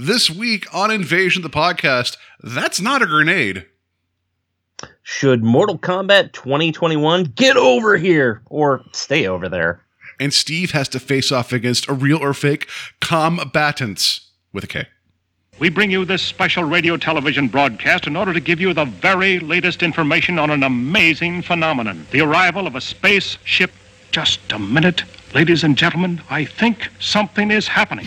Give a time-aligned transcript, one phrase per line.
[0.00, 3.66] This week on Invasion the podcast, that's not a grenade.
[5.02, 9.84] Should Mortal Kombat 2021 get over here or stay over there?
[10.20, 12.68] And Steve has to face off against a real or fake
[13.00, 14.86] combatants with a K.
[15.58, 19.40] We bring you this special radio television broadcast in order to give you the very
[19.40, 23.72] latest information on an amazing phenomenon the arrival of a spaceship.
[24.12, 25.02] Just a minute,
[25.34, 28.06] ladies and gentlemen, I think something is happening.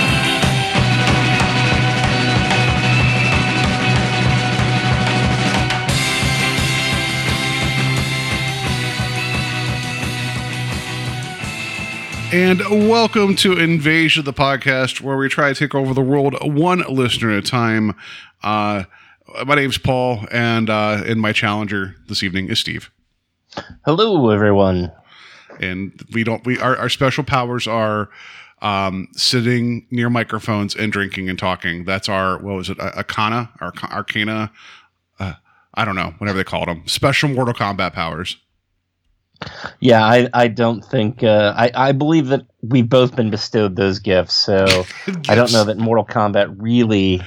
[12.33, 16.79] And welcome to Invasion the podcast, where we try to take over the world one
[16.87, 17.93] listener at a time.
[18.41, 18.85] Uh,
[19.45, 22.89] my name's Paul, and uh, and my challenger this evening is Steve.
[23.83, 24.93] Hello, everyone.
[25.59, 28.09] And we don't we our, our special powers are
[28.61, 31.83] um, sitting near microphones and drinking and talking.
[31.83, 32.79] That's our what was it?
[32.79, 34.53] Arcana, Arc- Arcana.
[35.19, 35.33] Uh,
[35.73, 36.87] I don't know, whatever they called them.
[36.87, 38.37] Special Mortal Kombat powers.
[39.79, 43.99] Yeah, I, I don't think uh, I I believe that we've both been bestowed those
[43.99, 44.65] gifts, so
[45.29, 47.21] I don't know that Mortal Kombat really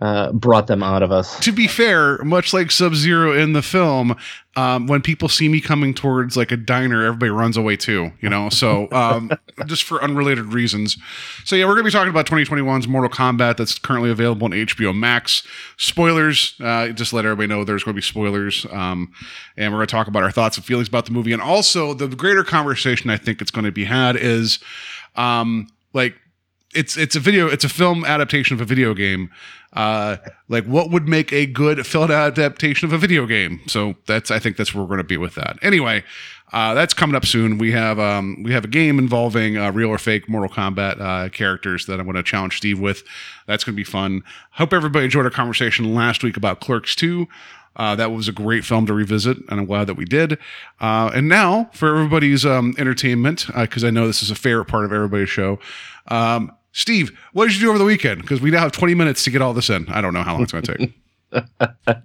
[0.00, 1.38] uh, brought them out of us.
[1.40, 4.16] To be fair, much like Sub Zero in the film,
[4.56, 8.28] um, when people see me coming towards like a diner, everybody runs away too, you
[8.28, 8.48] know?
[8.50, 9.30] So, um,
[9.66, 10.96] just for unrelated reasons.
[11.44, 14.52] So, yeah, we're going to be talking about 2021's Mortal Kombat that's currently available on
[14.52, 15.42] HBO Max.
[15.78, 18.66] Spoilers, uh, just let everybody know there's going to be spoilers.
[18.70, 19.12] Um,
[19.56, 21.32] and we're going to talk about our thoughts and feelings about the movie.
[21.32, 24.58] And also, the greater conversation I think it's going to be had is
[25.16, 26.16] um, like,
[26.74, 29.30] it's it's a video it's a film adaptation of a video game.
[29.72, 30.16] Uh
[30.48, 33.60] like what would make a good film adaptation of a video game?
[33.66, 35.58] So that's i think that's where we're going to be with that.
[35.62, 36.04] Anyway
[36.52, 37.58] uh that's coming up soon.
[37.58, 41.28] We have um we have a game involving uh, real or fake mortal kombat uh
[41.30, 43.02] characters that i'm going to challenge steve with.
[43.46, 44.22] That's going to be fun.
[44.52, 47.26] Hope everybody enjoyed our conversation last week about clerks 2
[47.76, 50.38] uh, that was a great film to revisit, and I'm glad that we did.
[50.80, 54.84] Uh, and now, for everybody's um, entertainment, because I know this is a favorite part
[54.84, 55.58] of everybody's show,
[56.08, 58.22] um, Steve, what did you do over the weekend?
[58.22, 59.86] Because we now have 20 minutes to get all this in.
[59.88, 60.92] I don't know how long it's going to take.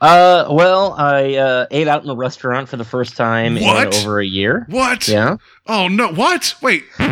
[0.00, 3.88] Uh, well, I uh, ate out in a restaurant for the first time What?
[3.94, 4.64] in over a year.
[4.70, 5.06] what?
[5.06, 5.36] Yeah.
[5.66, 6.08] Oh, no.
[6.12, 6.54] What?
[6.62, 6.84] Wait.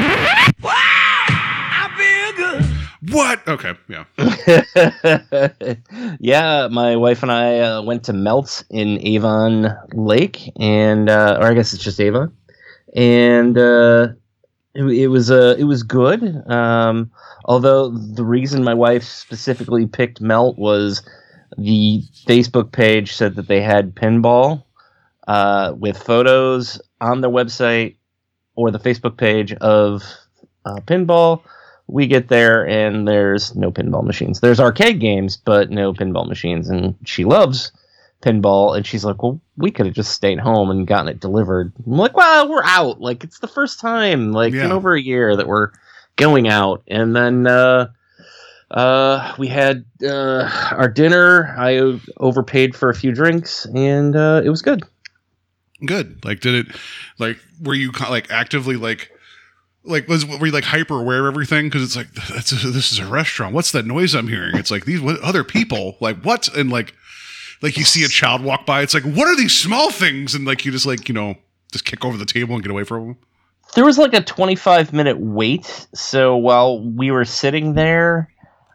[3.11, 3.47] What?
[3.49, 3.73] Okay.
[3.89, 4.05] Yeah.
[6.21, 11.47] yeah, my wife and I uh, went to Melt in Avon Lake, and uh, or
[11.47, 12.31] I guess it's just Avon,
[12.95, 14.09] and uh,
[14.75, 16.23] it, it was uh, it was good.
[16.51, 17.11] Um,
[17.45, 21.03] although the reason my wife specifically picked Melt was
[21.59, 24.65] the Facebook page said that they had pinball
[25.27, 27.97] uh, with photos on their website
[28.55, 30.03] or the Facebook page of
[30.65, 31.43] uh, pinball.
[31.89, 34.39] We get there and there's no pinball machines.
[34.39, 36.69] There's arcade games, but no pinball machines.
[36.69, 37.73] And she loves
[38.23, 41.73] pinball, and she's like, "Well, we could have just stayed home and gotten it delivered."
[41.87, 43.01] I'm like, "Well, we're out.
[43.01, 45.71] Like it's the first time, like in over a year that we're
[46.17, 47.89] going out." And then uh,
[48.71, 51.55] uh, we had uh, our dinner.
[51.59, 54.83] i overpaid for a few drinks, and uh, it was good.
[55.85, 56.25] Good.
[56.25, 56.77] Like, did it,
[57.19, 59.11] like, were you like actively like,
[59.83, 61.67] like was were you like hyper aware of everything?
[61.67, 63.55] Because it's like that's a, this is a restaurant.
[63.55, 64.57] What's that noise I'm hearing?
[64.57, 65.97] It's like these what, other people.
[66.01, 66.55] Like what?
[66.55, 66.95] And like,
[67.63, 68.83] like you see a child walk by.
[68.83, 70.35] It's like what are these small things?
[70.35, 71.35] And like you just like you know
[71.73, 73.17] just kick over the table and get away from them.
[73.75, 78.29] there was like a 25 minute wait so while we were sitting there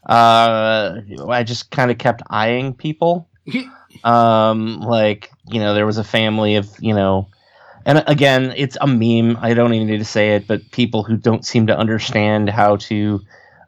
[0.07, 3.28] uh i just kind of kept eyeing people
[4.06, 7.28] um like you know there was a family of you know
[7.85, 11.18] and again it's a meme i don't even need to say it but people who
[11.18, 13.19] don't seem to understand how to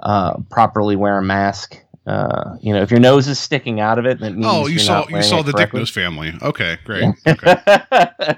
[0.01, 4.05] uh properly wear a mask uh, you know, if your nose is sticking out of
[4.05, 5.81] it, that means Oh, you saw you saw the correctly.
[5.81, 6.33] Nose family.
[6.41, 7.13] Okay, great.
[7.27, 8.37] Okay.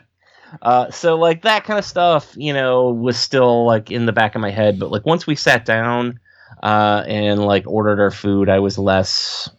[0.64, 4.34] uh, so like that kind of stuff, you know, was still like in the back
[4.34, 4.80] of my head.
[4.80, 6.20] But like once we sat down
[6.64, 9.50] uh, and like ordered our food, I was less.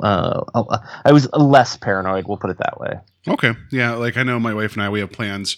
[0.00, 0.44] Uh,
[1.04, 2.26] I was less paranoid.
[2.26, 3.00] We'll put it that way.
[3.26, 3.52] Okay.
[3.70, 5.56] Yeah, like I know my wife and I we have plans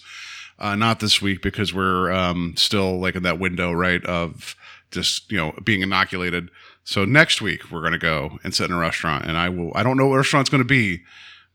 [0.59, 4.55] uh not this week because we're um still like in that window, right, of
[4.91, 6.49] just, you know, being inoculated.
[6.83, 9.71] So next week we're going to go and sit in a restaurant and I will
[9.75, 11.01] I don't know what restaurant's going to be,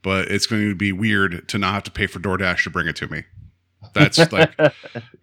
[0.02, 2.86] but it's going to be weird to not have to pay for DoorDash to bring
[2.86, 3.24] it to me.
[3.92, 4.52] That's like,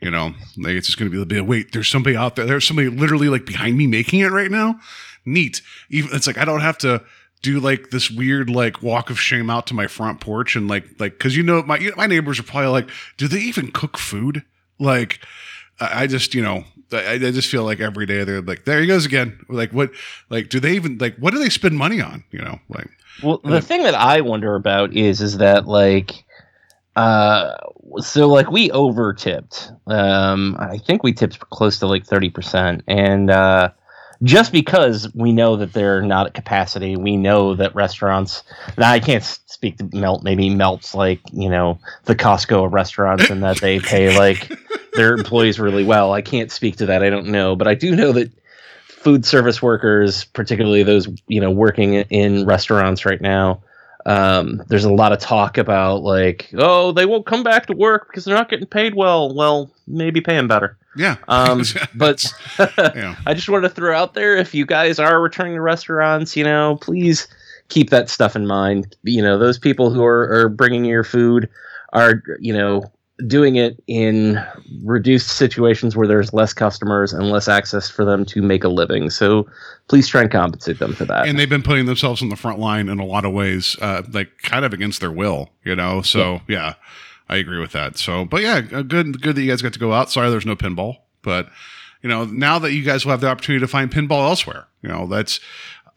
[0.02, 1.48] you know, like it's just going to be a bit.
[1.48, 2.46] Wait, there's somebody out there.
[2.46, 4.80] There's somebody literally like behind me making it right now.
[5.26, 5.62] Neat.
[5.90, 7.04] Even it's like I don't have to
[7.42, 10.86] do like this weird like walk of shame out to my front porch and like
[11.00, 14.44] like because you know my my neighbors are probably like, do they even cook food?
[14.80, 15.20] Like,
[15.80, 18.88] I just you know I, I just feel like every day they're like, there he
[18.88, 19.40] goes again.
[19.50, 19.92] Like what?
[20.30, 22.24] Like do they even like what do they spend money on?
[22.32, 22.90] You know, like
[23.22, 26.24] Well, the thing that I wonder about is is that like
[26.96, 27.56] uh
[27.98, 29.72] so like we over tipped.
[29.88, 33.70] Um I think we tipped close to like 30% and uh
[34.24, 38.44] just because we know that they're not at capacity, we know that restaurants.
[38.78, 40.24] Now I can't speak to Melt.
[40.24, 44.52] Maybe Melt's like you know the Costco of restaurants, and that they pay like
[44.94, 46.14] their employees really well.
[46.14, 47.04] I can't speak to that.
[47.04, 48.32] I don't know, but I do know that
[48.88, 53.62] food service workers, particularly those you know working in restaurants right now,
[54.06, 58.08] um, there's a lot of talk about like, oh, they won't come back to work
[58.08, 59.34] because they're not getting paid well.
[59.34, 60.78] Well, maybe pay them better.
[60.96, 61.18] yeah.
[61.28, 61.64] Um,
[61.96, 62.26] but
[62.60, 63.16] yeah.
[63.26, 66.44] I just want to throw out there if you guys are returning to restaurants, you
[66.44, 67.28] know, please
[67.70, 68.96] keep that stuff in mind.
[69.04, 71.50] You know, those people who are, are bringing your food
[71.94, 72.84] are, you know,
[73.28, 74.44] doing it in
[74.84, 79.10] reduced situations where there's less customers and less access for them to make a living.
[79.10, 79.48] So
[79.88, 81.28] please try and compensate them for that.
[81.28, 84.02] and they've been putting themselves on the front line in a lot of ways, uh,
[84.12, 86.02] like kind of against their will, you know.
[86.02, 86.74] So yeah,
[87.30, 87.98] I agree with that.
[87.98, 90.12] So, but yeah, uh, good, good that you guys got to go out.
[90.12, 91.50] Sorry, there's no pinball, but
[92.02, 94.90] you know, now that you guys will have the opportunity to find pinball elsewhere, you
[94.90, 95.40] know, that's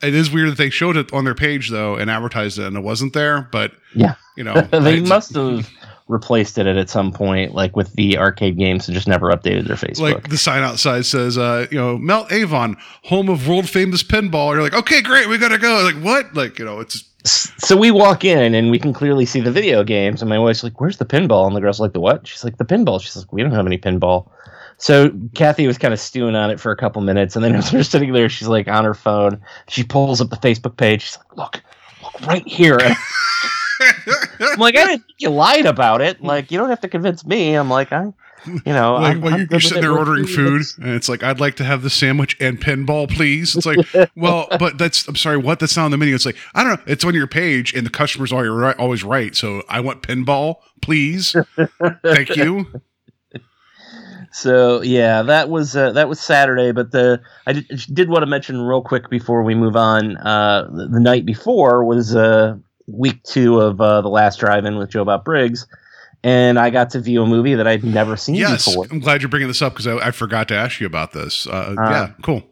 [0.03, 2.77] it is weird that they showed it on their page though and advertised it and
[2.77, 4.15] it wasn't there, but yeah.
[4.37, 5.69] you know, they must have
[6.09, 9.77] replaced it at some point, like with the arcade games, and just never updated their
[9.77, 10.01] Facebook.
[10.01, 14.53] like the sign outside says, uh, you know, Melt Avon, home of world famous pinball.
[14.55, 15.83] You're like, okay, great, we gotta go.
[15.83, 16.35] Like, what?
[16.35, 19.83] Like, you know, it's so we walk in and we can clearly see the video
[19.83, 22.45] games and my wife's like where's the pinball and the girl's like the what she's
[22.45, 24.31] like the pinball she's like we don't have any pinball
[24.79, 27.73] so kathy was kind of stewing on it for a couple minutes and then as
[27.73, 31.19] we're sitting there she's like on her phone she pulls up the facebook page she's
[31.19, 31.63] like look
[32.03, 32.79] look right here
[34.41, 36.23] i'm like i didn't think you lied about it.
[36.23, 37.55] Like you don't have to convince me.
[37.55, 38.13] I'm like i
[38.47, 40.35] you know like I'm- when I'm you're, good you're sitting there ordering free.
[40.37, 43.57] food and it's like i'd like to have the sandwich and pinball please.
[43.57, 43.79] It's like
[44.15, 45.59] well but that's i'm sorry what?
[45.59, 46.15] That's not on the menu.
[46.15, 46.93] It's like i don't know.
[46.93, 49.35] It's on your page and the customer's always right, always right.
[49.35, 51.35] So i want pinball please.
[52.03, 52.67] Thank you.
[54.33, 56.71] So yeah, that was uh, that was Saturday.
[56.73, 60.19] But the I did, did want to mention real quick before we move on.
[60.19, 62.57] Uh, the, the night before was uh,
[62.87, 65.67] week two of uh, the last drive-in with Joe Bob Briggs,
[66.25, 68.87] and I got to view a movie that I'd never seen yes before.
[68.91, 71.47] i'm glad you're bringing this up because I, I forgot to ask you about this
[71.47, 72.43] uh, Uh, yeah cool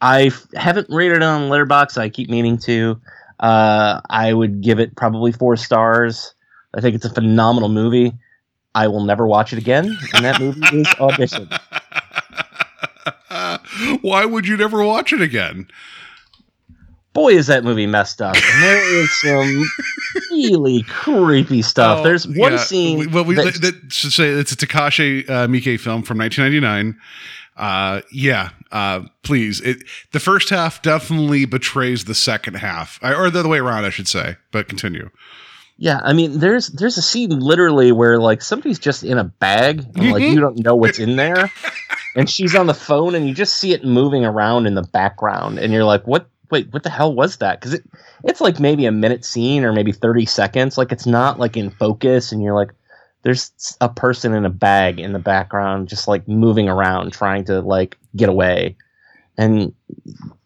[0.00, 1.96] I f- haven't rated it on Letterboxd.
[1.96, 3.00] I keep meaning to.
[3.40, 6.34] Uh, I would give it probably four stars.
[6.74, 8.12] I think it's a phenomenal movie.
[8.74, 11.48] I will never watch it again, and that movie is Audition.
[14.02, 15.66] why would you never watch it again
[17.14, 19.64] boy is that movie messed up and there is some
[20.30, 22.58] really creepy stuff Oh, there's one yeah.
[22.58, 26.98] scene Well, we, that- that, should say it's a Takashi uh, Miike film from 1999.
[27.56, 29.60] Uh, yeah, uh, please.
[29.60, 33.84] It the first half definitely betrays the second half, I- or the other way around,
[33.84, 34.36] I should say.
[34.50, 35.08] But continue.
[35.76, 39.84] yeah i mean there's there's a scene literally where like somebody's just in a bag
[39.96, 41.50] and like you don't know what's in there
[42.16, 45.58] and she's on the phone and you just see it moving around in the background
[45.58, 47.84] and you're like what wait what the hell was that because it
[48.24, 51.70] it's like maybe a minute scene or maybe 30 seconds like it's not like in
[51.70, 52.70] focus and you're like
[53.22, 57.60] there's a person in a bag in the background just like moving around trying to
[57.60, 58.76] like get away
[59.38, 59.72] and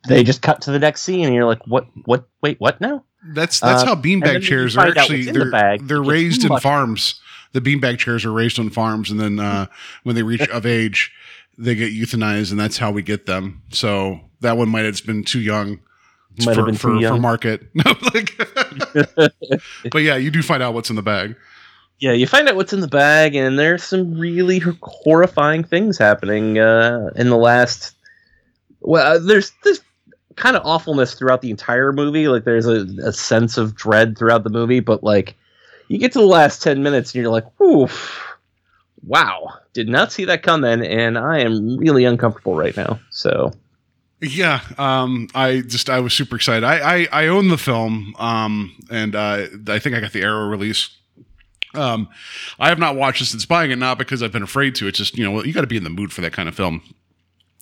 [0.08, 3.04] they just cut to the next scene and you're like what what wait what now
[3.34, 7.20] That's that's Uh, how beanbag chairs are actually the they're bag, they're raised in farms.
[7.52, 9.66] The beanbag chairs are raised on farms, and then uh,
[10.04, 11.10] when they reach of age,
[11.56, 13.62] they get euthanized, and that's how we get them.
[13.70, 15.80] So that one might have been too young.
[16.44, 17.16] Might have for, been for, young.
[17.16, 17.62] for market.
[17.74, 18.36] No, like,
[19.90, 21.34] but yeah, you do find out what's in the bag.
[22.00, 26.58] yeah you find out what's in the bag and there's some really horrifying things happening
[26.58, 27.96] uh in the last
[28.80, 29.80] well uh, there's this
[30.36, 34.44] kind of awfulness throughout the entire movie like there's a, a sense of dread throughout
[34.44, 35.34] the movie but like
[35.88, 38.24] you get to the last 10 minutes and you're like oof
[39.04, 43.50] wow did not see that coming and i am really uncomfortable right now so
[44.20, 46.64] Yeah, um, I just I was super excited.
[46.64, 50.48] I I, I own the film, um, and uh, I think I got the Arrow
[50.48, 50.90] release.
[51.74, 52.08] Um,
[52.58, 54.88] I have not watched it since buying it, not because I've been afraid to.
[54.88, 56.48] It's just you know well, you got to be in the mood for that kind
[56.48, 56.82] of film.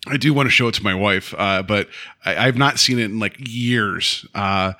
[0.07, 1.89] I do want to show it to my wife, uh, but
[2.25, 4.25] I, I've not seen it in like years.
[4.35, 4.73] Uh,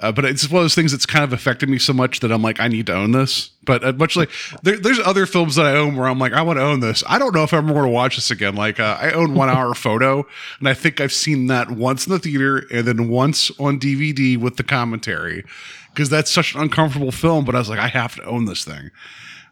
[0.00, 2.32] Uh, but it's one of those things that's kind of affected me so much that
[2.32, 3.50] I'm like, I need to own this.
[3.64, 4.30] But uh, much like
[4.62, 7.04] there, there's other films that I own where I'm like, I want to own this.
[7.06, 8.54] I don't know if I'm going to watch this again.
[8.56, 10.26] Like uh, I own One Hour Photo,
[10.58, 14.38] and I think I've seen that once in the theater and then once on DVD
[14.38, 15.44] with the commentary
[15.92, 17.44] because that's such an uncomfortable film.
[17.44, 18.90] But I was like, I have to own this thing.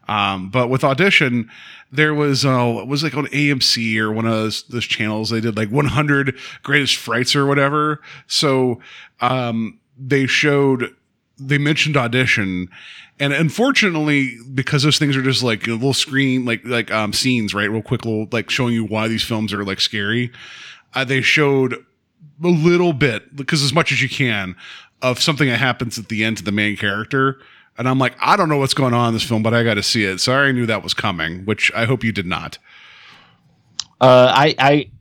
[0.07, 1.51] Um, but with audition,
[1.91, 5.29] there was uh, was like on AMC or one of those, those channels.
[5.29, 8.01] They did like 100 greatest frights or whatever.
[8.25, 8.81] So
[9.21, 10.95] um, they showed
[11.37, 12.69] they mentioned audition,
[13.19, 17.53] and unfortunately, because those things are just like a little screen like like um, scenes,
[17.53, 17.69] right?
[17.69, 20.31] Real quick, little like showing you why these films are like scary.
[20.93, 21.73] Uh, they showed
[22.43, 24.55] a little bit because as much as you can
[25.01, 27.39] of something that happens at the end to the main character.
[27.77, 29.75] And I'm like, I don't know what's going on in this film, but I got
[29.75, 30.19] to see it.
[30.19, 32.57] So I already knew that was coming, which I hope you did not.
[34.01, 34.91] Uh, I, I,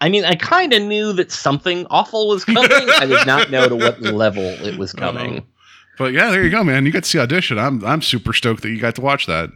[0.00, 2.70] I mean, I kind of knew that something awful was coming.
[2.70, 5.46] I did not know to what level it was coming.
[5.98, 6.86] But yeah, there you go, man.
[6.86, 7.58] You got to see audition.
[7.58, 9.50] I'm I'm super stoked that you got to watch that.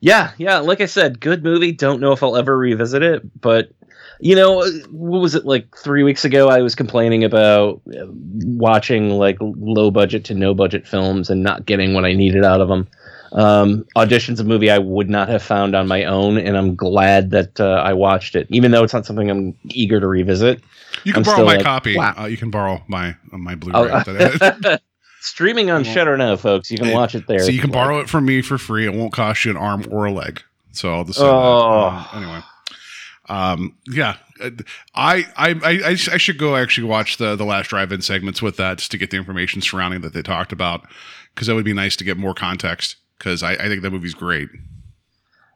[0.00, 0.58] Yeah, yeah.
[0.58, 1.72] Like I said, good movie.
[1.72, 3.70] Don't know if I'll ever revisit it, but
[4.20, 6.48] you know, what was it like three weeks ago?
[6.48, 11.66] I was complaining about uh, watching like low budget to no budget films and not
[11.66, 12.88] getting what I needed out of them.
[13.34, 17.30] Um, Audition's a movie I would not have found on my own, and I'm glad
[17.30, 20.62] that uh, I watched it, even though it's not something I'm eager to revisit.
[21.02, 21.96] You can I'm borrow my like, copy.
[21.96, 22.14] wow.
[22.16, 23.90] Uh, you can borrow my uh, my Blu-ray.
[23.92, 24.76] Oh,
[25.20, 26.70] Streaming on Shudder now, folks.
[26.70, 27.40] You can watch it there.
[27.40, 28.86] so you can borrow it from me for free.
[28.86, 30.42] It won't cost you an arm or a leg.
[30.72, 31.90] So I'll just say Oh.
[31.90, 32.14] that.
[32.14, 32.40] Um, anyway.
[33.26, 34.50] Um, yeah, Uh,
[34.94, 35.80] I, I, I,
[36.12, 39.10] I should go actually watch the, the last drive-in segments with that just to get
[39.10, 40.86] the information surrounding that they talked about.
[41.34, 42.96] Cause that would be nice to get more context.
[43.18, 44.48] Cause I, I think that movie's great.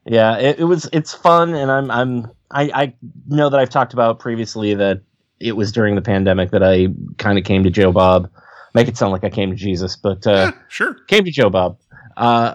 [0.06, 0.88] Yeah, it, it was.
[0.92, 1.90] It's fun, and I'm.
[1.90, 2.30] I'm.
[2.50, 2.94] I, I
[3.26, 5.02] know that I've talked about previously that
[5.38, 6.88] it was during the pandemic that I
[7.18, 8.30] kind of came to Joe Bob.
[8.74, 10.96] Make it sound like I came to Jesus, but uh, Yeah, sure.
[11.08, 11.78] came to Joe Bob.
[12.16, 12.54] Uh,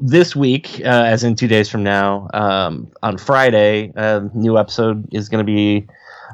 [0.00, 5.08] this week, uh, as in two days from now, um, on Friday, a new episode
[5.12, 5.86] is going to be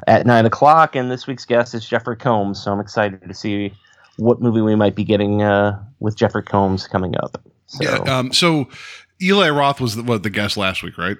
[0.07, 2.61] at nine o'clock, and this week's guest is Jeffrey Combs.
[2.63, 3.73] So I'm excited to see
[4.17, 7.41] what movie we might be getting uh, with Jeffrey Combs coming up.
[7.67, 7.83] So.
[7.83, 7.97] Yeah.
[8.17, 8.67] Um, so
[9.21, 11.17] Eli Roth was the, what, the guest last week, right?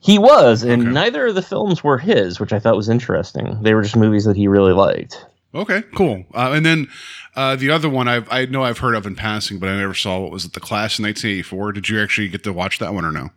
[0.00, 0.90] He was, and Okay.
[0.92, 3.58] neither of the films were his, which I thought was interesting.
[3.62, 5.24] They were just movies that he really liked.
[5.54, 6.24] Okay, cool.
[6.34, 6.86] Uh, and then
[7.34, 9.94] uh, the other one I've, I know I've heard of in passing, but I never
[9.94, 10.20] saw.
[10.20, 10.52] What was it?
[10.52, 11.72] The Class in 1984.
[11.72, 13.30] Did you actually get to watch that one or no?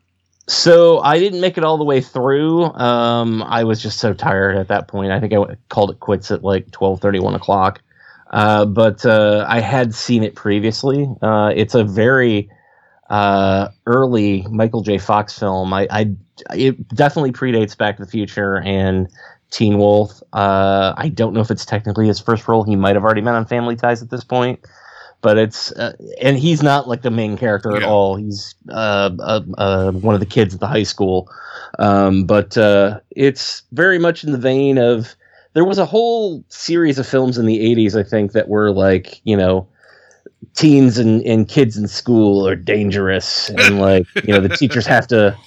[0.47, 2.65] So I didn't make it all the way through.
[2.73, 5.11] Um, I was just so tired at that point.
[5.11, 7.81] I think I called it quits at like 12, 1 o'clock.
[8.29, 11.07] Uh, but uh, I had seen it previously.
[11.21, 12.49] Uh, it's a very
[13.09, 14.97] uh, early Michael J.
[14.99, 15.73] Fox film.
[15.73, 16.15] I, I
[16.53, 19.07] it definitely predates Back to the Future and
[19.49, 20.21] Teen Wolf.
[20.31, 22.63] Uh, I don't know if it's technically his first role.
[22.63, 24.59] He might have already been on Family Ties at this point,
[25.21, 28.15] but it's uh, and he's not like the main character at all.
[28.15, 31.29] He's uh, uh, uh, one of the kids at the high school,
[31.79, 35.15] um, but uh, it's very much in the vein of.
[35.53, 39.21] There was a whole series of films in the '80s, I think, that were like
[39.23, 39.67] you know
[40.55, 45.07] teens and, and kids in school are dangerous and like you know the teachers have
[45.07, 45.37] to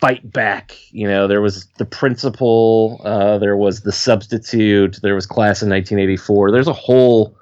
[0.00, 0.76] fight back.
[0.90, 5.70] You know there was the principal uh, there was the substitute there was class in
[5.70, 7.36] 1984 there's a whole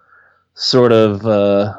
[0.54, 1.74] sort of uh,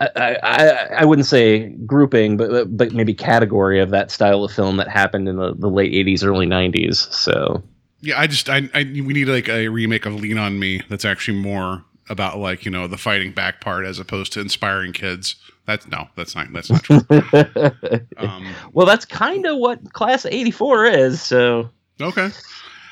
[0.00, 4.76] I, I, I wouldn't say grouping but but maybe category of that style of film
[4.78, 7.62] that happened in the, the late 80s early 90s so
[8.04, 11.06] Yeah, I just I, I we need like a remake of Lean on Me that's
[11.06, 15.36] actually more about like you know the fighting back part as opposed to inspiring kids.
[15.66, 17.00] That's no, that's not that's not true.
[18.18, 22.28] um, well that's kind of what class 84 is so okay,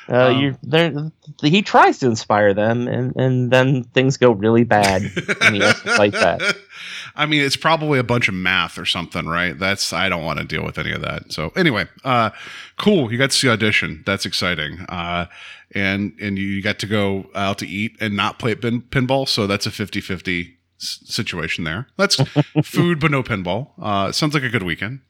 [0.09, 1.11] Uh, Um, you there.
[1.43, 5.03] He tries to inspire them, and and then things go really bad,
[5.41, 6.57] and he has to fight that.
[7.15, 9.57] I mean, it's probably a bunch of math or something, right?
[9.59, 11.31] That's I don't want to deal with any of that.
[11.33, 12.31] So anyway, uh,
[12.79, 13.13] cool.
[13.13, 14.03] You got to see audition.
[14.07, 14.81] That's exciting.
[14.89, 15.27] Uh,
[15.75, 19.29] and and you got to go out to eat and not play pin, pinball.
[19.29, 21.87] So that's a 50-50 s- situation there.
[21.97, 22.17] That's
[22.65, 23.71] food but no pinball.
[23.81, 25.01] Uh, sounds like a good weekend.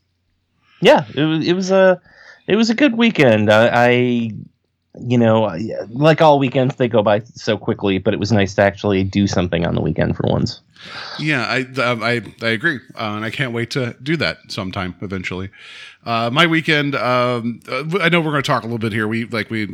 [0.80, 2.00] Yeah, it was it was a
[2.48, 3.50] it was a good weekend.
[3.50, 4.30] I, I
[5.00, 5.56] you know,
[5.88, 9.26] like all weekends, they go by so quickly, but it was nice to actually do
[9.26, 10.60] something on the weekend for once.
[11.18, 15.50] Yeah, I I I agree, uh, and I can't wait to do that sometime eventually.
[16.04, 19.06] Uh, my weekend, um, uh, I know we're going to talk a little bit here.
[19.06, 19.66] We like we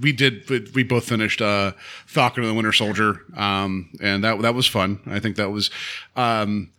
[0.00, 1.72] we did we both finished uh,
[2.06, 5.00] Falcon and the Winter Soldier, um, and that that was fun.
[5.06, 5.70] I think that was.
[6.16, 6.70] Um,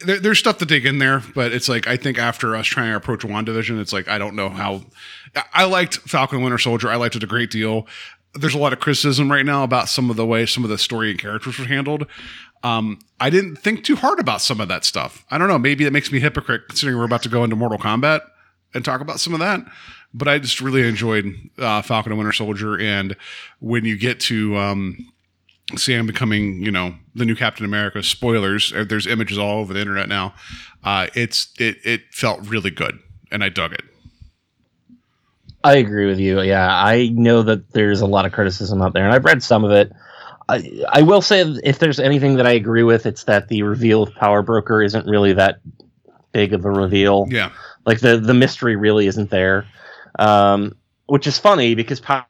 [0.00, 2.90] there, there's stuff to dig in there, but it's like I think after us trying
[2.90, 4.82] to approach WandaVision, it's like I don't know how.
[5.54, 6.90] I- liked Falcon Winter Soldier.
[6.90, 7.86] I liked it a great deal.
[8.34, 10.78] there's a lot of criticism right now about some of the way some of the
[10.78, 12.06] story and characters were handled.
[12.62, 15.24] Um, I didn't think too hard about some of that stuff.
[15.30, 15.58] I don't know.
[15.58, 18.20] Maybe it makes me hypocrite considering we're about to go into Mortal Kombat
[18.74, 19.60] and talk about some of that.
[20.12, 23.16] But I just really enjoyed uh, Falcon and Winter Soldier, and
[23.60, 25.09] when you get to um,
[25.76, 28.02] Sam becoming, you know, the new Captain America.
[28.02, 28.72] Spoilers.
[28.72, 30.34] uh, There's images all over the internet now.
[30.84, 32.98] Uh, it's it it felt really good,
[33.30, 33.82] and I dug it.
[35.62, 36.40] I agree with you.
[36.40, 39.64] Yeah, I know that there's a lot of criticism out there, and I've read some
[39.64, 39.92] of it.
[40.48, 44.02] I, I will say, if there's anything that I agree with, it's that the reveal
[44.02, 45.60] of Power Broker isn't really that
[46.32, 47.26] big of a reveal.
[47.28, 47.50] Yeah,
[47.84, 49.66] Like the the mystery really isn't there,
[50.18, 50.74] um,
[51.06, 52.26] which is funny because Power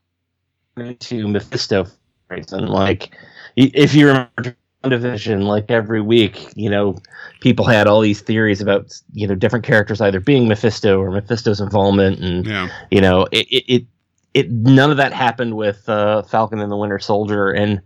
[0.76, 1.86] into Mephisto
[2.28, 2.66] reason.
[2.66, 3.10] Like
[3.56, 4.56] if you remember
[4.88, 6.96] division like every week you know
[7.40, 11.60] people had all these theories about you know different characters either being mephisto or mephisto's
[11.60, 12.68] involvement and yeah.
[12.90, 13.86] you know it it, it,
[14.32, 17.82] it none of that happened with uh, falcon and the winter soldier and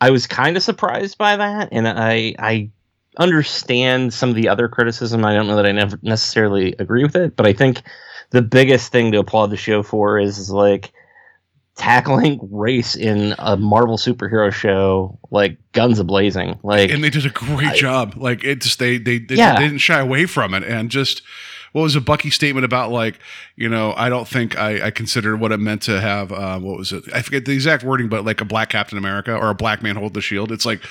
[0.00, 2.68] i was kind of surprised by that and i i
[3.18, 7.14] understand some of the other criticism i don't know that i never necessarily agree with
[7.14, 7.82] it but i think
[8.30, 10.92] the biggest thing to applaud the show for is, is like
[11.76, 17.24] tackling race in a marvel superhero show like guns a blazing like and they did
[17.24, 18.14] a great job.
[18.16, 19.54] Like it just they they, they, Yeah.
[19.54, 21.22] they didn't shy away from it, and just
[21.72, 23.18] what was a Bucky statement about like
[23.56, 26.76] you know I don't think I, I considered what it meant to have uh, what
[26.76, 29.54] was it I forget the exact wording, but like a black Captain America or a
[29.54, 30.52] black man hold the shield.
[30.52, 30.82] It's like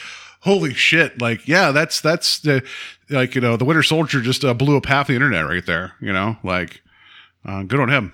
[0.41, 2.63] holy shit, like yeah, that's that's the
[3.11, 5.93] like you know the Winter Soldier just uh, blew up half the internet right there.
[6.01, 6.81] You know, like
[7.45, 8.13] uh, good on him.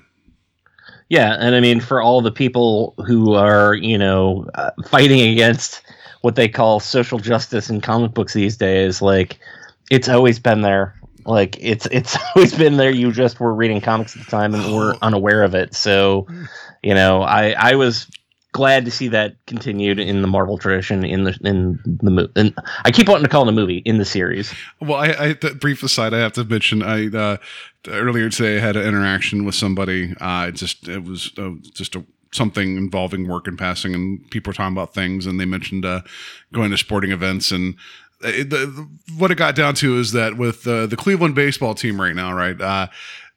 [1.10, 5.82] Yeah, and I mean, for all the people who are, you know, uh, fighting against
[6.22, 9.40] what they call social justice in comic books these days, like
[9.90, 10.96] it's always been there.
[11.26, 12.92] Like it's it's always been there.
[12.92, 15.74] You just were reading comics at the time and were unaware of it.
[15.76, 16.28] So,
[16.84, 18.08] you know, I I was
[18.58, 22.32] glad to see that continued in the Marvel tradition in the in the movie.
[22.36, 24.54] And I keep wanting to call it a movie in the series.
[24.82, 27.38] Well, I, I brief aside, I have to mention, I uh,
[27.88, 30.14] earlier today I had an interaction with somebody.
[30.20, 34.50] Uh, it just it was uh, just a, something involving work and passing, and people
[34.50, 36.02] were talking about things, and they mentioned uh,
[36.52, 37.76] going to sporting events, and
[38.22, 41.76] it, the, the- what it got down to is that with uh, the Cleveland baseball
[41.76, 42.60] team right now, right.
[42.60, 42.88] Uh,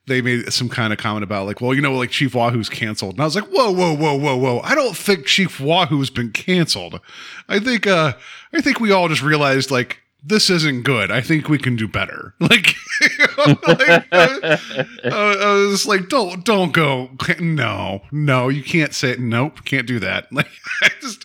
[0.07, 3.15] they made some kind of comment about like, well, you know, like Chief Wahoo's canceled,
[3.15, 4.61] and I was like, whoa, whoa, whoa, whoa, whoa!
[4.61, 7.01] I don't think Chief Wahoo's been canceled.
[7.49, 8.15] I think, uh,
[8.53, 11.11] I think we all just realized like this isn't good.
[11.11, 12.35] I think we can do better.
[12.51, 14.57] Like, you know, like uh,
[15.05, 17.11] I was like, don't, don't go.
[17.39, 19.21] No, no, you can't say it.
[19.21, 20.27] Nope, can't do that.
[20.33, 20.49] Like,
[20.83, 21.25] I just,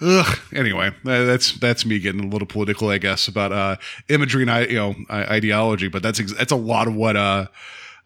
[0.00, 0.38] ugh.
[0.52, 3.76] Anyway, uh, that's that's me getting a little political, I guess, about uh,
[4.08, 5.88] imagery and you know, ideology.
[5.88, 7.46] But that's that's a lot of what uh,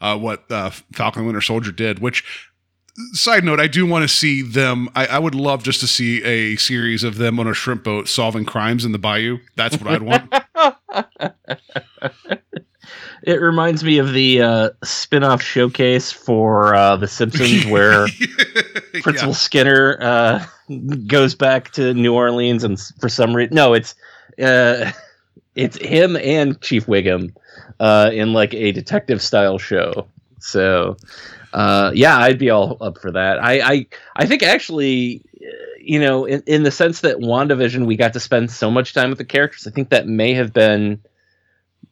[0.00, 1.98] uh, what uh, Falcon Winter Soldier did.
[1.98, 2.24] Which,
[3.12, 4.88] side note, I do want to see them.
[4.94, 8.08] I, I would love just to see a series of them on a shrimp boat
[8.08, 9.38] solving crimes in the bayou.
[9.56, 10.32] That's what I'd want.
[13.22, 18.06] It reminds me of the uh, spin-off showcase for uh, The Simpsons where
[19.02, 19.32] Principal Yeah.
[19.34, 20.46] Skinner uh,
[21.06, 23.94] goes back to New Orleans, and for some reason, no, it's
[24.42, 24.90] uh,
[25.54, 27.34] it's him and Chief Wiggum
[27.78, 30.06] uh, in like a detective style show.
[30.38, 30.96] So,
[31.52, 33.42] uh, yeah, I'd be all up for that.
[33.42, 33.86] I I,
[34.16, 35.22] I think actually,
[35.78, 39.10] you know, in, in the sense that WandaVision, we got to spend so much time
[39.10, 39.66] with the characters.
[39.66, 41.02] I think that may have been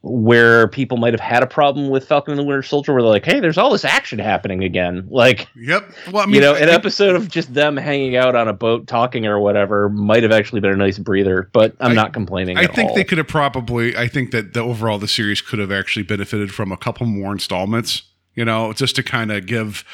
[0.08, 3.10] where people might have had a problem with Falcon and the Winter Soldier, where they're
[3.10, 5.90] like, "Hey, there's all this action happening again." Like, Yep.
[6.12, 8.86] Well, I mean, you know, an episode of just them hanging out on a boat
[8.86, 12.56] talking or whatever might have actually been a nice breather, but I'm I- not complaining.
[12.56, 12.96] I think all.
[12.96, 13.96] they could have probably.
[13.96, 17.32] I think that the overall the series could have actually benefited from a couple more
[17.32, 18.02] installments.
[18.34, 19.84] You know, just to kind of give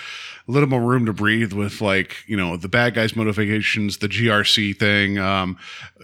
[0.47, 4.09] a little more room to breathe with like you know the bad guys' motivations, the
[4.09, 5.57] GRC thing, um,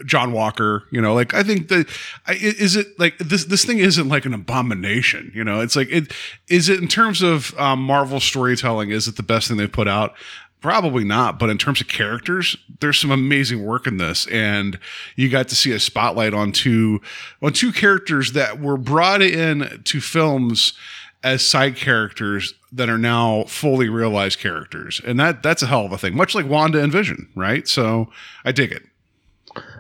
[0.07, 0.85] John Walker.
[0.91, 1.89] You know, like I think that
[2.29, 3.45] is it like this.
[3.45, 5.31] This thing isn't like an abomination.
[5.35, 6.13] You know, it's like it
[6.49, 8.91] is it in terms of um, Marvel storytelling.
[8.91, 10.15] Is it the best thing they've put out?
[10.63, 14.79] Probably not, but in terms of characters, there's some amazing work in this, and
[15.17, 17.01] you got to see a spotlight on two
[17.43, 20.75] on two characters that were brought in to films
[21.23, 25.93] as side characters that are now fully realized characters, and that that's a hell of
[25.93, 26.17] a thing.
[26.17, 27.67] Much like Wanda and Vision, right?
[27.69, 28.11] So
[28.45, 28.83] I dig it.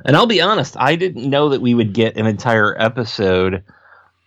[0.04, 3.62] And I'll be honest, I didn't know that we would get an entire episode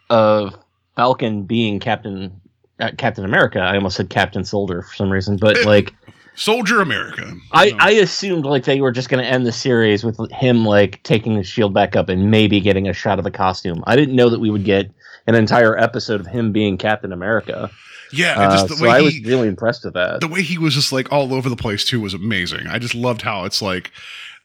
[0.09, 0.55] of
[0.95, 2.39] Falcon being Captain
[2.79, 3.59] uh, Captain America.
[3.59, 5.93] I almost said Captain Soldier for some reason, but like
[6.35, 7.35] Soldier America.
[7.51, 7.77] I, know.
[7.79, 11.35] I assumed like they were just going to end the series with him like taking
[11.35, 13.83] the shield back up and maybe getting a shot of the costume.
[13.85, 14.91] I didn't know that we would get
[15.27, 17.69] an entire episode of him being Captain America.
[18.11, 20.21] Yeah, and Uh, just the so way I he, was really impressed with that.
[20.21, 22.67] the way he was just like all over the place too was amazing.
[22.67, 23.91] I just loved how it's like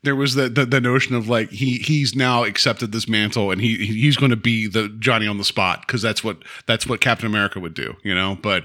[0.04, 3.60] there was the the, the notion of like he he's now accepted this mantle and
[3.60, 7.00] he he's going to be the Johnny on the spot because that's what that's what
[7.00, 8.38] Captain America would do, you know.
[8.40, 8.64] But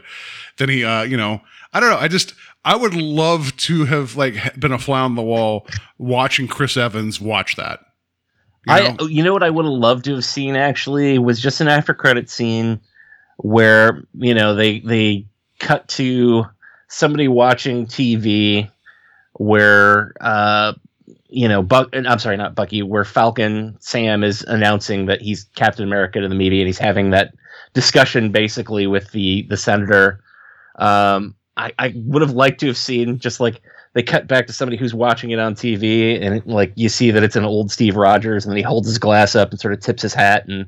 [0.57, 1.41] then he, uh, you know,
[1.73, 1.97] I don't know.
[1.97, 6.47] I just I would love to have like been a fly on the wall watching
[6.47, 7.79] Chris Evans watch that.
[8.65, 9.07] You I, know?
[9.07, 11.93] you know what I would have loved to have seen actually was just an after
[11.93, 12.79] credit scene
[13.37, 15.25] where you know they they
[15.59, 16.45] cut to
[16.87, 18.69] somebody watching TV
[19.33, 20.73] where uh
[21.27, 25.83] you know Buck I'm sorry not Bucky where Falcon Sam is announcing that he's Captain
[25.83, 27.33] America to the media and he's having that
[27.73, 30.23] discussion basically with the the senator
[30.77, 33.61] um I, I would have liked to have seen just like
[33.93, 37.23] they cut back to somebody who's watching it on TV, and like you see that
[37.23, 39.79] it's an old Steve Rogers, and then he holds his glass up and sort of
[39.79, 40.67] tips his hat, and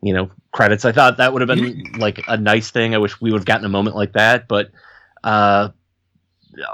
[0.00, 0.84] you know credits.
[0.84, 2.94] I thought that would have been like a nice thing.
[2.94, 4.70] I wish we would have gotten a moment like that, but
[5.24, 5.70] uh,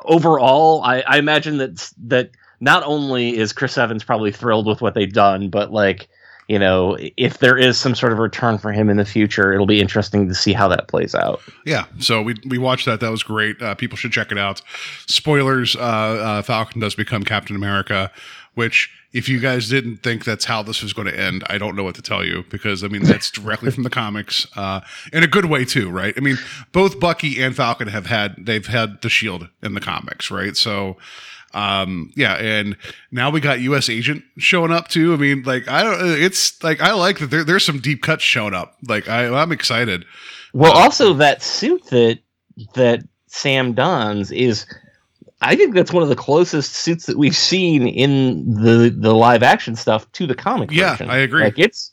[0.04, 4.94] overall, I, I imagine that that not only is Chris Evans probably thrilled with what
[4.94, 6.08] they've done, but like
[6.48, 9.66] you know, if there is some sort of return for him in the future, it'll
[9.66, 11.40] be interesting to see how that plays out.
[11.66, 13.00] Yeah, so we we watched that.
[13.00, 13.60] That was great.
[13.60, 14.62] Uh, people should check it out.
[15.06, 18.10] Spoilers: uh, uh, Falcon does become Captain America,
[18.54, 21.76] which if you guys didn't think that's how this was going to end, I don't
[21.76, 24.80] know what to tell you because I mean that's directly from the comics, uh,
[25.12, 26.14] in a good way too, right?
[26.16, 26.38] I mean,
[26.72, 30.56] both Bucky and Falcon have had they've had the shield in the comics, right?
[30.56, 30.96] So.
[31.58, 32.76] Um, yeah, and
[33.10, 33.88] now we got U.S.
[33.88, 35.12] Agent showing up too.
[35.12, 36.00] I mean, like I don't.
[36.00, 38.76] It's like I like that there, there's some deep cuts showing up.
[38.86, 40.04] Like I, I'm excited.
[40.52, 42.20] Well, also that suit that
[42.74, 44.66] that Sam dons is,
[45.40, 49.42] I think that's one of the closest suits that we've seen in the the live
[49.42, 50.70] action stuff to the comic.
[50.70, 51.10] Yeah, version.
[51.10, 51.42] I agree.
[51.42, 51.90] Like it's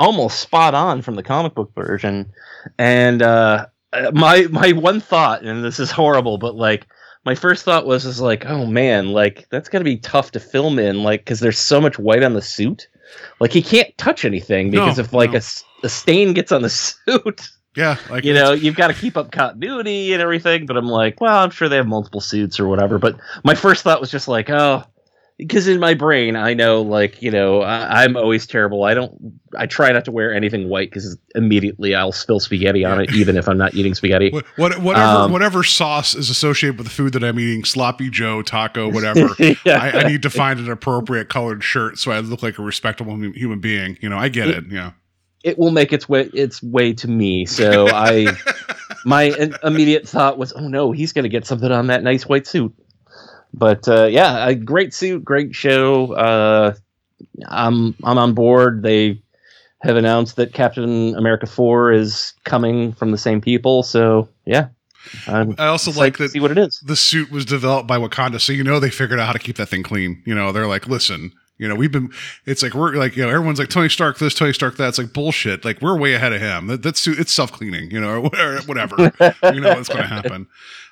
[0.00, 2.32] almost spot on from the comic book version.
[2.76, 3.66] And uh,
[4.12, 6.88] my my one thought, and this is horrible, but like
[7.26, 10.78] my first thought was is like, oh man, like that's gonna be tough to film
[10.78, 12.88] in, like because there's so much white on the suit.
[13.40, 15.38] Like he can't touch anything No, because if like no.
[15.38, 15.42] a
[15.84, 19.30] a stain gets on the suit, Yeah, like you know, you've got to keep up
[19.32, 20.64] continuity and everything.
[20.66, 22.98] But I'm like, well, I'm sure they have multiple suits or whatever.
[22.98, 24.84] But my first thought was just like, oh,
[25.38, 28.84] because in my brain, I know, like, you know, I, I'm always terrible.
[28.84, 33.00] I don't, I try not to wear anything white because immediately I'll spill spaghetti on
[33.02, 34.30] it, even if I'm not eating spaghetti.
[34.30, 38.08] What, what, whatever, Um, whatever sauce is associated with the food that I'm eating, sloppy
[38.08, 39.28] Joe, taco, whatever.
[39.64, 39.78] Yeah.
[39.78, 43.16] I, I need to find an appropriate colored shirt so I look like a respectable
[43.34, 43.98] human being.
[44.00, 44.64] You know, I get it.
[44.70, 44.92] Yeah.
[45.44, 47.44] it will make its way its way to me.
[47.46, 48.28] So I,
[49.04, 52.46] my immediate thought was, oh no, he's going to get something on that nice white
[52.46, 52.74] suit.
[53.56, 56.12] But uh, yeah, a great suit, great show.
[56.12, 56.74] Uh,
[57.48, 58.82] I'm I'm on board.
[58.82, 59.20] They
[59.82, 63.82] have announced that Captain America Four is coming from the same people.
[63.82, 64.68] So yeah,
[65.26, 66.80] I'm I also like that see what it is.
[66.80, 69.56] the suit was developed by Wakanda, so you know they figured out how to keep
[69.56, 70.22] that thing clean.
[70.26, 72.10] You know, they're like, listen, you know, we've been.
[72.44, 74.88] It's like we're like, you know, everyone's like Tony Stark this, Tony Stark that.
[74.88, 75.64] It's like bullshit.
[75.64, 76.66] Like we're way ahead of him.
[76.66, 77.90] That, that suit, it's self cleaning.
[77.90, 79.12] You know, or whatever.
[79.54, 80.46] you know what's going to happen.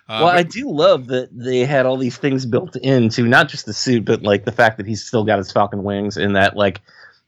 [0.07, 3.65] Uh, well, I do love that they had all these things built into not just
[3.65, 6.57] the suit, but like the fact that he's still got his falcon wings, and that
[6.57, 6.83] like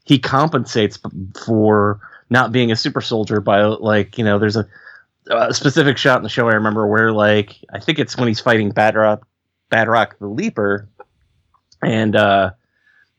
[0.05, 0.99] he compensates
[1.45, 4.67] for not being a super soldier by like you know there's a,
[5.31, 8.41] a specific shot in the show I remember where like I think it's when he's
[8.41, 9.23] fighting Batroc,
[9.71, 10.87] Batroc the Leaper,
[11.83, 12.51] and uh,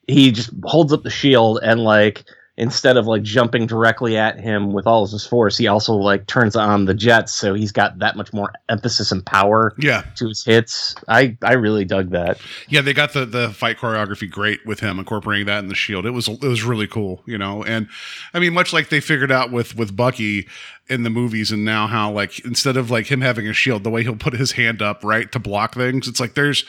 [0.08, 2.26] he just holds up the shield and like
[2.58, 6.26] instead of like jumping directly at him with all of his force, he also like
[6.26, 10.28] turns on the jets, so he's got that much more emphasis and power yeah, to
[10.28, 10.96] his hits.
[11.08, 12.39] I I really dug that.
[12.67, 16.06] Yeah, they got the the fight choreography great with him incorporating that in the shield.
[16.06, 17.63] It was it was really cool, you know.
[17.63, 17.88] And
[18.34, 20.48] I mean, much like they figured out with with Bucky
[20.89, 23.89] in the movies, and now how like instead of like him having a shield, the
[23.91, 26.65] way he'll put his hand up right to block things, it's like there's.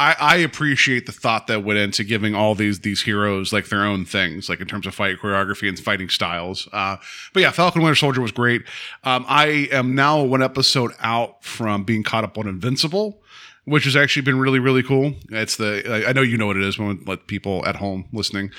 [0.00, 3.84] I, I appreciate the thought that went into giving all these these heroes like their
[3.84, 6.66] own things, like in terms of fight choreography and fighting styles.
[6.72, 6.96] Uh,
[7.34, 8.62] but yeah, Falcon Winter Soldier was great.
[9.04, 13.20] Um, I am now one episode out from being caught up on Invincible
[13.66, 15.12] which has actually been really really cool.
[15.28, 16.78] It's the I- know you know what it is.
[16.78, 18.50] When let people at home listening,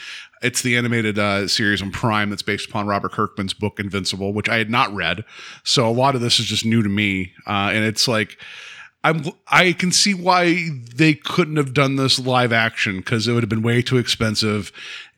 [0.43, 4.47] it's the animated uh, series on Prime that's based upon Robert Kirkman's book Invincible, which
[4.47, 5.25] I had not read.
[5.63, 8.37] So a lot of this is just new to me, uh, and it's like.
[9.03, 13.43] I'm, I can see why they couldn't have done this live action because it would
[13.43, 14.71] have been way too expensive,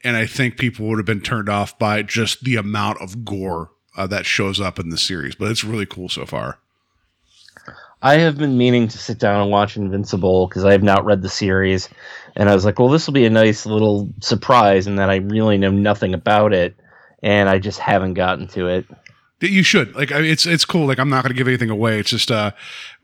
[0.03, 3.71] and I think people would have been turned off by just the amount of gore
[3.97, 5.35] uh, that shows up in the series.
[5.35, 6.59] But it's really cool so far.
[8.01, 11.21] I have been meaning to sit down and watch Invincible because I have not read
[11.21, 11.89] the series,
[12.35, 15.17] and I was like, well, this will be a nice little surprise in that I
[15.17, 16.75] really know nothing about it,
[17.21, 18.85] and I just haven't gotten to it.
[19.49, 21.69] You should like I mean, it's it's cool like i'm not going to give anything
[21.69, 22.51] away it's just uh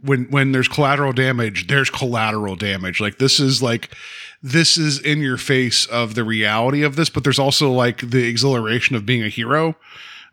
[0.01, 3.95] when when there's collateral damage there's collateral damage like this is like
[4.41, 8.27] this is in your face of the reality of this but there's also like the
[8.27, 9.75] exhilaration of being a hero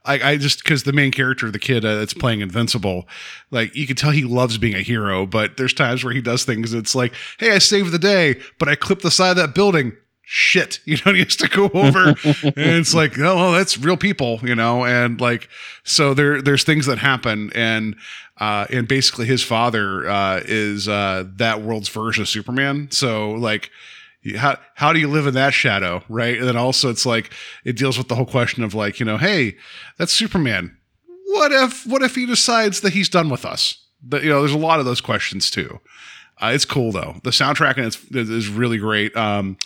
[0.06, 3.08] I, I just because the main character, the kid uh, that's playing Invincible,
[3.50, 6.44] like you can tell he loves being a hero, but there's times where he does
[6.44, 6.72] things.
[6.72, 9.96] It's like, hey, I saved the day, but I clipped the side of that building.
[10.28, 14.40] Shit, you know, he has to go over, and it's like, oh, that's real people,
[14.42, 15.48] you know, and like,
[15.84, 17.94] so there, there's things that happen, and
[18.38, 22.88] uh, and basically his father uh, is uh, that world's version of Superman.
[22.90, 23.70] So like,
[24.36, 26.36] how how do you live in that shadow, right?
[26.36, 27.32] And then also it's like
[27.64, 29.56] it deals with the whole question of like, you know, hey,
[29.96, 30.76] that's Superman.
[31.26, 33.82] What if what if he decides that he's done with us?
[34.08, 35.80] That you know, there's a lot of those questions too.
[36.42, 37.16] Uh, it's cool though.
[37.24, 39.16] The soundtrack and it's is really great.
[39.16, 39.56] Um,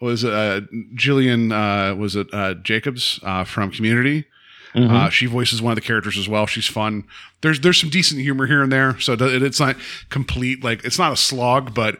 [0.00, 0.60] was uh,
[0.94, 4.24] Gillian uh, was it uh, Jacobs uh, from Community?
[4.72, 6.46] Uh, she voices one of the characters as well.
[6.46, 7.04] She's fun.
[7.40, 9.76] There's there's some decent humor here and there, so it- it's not
[10.10, 10.62] complete.
[10.62, 11.98] Like it's not a slog, but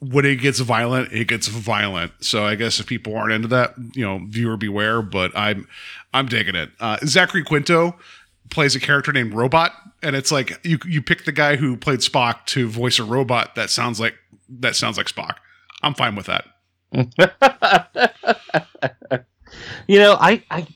[0.00, 2.12] when it gets violent, it gets violent.
[2.20, 5.02] So I guess if people aren't into that, you know, viewer beware.
[5.02, 5.66] But I'm
[6.14, 6.70] I'm digging it.
[6.78, 7.96] Uh, Zachary Quinto
[8.48, 11.98] plays a character named Robot, and it's like you you pick the guy who played
[11.98, 14.14] Spock to voice a robot that sounds like
[14.48, 15.34] that sounds like Spock.
[15.82, 16.44] I'm fine with that.
[19.88, 20.66] You know, I, I,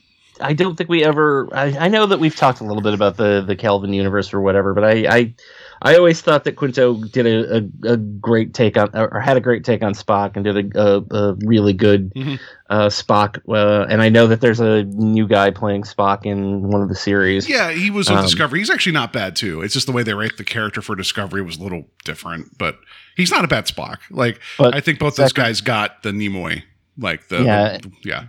[0.41, 1.47] I don't think we ever.
[1.53, 4.41] I, I know that we've talked a little bit about the the Kelvin universe or
[4.41, 5.35] whatever, but I, I,
[5.83, 9.39] I always thought that Quinto did a, a, a great take on or had a
[9.39, 12.39] great take on Spock and did a, a, a really good Mhm.
[12.71, 13.39] uh, Spock.
[13.47, 16.95] Uh, and I know that there's a new guy playing Spock in one of the
[16.95, 17.47] series.
[17.47, 18.59] Yeah, he was on Um, Discovery.
[18.59, 19.61] He's actually not bad too.
[19.61, 22.77] It's just the way they write the character for Discovery was a little different, but
[23.15, 23.97] he's not a bad Spock.
[24.11, 26.63] Like But I think both those guys got the Nimoy.
[26.97, 27.77] Like the Yeah.
[27.81, 28.23] the- yeah.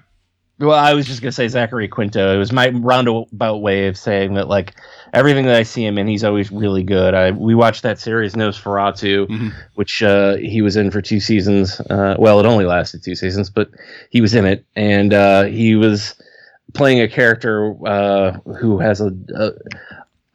[0.60, 2.32] Well, I was just gonna say Zachary Quinto.
[2.32, 4.74] It was my roundabout way of saying that, like
[5.12, 7.12] everything that I see him in, he's always really good.
[7.12, 9.52] I we watched that series NOS4A2, Mhm.
[9.74, 11.80] which uh, he was in for two seasons.
[11.90, 13.68] Uh, well, it only lasted two seasons, but
[14.10, 16.14] he was in it, and uh, he was
[16.72, 19.50] playing a character uh, who has a, a,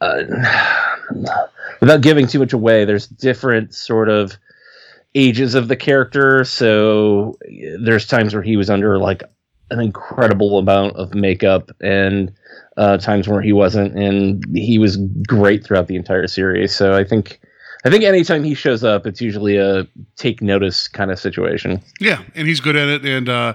[0.02, 0.24] a
[1.80, 2.86] without giving too much away.
[2.86, 4.38] There's different sort of
[5.16, 7.38] ages of the character, so
[7.80, 9.24] there's times where he was under like
[9.72, 12.34] an incredible amount of makeup and
[12.78, 16.76] uh, times where he wasn't, and he was great throughout the entire series.
[16.76, 17.40] So I think,
[17.86, 19.88] I think anytime he shows up, it's usually a
[20.18, 21.82] take notice kind of situation.
[22.00, 23.54] Yeah, and he's good at it, and uh,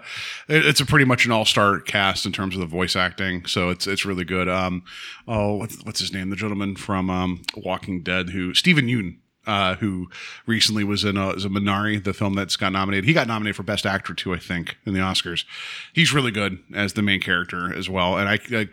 [0.49, 3.45] it- it's a pretty much an all-star cast in terms of the voice acting.
[3.45, 4.49] So it's it's really good.
[4.49, 4.83] Um,
[5.29, 6.31] oh, what's, what's his name?
[6.31, 10.09] The gentleman from um, Walking Dead, who Steven Yeun, uh, who
[10.47, 13.05] recently was in a, is a Minari, the film that's got nominated.
[13.05, 15.45] He got nominated for Best Actor too, I think, in the Oscars.
[15.93, 18.39] He's really good as the main character as well, and I.
[18.53, 18.69] I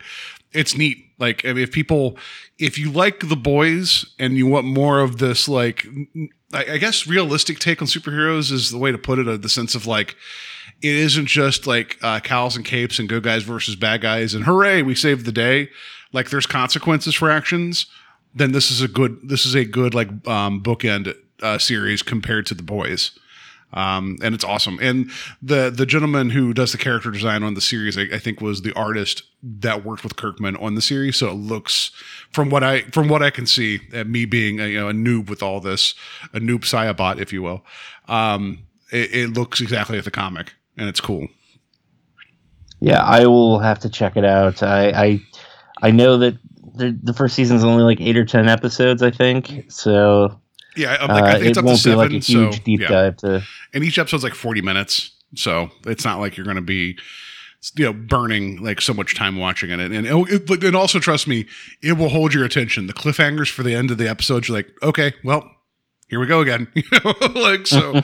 [0.52, 0.98] it's neat.
[1.18, 2.16] Like, I mean, if people,
[2.58, 5.86] if you like the boys and you want more of this, like,
[6.52, 9.28] I, I guess realistic take on superheroes is the way to put it.
[9.28, 10.16] uh, The sense of like,
[10.80, 14.44] it isn't just like uh, cows and capes and good guys versus bad guys and
[14.44, 15.68] hooray, we saved the day.
[16.12, 17.86] Like, there's consequences for actions.
[18.34, 22.46] Then this is a good, this is a good like um, bookend uh, series compared
[22.46, 23.18] to the boys
[23.72, 24.78] um, and it's awesome.
[24.80, 28.40] And the the gentleman who does the character design on the series, I, I think,
[28.40, 31.16] was the artist that worked with Kirkman on the series.
[31.16, 31.90] So it looks,
[32.32, 34.92] from what I from what I can see, at me being a, you know a
[34.92, 35.94] noob with all this,
[36.32, 37.64] a noob Saibot, if you will,
[38.08, 38.58] um,
[38.90, 41.28] it, it looks exactly like the comic, and it's cool.
[42.80, 44.62] Yeah, I will have to check it out.
[44.62, 45.22] I I,
[45.82, 46.36] I know that
[46.74, 49.66] the, the first season's only like eight or ten episodes, I think.
[49.68, 50.40] So
[50.76, 51.98] Yeah, I, uh, like, I think it it's up to seven.
[51.98, 52.88] like huge so deep yeah.
[52.88, 53.42] dive to.
[53.74, 56.98] and each episode's like 40 minutes so it's not like you're going to be
[57.76, 60.98] you know burning like so much time watching it and and, it, but- and also
[60.98, 61.46] trust me
[61.82, 64.68] it will hold your attention the cliffhangers for the end of the episode you're like
[64.82, 65.48] okay well
[66.08, 68.00] here we go again you know like so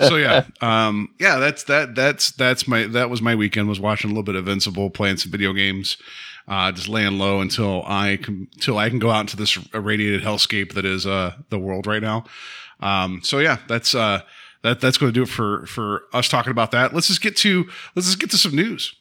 [0.00, 4.08] so yeah um yeah that's that that's that's my that was my weekend was watching
[4.10, 5.96] a little bit of invincible playing some video games
[6.48, 10.22] uh just laying low until i can until i can go out into this irradiated
[10.22, 12.24] hellscape that is uh the world right now
[12.80, 14.20] um so yeah that's uh
[14.62, 17.36] that that's going to do it for for us talking about that let's just get
[17.36, 18.94] to let's just get to some news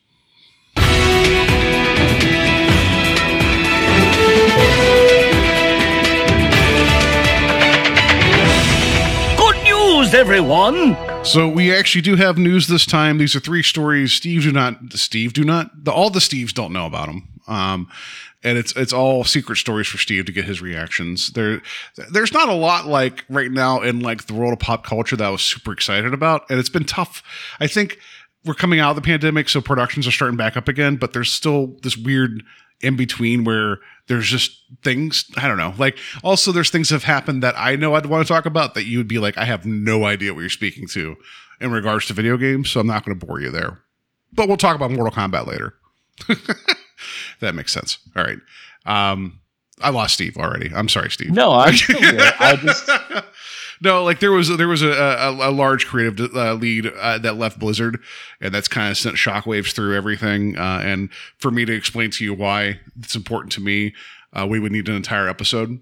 [9.38, 10.98] Good news, everyone!
[11.24, 13.18] So we actually do have news this time.
[13.18, 14.14] These are three stories.
[14.14, 14.94] Steve do not.
[14.94, 15.86] Steve do not.
[15.86, 17.28] The, all the Steves don't know about them.
[17.48, 17.90] Um,
[18.44, 21.32] and it's it's all secret stories for Steve to get his reactions.
[21.32, 21.62] There,
[22.12, 25.26] there's not a lot like right now in like the world of pop culture that
[25.26, 27.24] I was super excited about, and it's been tough.
[27.60, 27.98] I think
[28.46, 31.32] we're coming out of the pandemic, so productions are starting back up again, but there's
[31.32, 32.44] still this weird
[32.82, 35.74] in between where there's just things I don't know.
[35.78, 38.86] Like also there's things have happened that I know I'd want to talk about that
[38.86, 41.16] you would be like, I have no idea what you're speaking to
[41.60, 43.80] in regards to video games, so I'm not going to bore you there.
[44.34, 45.74] But we'll talk about Mortal Kombat later.
[47.40, 48.00] that makes sense.
[48.16, 48.40] All right.
[48.86, 49.40] Um,
[49.82, 50.72] I lost Steve already.
[50.74, 51.32] I'm sorry, Steve.
[51.32, 52.32] No, I'm still here.
[52.40, 52.90] I just
[53.82, 57.36] no, like there was there was a a, a large creative uh, lead uh, that
[57.36, 58.00] left Blizzard,
[58.40, 60.58] and that's kind of sent shockwaves through everything.
[60.58, 63.94] Uh, and for me to explain to you why it's important to me,
[64.34, 65.80] uh, we would need an entire episode.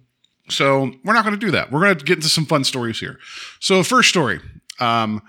[0.50, 1.72] So we're not going to do that.
[1.72, 3.20] We're going to get into some fun stories here.
[3.60, 4.40] So first story.
[4.80, 5.22] Um,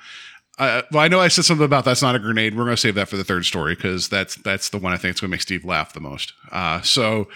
[0.59, 2.57] uh, well, I know I said something about that's not a grenade.
[2.57, 4.97] We're going to save that for the third story because that's that's the one I
[4.97, 6.33] think is going to make Steve laugh the most.
[6.53, 7.29] Uh, so,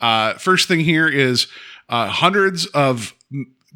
[0.00, 1.48] uh, first thing here is
[1.88, 3.14] uh, hundreds of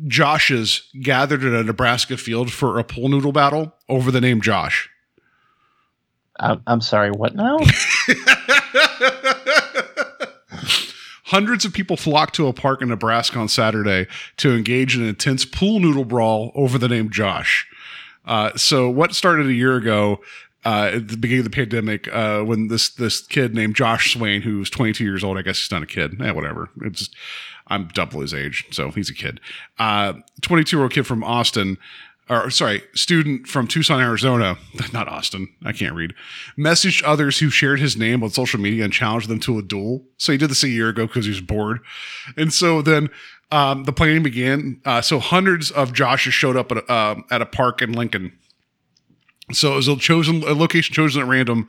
[0.07, 4.89] Joshes gathered at a Nebraska field for a pool noodle battle over the name Josh.
[6.39, 7.11] I'm, I'm sorry.
[7.11, 7.59] What now?
[11.25, 14.07] Hundreds of people flocked to a park in Nebraska on Saturday
[14.37, 17.67] to engage in an intense pool noodle brawl over the name Josh.
[18.27, 20.21] Uh, so, what started a year ago
[20.65, 24.43] uh, at the beginning of the pandemic, uh, when this this kid named Josh Swain,
[24.43, 26.71] who's 22 years old, I guess he's not a kid, eh, whatever.
[26.83, 27.09] It's
[27.69, 29.41] I'm double his age, so he's a kid.
[29.79, 31.79] 22 year old kid from Austin
[32.29, 34.59] or sorry, student from Tucson, Arizona,
[34.93, 36.15] not Austin, I can't read,
[36.59, 40.05] messaged others who shared his name on social media and challenged them to a duel.
[40.17, 41.81] So he did this a year ago because he was bored.
[42.37, 43.11] And so then
[43.51, 44.81] um, the planning began.
[44.85, 48.37] Uh, so hundreds of Joshes showed up at a, uh, at a park in Lincoln.
[49.53, 51.69] So it was a chosen a location chosen at random.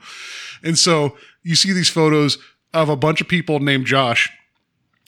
[0.64, 2.38] And so you see these photos
[2.74, 4.28] of a bunch of people named Josh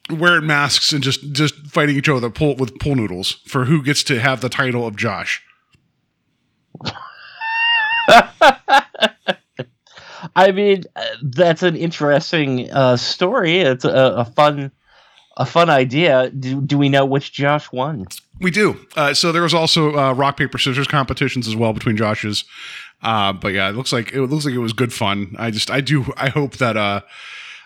[0.09, 4.03] wearing masks and just just fighting each other pull, with pool noodles for who gets
[4.05, 5.43] to have the title of Josh.
[10.37, 13.59] I mean, uh, that's an interesting uh, story.
[13.61, 14.71] It's a, a fun,
[15.41, 16.31] a fun idea.
[16.31, 18.07] Do, do we know which Josh won?
[18.41, 18.79] We do.
[18.95, 22.45] Uh, so there was also uh, rock paper scissors competitions as well between Joshes.
[23.03, 25.35] Uh, but yeah, it looks like it looks like it was good fun.
[25.39, 27.01] I just I do I hope that uh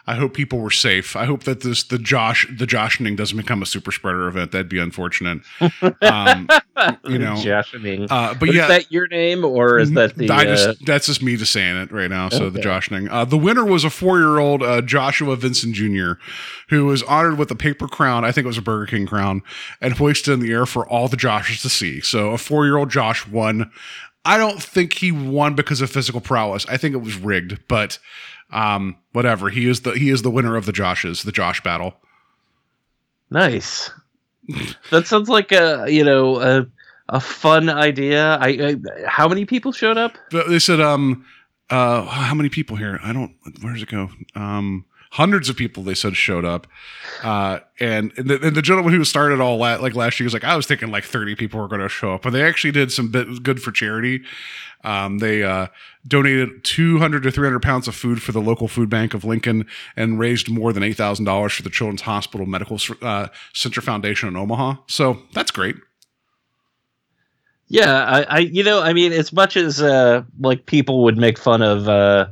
[0.07, 1.17] I hope people were safe.
[1.17, 4.53] I hope that this the Josh the Joshening doesn't become a super spreader event.
[4.53, 5.41] That'd be unfortunate.
[6.03, 6.47] Um,
[7.05, 8.07] you know, Joshening.
[8.11, 10.29] uh, but Is yeah, that your name or is that the?
[10.29, 12.29] I uh, just that's just me just saying it right now.
[12.29, 12.69] So the Okay.
[12.69, 13.09] Joshening.
[13.11, 16.13] Uh, the winner was a four-year-old uh, Joshua Vincent Jr.,
[16.69, 18.25] who was honored with a paper crown.
[18.27, 19.43] I think it was a Burger King crown,
[19.81, 22.01] and hoisted in the air for all the Joshes to see.
[22.03, 23.71] So a four-year-old Josh won.
[24.27, 26.65] I don't think he won because of physical prowess.
[26.67, 27.99] I think it was rigged, but
[28.55, 29.51] um, whatever.
[29.51, 31.95] He is the he is the winner of the Joshes, the Josh battle.
[33.31, 33.91] Nice.
[34.91, 36.67] that sounds like a you know a
[37.09, 38.37] a fun idea.
[38.37, 40.17] I, I how many people showed up?
[40.31, 41.27] They said, um,
[41.69, 42.99] uh, how many people here?
[43.03, 43.35] I don't.
[43.61, 44.09] Where does it go?
[44.35, 45.83] Um, hundreds of people.
[45.83, 46.67] They said showed up,
[47.23, 50.35] uh, and and the, and the gentleman who started all that like last year was
[50.35, 52.73] like, I was thinking like thirty people were going to show up, but they actually
[52.73, 54.23] did some bit good for charity.
[54.83, 55.69] Um, they uh,
[56.07, 60.19] donated 200 to 300 pounds of food for the local food bank of Lincoln and
[60.19, 64.75] raised more than $8,000 for the Children's Hospital Medical uh, Center Foundation in Omaha.
[64.87, 65.77] So that's great.
[67.69, 71.39] Yeah, I, I you know I mean as much as uh like people would make
[71.39, 72.27] fun of uh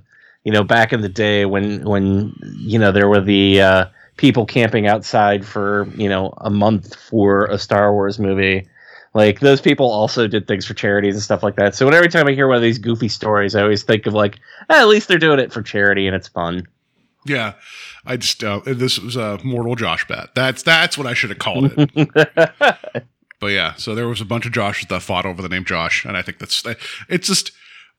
[0.45, 3.85] you know back in the day when when you know there were the uh
[4.17, 8.67] people camping outside for you know a month for a Star Wars movie.
[9.15, 11.75] Like those people also did things for charities and stuff like that.
[11.75, 14.15] So when every time I hear one of these goofy stories, I always think of
[14.15, 14.37] like,
[14.71, 16.67] eh, at least they're doing it for charity and it's fun.
[17.27, 17.53] Yeah,
[18.07, 20.35] I just uh, this was a mortal Josh bet.
[20.35, 22.11] That's that's what I should have called it.
[23.41, 26.05] but yeah, so there was a bunch of Joshes that fought over the name Josh,
[26.05, 26.65] and I think that's
[27.09, 27.53] it's just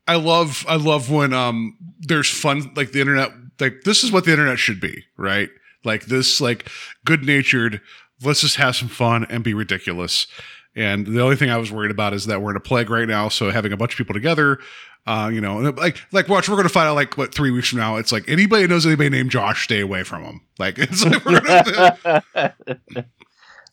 [0.07, 4.25] I love I love when um there's fun like the internet like this is what
[4.25, 5.49] the internet should be right
[5.85, 6.69] like this like
[7.05, 7.81] good natured
[8.21, 10.27] let's just have some fun and be ridiculous.
[10.75, 13.07] And the only thing I was worried about is that we're in a plague right
[13.07, 14.59] now, so having a bunch of people together
[15.05, 17.79] uh, you know, like like watch, we're gonna find out like what three weeks from
[17.79, 17.97] now.
[17.97, 20.41] It's like anybody who knows anybody named Josh, stay away from them.
[20.59, 22.23] Like it's like we're gonna,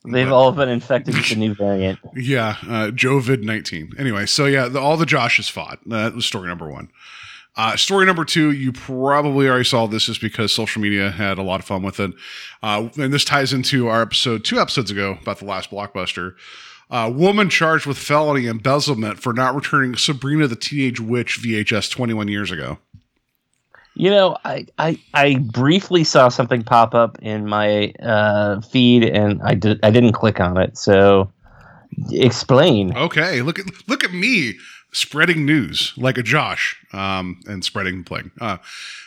[0.04, 1.98] They've all been infected with the new variant.
[2.14, 3.92] yeah, uh, Jovid nineteen.
[3.98, 5.78] Anyway, so yeah, the, all the Joshes fought.
[5.86, 6.90] That was story number one.
[7.56, 11.42] Uh, story number two, you probably already saw this just because social media had a
[11.42, 12.12] lot of fun with it.
[12.62, 16.36] Uh, and this ties into our episode two episodes ago about the last blockbuster.
[16.90, 22.28] Uh, woman charged with felony embezzlement for not returning Sabrina the Teenage Witch VHS 21
[22.28, 22.78] years ago.
[23.95, 29.43] You know, I, I I briefly saw something pop up in my uh, feed, and
[29.43, 30.78] I did I didn't click on it.
[30.78, 31.30] So,
[32.11, 32.97] explain.
[32.97, 34.55] Okay, look at look at me
[34.93, 38.30] spreading news like a Josh um, and spreading the plague.
[38.41, 38.59] Uh,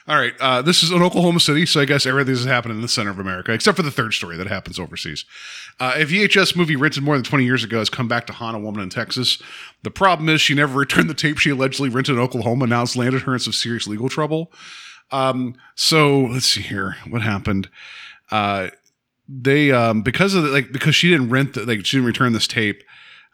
[0.08, 2.88] all right, uh, this is in Oklahoma City, so I guess everything's happening in the
[2.88, 5.26] center of America, except for the third story that happens overseas.
[5.80, 8.56] Uh, a VHS movie rented more than 20 years ago has come back to haunt
[8.56, 9.42] a woman in Texas.
[9.84, 12.68] The problem is she never returned the tape she allegedly rented in Oklahoma.
[12.68, 14.52] Now it's landed her in some serious legal trouble.
[15.12, 16.98] Um, so let's see here.
[17.08, 17.70] What happened?
[18.32, 18.70] Uh,
[19.28, 22.34] they um, because of the, like because she didn't rent the, like she didn't return
[22.34, 22.84] this tape.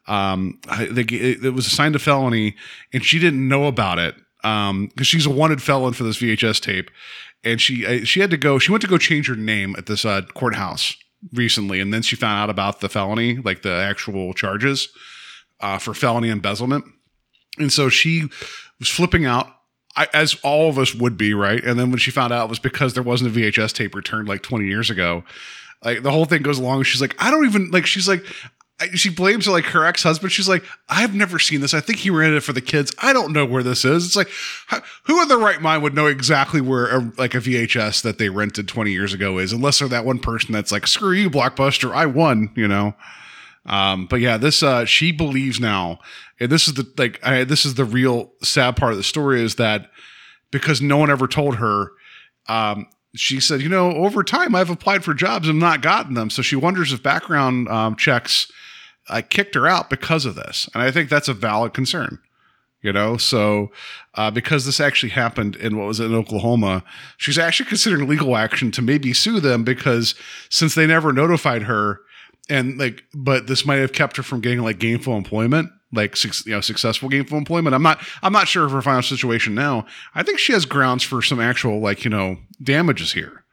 [0.08, 0.60] Um,
[0.92, 2.56] they, it, was assigned a felony,
[2.94, 6.62] and she didn't know about it um because she's a wanted felon for this VHS
[6.62, 6.90] tape.
[7.44, 10.06] And she she had to go she went to go change her name at this
[10.06, 10.96] uh, courthouse
[11.34, 14.88] recently and then she found out about the felony like the actual charges
[15.60, 16.86] uh, for felony embezzlement.
[17.58, 18.30] And so she
[18.80, 19.48] was flipping out
[19.96, 21.64] I, as all of us would be right?
[21.64, 24.30] And then when she found out it was because there wasn't a VHS tape returned
[24.30, 25.24] like 20 years ago
[25.84, 28.24] like the whole thing goes along she's like I don't even like she's like
[28.94, 30.32] she blames like her ex-husband.
[30.32, 31.74] She's like i've never seen this.
[31.74, 32.92] I think he rented it for the kids.
[33.00, 34.06] I don't know where this is.
[34.06, 34.30] It's like
[35.04, 38.30] who in their right mind would know exactly where a, like a vhs that they
[38.30, 41.92] rented 20 years ago is unless they're that one person that's like screw you blockbuster.
[41.92, 42.96] I won you know?
[43.66, 46.00] Um but yeah this uh she believes now
[46.40, 49.42] and this is the like I, this is the real sad part of the story
[49.42, 49.92] is that
[50.52, 51.92] because no one ever told her
[52.48, 56.30] um she said, you know, over time I've applied for jobs and not gotten them.
[56.30, 58.52] So she wonders if background um, checks
[59.10, 60.70] I kicked her out because of this.
[60.74, 62.20] And I think that's a valid concern.
[62.82, 63.72] You know, so
[64.16, 66.82] uh, because this actually happened in what was in Oklahoma,
[67.18, 70.16] she's actually considering legal action to maybe sue them because
[70.50, 72.00] since they never notified her,
[72.50, 76.54] and like, but this might have kept her from getting like gainful employment, like you
[76.54, 77.76] know, successful gainful employment.
[77.76, 79.86] I'm not, I'm not sure of her final situation now.
[80.16, 83.44] I think she has grounds for some actual like you know damages here.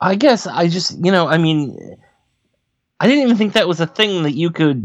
[0.00, 1.74] I guess I just, you know, I mean,
[3.04, 4.82] I didn't even think that was a thing that you could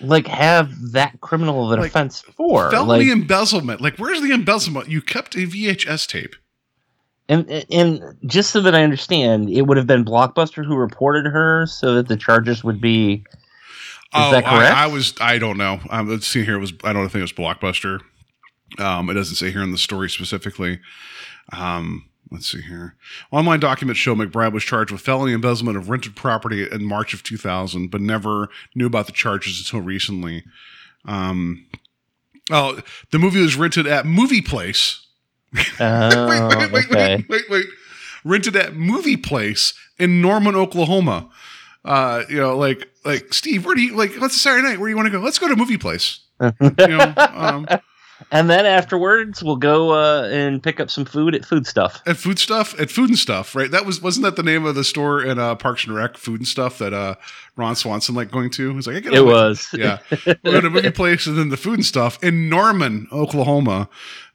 [0.00, 2.70] like have that criminal of an Like, offense for.
[2.70, 3.80] Felony Like, embezzlement.
[3.80, 4.88] Like, where's the embezzlement?
[4.88, 6.36] You kept a VHS tape.
[7.28, 11.66] and and just so that I understand, it would have been Blockbuster who reported her,
[11.66, 13.24] so that the charges would be.
[14.14, 14.72] Is that correct?
[14.72, 15.14] Oh, I, I was.
[15.20, 15.80] I don't know.
[15.90, 16.54] Um, let's see here.
[16.54, 16.72] It was.
[16.84, 17.98] I don't think it was Blockbuster.
[18.78, 20.78] Um, it doesn't say here in the story specifically.
[21.52, 22.94] Um, let's see here.
[23.30, 27.22] Online documents show McBride was charged with felony embezzlement of rented property in March of
[27.22, 30.44] 2000, but never knew about the charges until recently.
[31.04, 31.66] Um,
[32.50, 35.04] oh, the movie was rented at Movie Place.
[35.80, 37.16] Oh, wait, wait, wait, okay.
[37.16, 37.66] wait, wait, wait.
[38.22, 41.30] Rented at Movie Place in Norman, Oklahoma.
[41.84, 44.20] Uh, you know, like, like Steve, where do you like?
[44.20, 44.78] Let's Saturday night.
[44.78, 45.20] Where do you want to go?
[45.20, 46.20] Let's go to Movie Place.
[46.40, 47.66] You know, um,
[48.32, 52.02] And then afterwards, we'll go uh, and pick up some food at Food Stuff.
[52.06, 53.70] at Food Stuff, at Food and Stuff, right?
[53.70, 56.16] That was wasn't that the name of the store in uh, Parks and Rec?
[56.16, 57.14] Food and Stuff that uh,
[57.56, 58.74] Ron Swanson like going to.
[58.74, 59.68] He's like, I get It was.
[59.72, 59.98] yeah.
[60.26, 63.88] We're going to movie place and then the food and stuff in Norman, Oklahoma.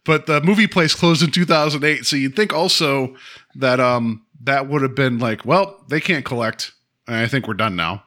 [0.05, 2.05] But the movie place closed in 2008.
[2.05, 3.15] So you'd think also
[3.55, 6.71] that um that would have been like, well, they can't collect.
[7.07, 8.03] I think we're done now.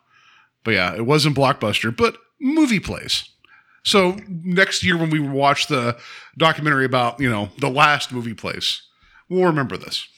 [0.64, 3.30] But yeah, it wasn't Blockbuster, but movie place.
[3.86, 5.96] So next year when we watch the
[6.36, 8.82] documentary about, you know, the last movie place,
[9.28, 10.08] we'll remember this.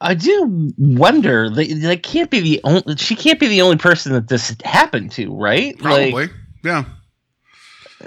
[0.00, 1.48] I do wonder.
[1.48, 2.96] They, they can't be the only.
[2.96, 5.78] She can't be the only person that this happened to, right?
[5.78, 6.10] Probably.
[6.10, 6.32] Like,
[6.64, 6.84] yeah.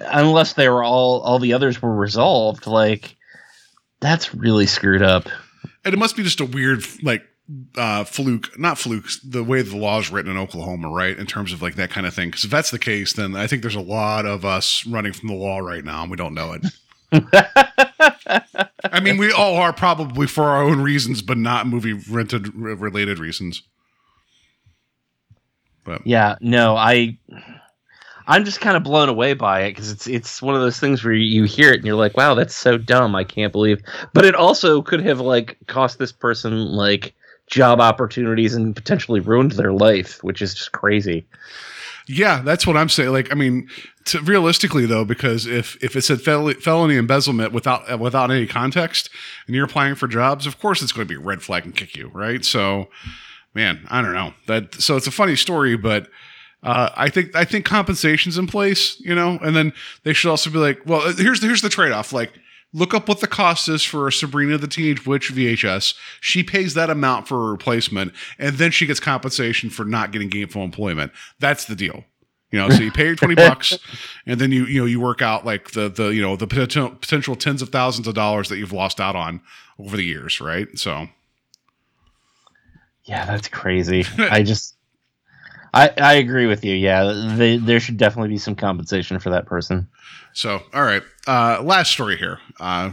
[0.07, 2.67] unless they were all all the others were resolved.
[2.67, 3.15] Like,
[3.99, 5.29] that's really screwed up.
[5.83, 7.23] And it must be just a weird like
[7.77, 11.17] uh fluke, not fluke, the way the law is written in Oklahoma, right?
[11.17, 12.29] In terms of like that kind of thing.
[12.29, 15.29] Because if that's the case, then I think there's a lot of us running from
[15.29, 16.65] the law right now and we don't know it.
[18.91, 23.19] I mean, we all are probably for our own reasons, but not movie rented related
[23.19, 23.61] reasons.
[25.83, 27.17] But Yeah, no, I
[28.27, 31.03] I'm just kind of blown away by it because it's it's one of those things
[31.03, 33.15] where you hear it and you're like, wow, that's so dumb.
[33.15, 33.81] I can't believe.
[34.13, 37.13] But it also could have like cost this person like
[37.47, 41.25] job opportunities and potentially ruined their life, which is just crazy.
[42.07, 43.11] Yeah, that's what I'm saying.
[43.11, 43.67] Like, I mean,
[44.05, 48.45] to, realistically though, because if if it said fel- felony embezzlement without uh, without any
[48.45, 49.09] context,
[49.47, 51.75] and you're applying for jobs, of course it's going to be a red flag and
[51.75, 52.45] kick you, right?
[52.45, 52.89] So,
[53.55, 54.75] man, I don't know that.
[54.75, 56.07] So it's a funny story, but
[56.61, 59.73] uh, I think I think compensation's in place, you know, and then
[60.03, 62.31] they should also be like, well, here's here's the trade off, like.
[62.75, 65.95] Look up what the cost is for a Sabrina the Teenage Witch VHS.
[66.19, 70.27] She pays that amount for a replacement, and then she gets compensation for not getting
[70.27, 71.13] gainful employment.
[71.39, 72.03] That's the deal.
[72.51, 73.77] You know, so you pay your twenty bucks,
[74.25, 76.89] and then you you know you work out like the the you know the potential
[76.89, 79.39] potential tens of thousands of dollars that you've lost out on
[79.79, 80.67] over the years, right?
[80.77, 81.07] So
[83.05, 84.03] Yeah, that's crazy.
[84.17, 84.75] I just
[85.73, 86.75] I, I agree with you.
[86.75, 89.89] Yeah, they, there should definitely be some compensation for that person.
[90.31, 91.03] So, all right.
[91.27, 92.39] Uh, last story here.
[92.59, 92.91] Uh,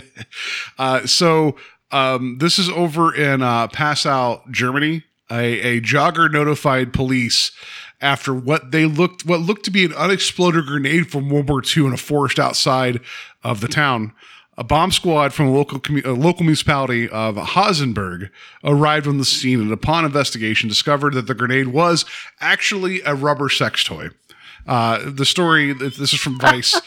[0.78, 1.56] uh, so,
[1.90, 5.04] um, this is over in uh, Passau, Germany.
[5.30, 7.52] A, a jogger notified police
[8.00, 11.86] after what they looked what looked to be an unexploded grenade from World War II
[11.86, 13.00] in a forest outside
[13.44, 14.12] of the town.
[14.56, 18.30] A bomb squad from a local commu- a local municipality of Hasenberg
[18.64, 22.04] arrived on the scene and, upon investigation, discovered that the grenade was
[22.40, 24.08] actually a rubber sex toy.
[24.66, 26.80] Uh, the story this is from Vice.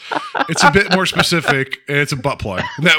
[0.48, 1.78] it's a bit more specific.
[1.88, 2.62] and It's a butt plug.
[2.78, 2.98] That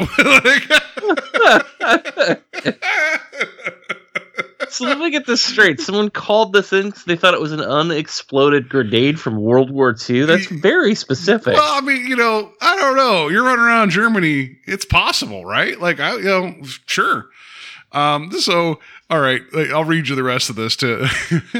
[4.69, 5.79] So let me get this straight.
[5.79, 9.95] Someone called this in because they thought it was an unexploded grenade from World War
[10.09, 10.25] II.
[10.25, 11.53] That's very specific.
[11.53, 13.27] well, I mean, you know, I don't know.
[13.27, 14.57] You're running around Germany.
[14.65, 15.79] It's possible, right?
[15.79, 16.55] Like, I, you know,
[16.87, 17.27] sure.
[17.91, 18.79] Um, so,
[19.11, 21.05] all right, I'll read you the rest of this too.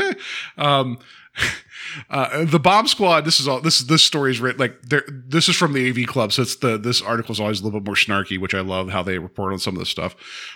[0.58, 0.98] um,
[2.10, 3.26] uh, the bomb squad.
[3.26, 3.62] This is all.
[3.62, 4.82] This this story is written like.
[4.84, 7.80] This is from the AV Club, so it's the this article is always a little
[7.80, 10.16] bit more snarky, which I love how they report on some of this stuff.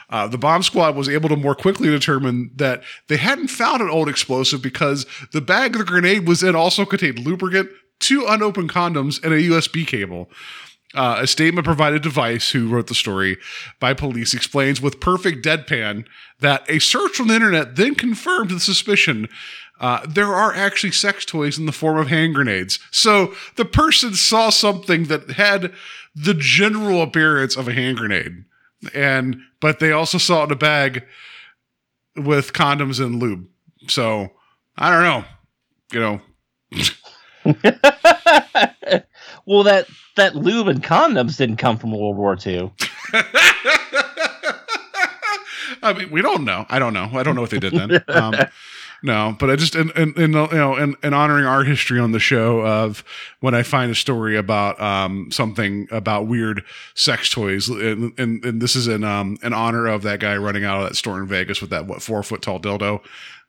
[0.09, 3.89] Uh, the bomb squad was able to more quickly determine that they hadn't found an
[3.89, 7.69] old explosive because the bag of the grenade was in also contained lubricant,
[7.99, 10.30] two unopened condoms, and a USB cable.
[10.93, 13.38] Uh, a statement provided to Vice, who wrote the story,
[13.80, 16.05] by police explains with perfect deadpan
[16.39, 19.28] that a search on the internet then confirmed the suspicion.
[19.80, 22.80] Uh, there are actually sex toys in the form of hand grenades.
[22.91, 25.71] So the person saw something that had
[26.15, 28.45] the general appearance of a hand grenade,
[28.93, 31.03] and but they also saw it in a bag
[32.15, 33.47] with condoms and lube.
[33.88, 34.32] So
[34.78, 35.25] I don't know,
[35.91, 36.21] you know,
[39.45, 42.71] well, that that lube and condoms didn't come from World War II.
[45.84, 46.65] I mean, we don't know.
[46.69, 47.09] I don't know.
[47.13, 48.03] I don't know what they did then.
[48.07, 48.34] Um,
[49.04, 52.12] no, but I just in, in, in you know in, in honoring our history on
[52.12, 53.04] the show of
[53.39, 56.64] when I find a story about um, something about weird
[56.95, 60.64] sex toys, and, and, and this is in um, in honor of that guy running
[60.64, 63.02] out of that store in Vegas with that what four foot tall dildo.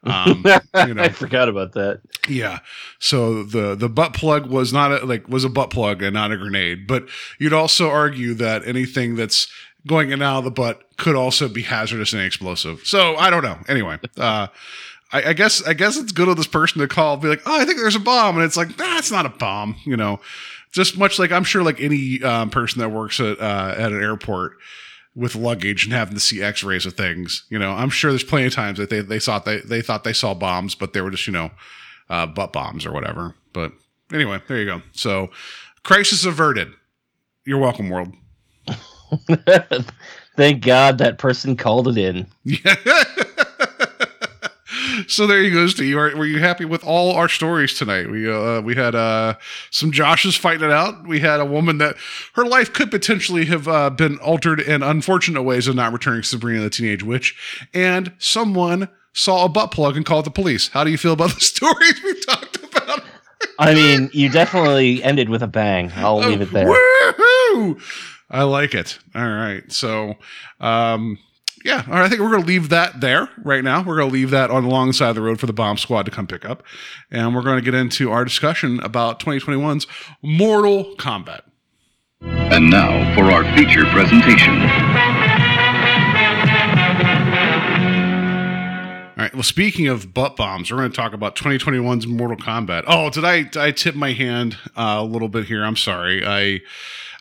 [0.05, 0.45] Um,
[0.87, 2.01] you know, I forgot about that.
[2.29, 2.61] yeah.
[2.99, 6.31] So the the butt plug was not a, like was a butt plug and not
[6.31, 6.87] a grenade.
[6.87, 9.49] But you'd also argue that anything that's
[9.87, 12.81] going in and out of the butt could also be hazardous and explosive.
[12.85, 13.59] So I don't know.
[13.69, 14.49] Anyway, uh,
[15.13, 17.61] I, I guess I guess it's good of this person to call, be like, oh,
[17.61, 19.77] I think there's a bomb, and it's like, that's not a bomb.
[19.85, 20.21] You know,
[20.73, 24.03] just much like I'm sure like any um, person that works at uh, at an
[24.03, 24.53] airport
[25.15, 27.73] with luggage and having to see x-rays of things you know?
[27.73, 30.33] I'm sure there's plenty of times that they, they thought they, they thought they saw
[30.33, 31.51] bombs but they were just you know
[32.09, 33.35] uh, butt bombs or whatever.
[33.53, 33.73] But
[34.13, 34.83] anyway there you go.
[34.93, 35.31] So
[35.83, 36.73] crisis averted.
[37.45, 38.13] You're welcome world.
[40.37, 42.27] Thank God that person called it in.
[42.45, 42.77] yeah
[45.09, 48.31] so there you go steve Are, were you happy with all our stories tonight we
[48.31, 49.35] uh we had uh
[49.71, 51.97] some joshes fighting it out we had a woman that
[52.35, 56.61] her life could potentially have uh, been altered in unfortunate ways of not returning sabrina
[56.61, 60.91] the teenage witch and someone saw a butt plug and called the police how do
[60.91, 63.03] you feel about the stories we've talked about
[63.59, 65.93] I mean, you definitely ended with a bang.
[65.97, 66.67] I'll leave it there.
[66.67, 67.81] Woohoo!
[68.31, 68.99] I like it.
[69.15, 69.71] All right.
[69.73, 70.15] So,
[70.61, 71.19] um,
[71.69, 73.83] yeah, all right, I think we're going to leave that there right now.
[73.83, 75.77] We're going to leave that on the long side of the road for the bomb
[75.77, 76.63] squad to come pick up.
[77.11, 79.87] And we're going to get into our discussion about 2021's
[80.23, 81.43] Mortal Kombat.
[82.23, 84.55] And now for our feature presentation.
[89.13, 89.35] All right.
[89.35, 92.85] Well, speaking of butt bombs, we're going to talk about 2021's Mortal Kombat.
[92.87, 95.65] Oh, did I did I tip my hand uh, a little bit here?
[95.65, 96.25] I'm sorry.
[96.25, 96.61] I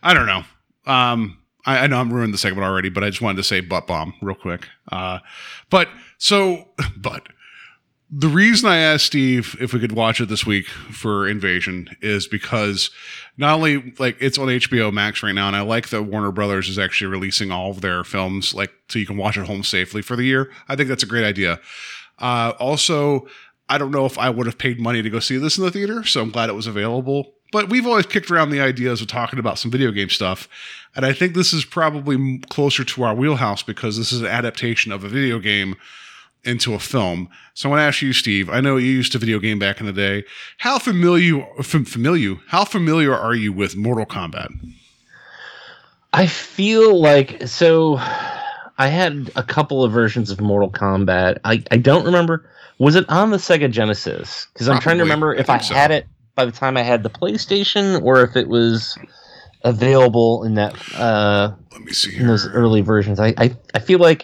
[0.01, 0.43] I don't know.
[0.85, 3.59] Um, I, I know I'm ruined the segment already, but I just wanted to say
[3.59, 4.67] butt bomb real quick.
[4.91, 5.19] Uh,
[5.69, 7.27] but so, but
[8.09, 12.25] the reason I asked Steve if we could watch it this week for Invasion is
[12.25, 12.89] because
[13.37, 16.69] not only like it's on HBO Max right now, and I like that Warner Brothers
[16.69, 20.01] is actually releasing all of their films like so you can watch at home safely
[20.01, 20.49] for the year.
[20.69, 21.59] I think that's a great idea.
[22.17, 23.27] Uh, also,
[23.69, 25.71] I don't know if I would have paid money to go see this in the
[25.71, 27.33] theater, so I'm glad it was available.
[27.51, 30.49] But we've always kicked around the ideas of talking about some video game stuff,
[30.95, 34.91] and I think this is probably closer to our wheelhouse because this is an adaptation
[34.91, 35.75] of a video game
[36.43, 37.29] into a film.
[37.53, 38.49] So I want to ask you, Steve.
[38.49, 40.23] I know you used to video game back in the day.
[40.57, 44.49] How familiar, fam- familiar, how familiar are you with Mortal Kombat?
[46.13, 47.97] I feel like so.
[48.79, 51.39] I had a couple of versions of Mortal Kombat.
[51.43, 52.49] I, I don't remember.
[52.77, 54.47] Was it on the Sega Genesis?
[54.53, 55.73] Because I'm trying to remember if I so.
[55.73, 56.05] had it
[56.37, 58.97] by the time I had the PlayStation or if it was
[59.63, 63.19] available in that uh, Let me see in those early versions.
[63.19, 64.23] I, I I feel like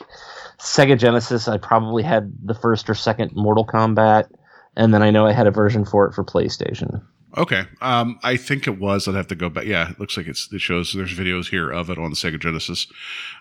[0.59, 1.47] Sega Genesis.
[1.47, 4.29] I probably had the first or second Mortal Kombat,
[4.77, 7.03] and then I know I had a version for it for PlayStation.
[7.35, 7.63] Okay.
[7.81, 9.07] Um, I think it was.
[9.07, 9.65] I'd have to go back.
[9.65, 12.39] Yeah, it looks like it's it shows there's videos here of it on the Sega
[12.39, 12.85] Genesis.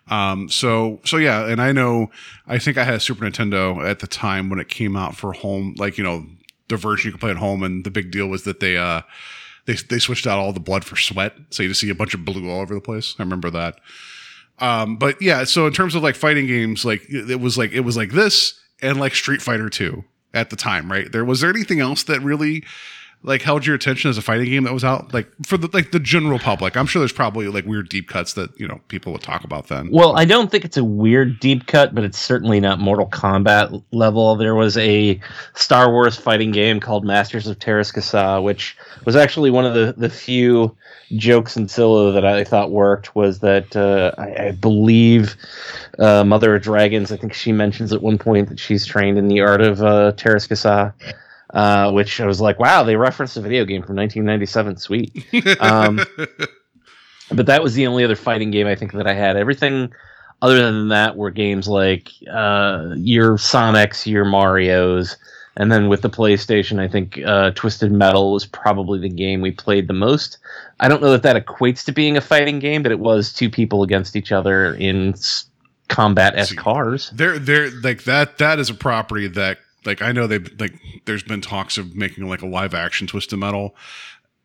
[0.09, 2.11] Um, so so yeah, and I know
[2.47, 5.35] I think I had a Super Nintendo at the time when it came out for
[5.35, 6.27] home, like you know
[6.69, 9.03] the version you could play at home, and the big deal was that they uh
[9.67, 12.15] they they switched out all the blood for sweat, so you just see a bunch
[12.15, 13.15] of blue all over the place.
[13.19, 13.79] I remember that.
[14.59, 17.81] Um, but yeah, so in terms of like fighting games, like it was like it
[17.81, 20.05] was like this and like Street Fighter Two
[20.35, 21.11] at the time, right?
[21.11, 22.65] There was there anything else that really
[23.25, 25.93] like held your attention as a fighting game that was out like for the like
[25.93, 29.13] the general public i'm sure there's probably like weird deep cuts that you know people
[29.13, 32.19] would talk about then Well, I don't think it's a weird deep cut, but it's
[32.19, 34.37] certainly not Mortal Kombat level.
[34.37, 35.21] There was a
[35.55, 39.95] Star Wars fighting game called Masters of Teräs Käsi, which was actually one of the,
[39.97, 40.77] the few
[41.17, 43.15] jokes in Solo that I thought worked.
[43.15, 45.37] Was that uh, I, I believe
[45.99, 47.13] uh, Mother of Dragons?
[47.13, 50.13] I think she mentions at one point that she's trained in the art of uh,
[50.13, 50.93] Teräs Käsi.
[51.53, 54.77] Uh, which I was like, wow, they referenced a video game from 1997.
[54.79, 55.27] Sweet.
[55.61, 56.01] Um,
[57.31, 59.37] but that was the only other fighting game I think that I had.
[59.37, 59.93] Everything
[60.41, 65.17] other than that were games like uh, your Sonics, your Mario's,
[65.57, 69.51] and then with the PlayStation, I think uh, Twisted Metal was probably the game we
[69.53, 70.39] played the most.
[70.81, 73.51] I don't know that that equates to being a fighting game, but it was two
[73.51, 75.45] people against each other in s-
[75.89, 77.11] combat as cars.
[77.15, 80.75] they're they're like that that is a property that like i know they like
[81.05, 83.75] there's been talks of making like a live action twisted metal.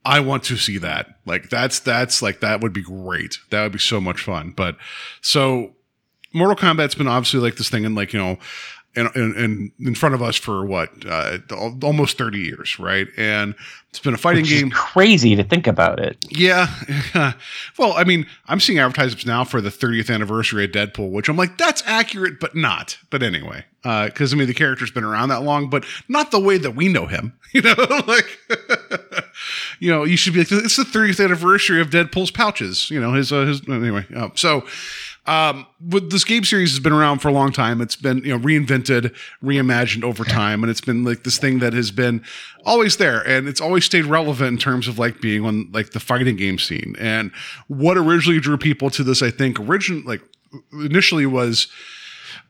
[0.05, 1.19] I want to see that.
[1.25, 3.39] Like that's that's like that would be great.
[3.49, 4.53] That would be so much fun.
[4.55, 4.77] But
[5.21, 5.73] so
[6.33, 8.37] mortal kombat's been obviously like this thing and like you know
[8.97, 11.37] in, in, in front of us for what uh,
[11.83, 13.55] almost 30 years right and
[13.97, 16.17] it's been a fighting Which game crazy to think about it.
[16.29, 16.67] yeah.
[17.79, 21.35] well, I mean, I'm seeing advertisements now for the 30th anniversary of Deadpool, which I'm
[21.35, 22.99] like, that's accurate, but not.
[23.09, 26.59] But anyway, because I mean, the character's been around that long, but not the way
[26.59, 27.33] that we know him.
[27.53, 27.75] You know,
[28.07, 28.39] like,
[29.79, 32.91] you know, you should be like, it's the 30th anniversary of Deadpool's pouches.
[32.91, 34.05] You know, his uh, his anyway.
[34.13, 34.65] Uh, so.
[35.27, 37.81] Um, with this game series has been around for a long time.
[37.81, 39.13] It's been you know reinvented,
[39.43, 42.23] reimagined over time, and it's been like this thing that has been
[42.65, 45.99] always there, and it's always stayed relevant in terms of like being on like the
[45.99, 46.95] fighting game scene.
[46.97, 47.31] And
[47.67, 50.21] what originally drew people to this, I think, origin like
[50.71, 51.67] initially was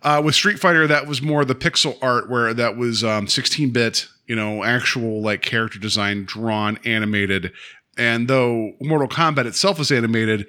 [0.04, 0.86] uh, with Street Fighter.
[0.86, 5.42] That was more the pixel art, where that was um, 16-bit, you know, actual like
[5.42, 7.52] character design, drawn, animated.
[7.98, 10.46] And though Mortal Kombat itself is animated,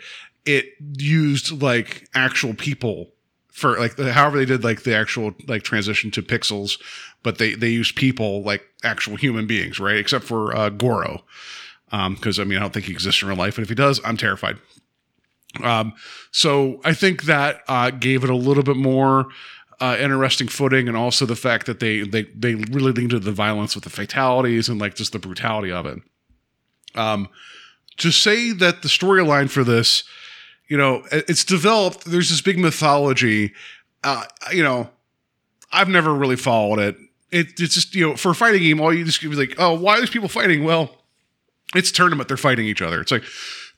[0.48, 3.10] it used like actual people
[3.50, 6.80] for like however they did like the actual like transition to pixels,
[7.22, 9.96] but they they used people like actual human beings, right?
[9.96, 11.22] Except for uh, Goro,
[11.90, 14.00] because I mean I don't think he exists in real life, and if he does,
[14.04, 14.56] I'm terrified.
[15.62, 15.92] Um,
[16.30, 19.26] so I think that uh, gave it a little bit more
[19.80, 23.32] uh, interesting footing, and also the fact that they they they really leaned into the
[23.32, 25.98] violence with the fatalities and like just the brutality of it.
[26.94, 27.28] Um,
[27.98, 30.04] to say that the storyline for this,
[30.68, 32.04] you know, it's developed.
[32.04, 33.54] There's this big mythology.
[34.04, 34.90] Uh, you know,
[35.72, 36.96] I've never really followed it.
[37.30, 39.74] It, it's just you know, for a fighting game, all you just be like, oh,
[39.74, 40.64] why are these people fighting?
[40.64, 40.90] Well,
[41.74, 42.28] it's tournament.
[42.28, 43.00] They're fighting each other.
[43.00, 43.24] It's like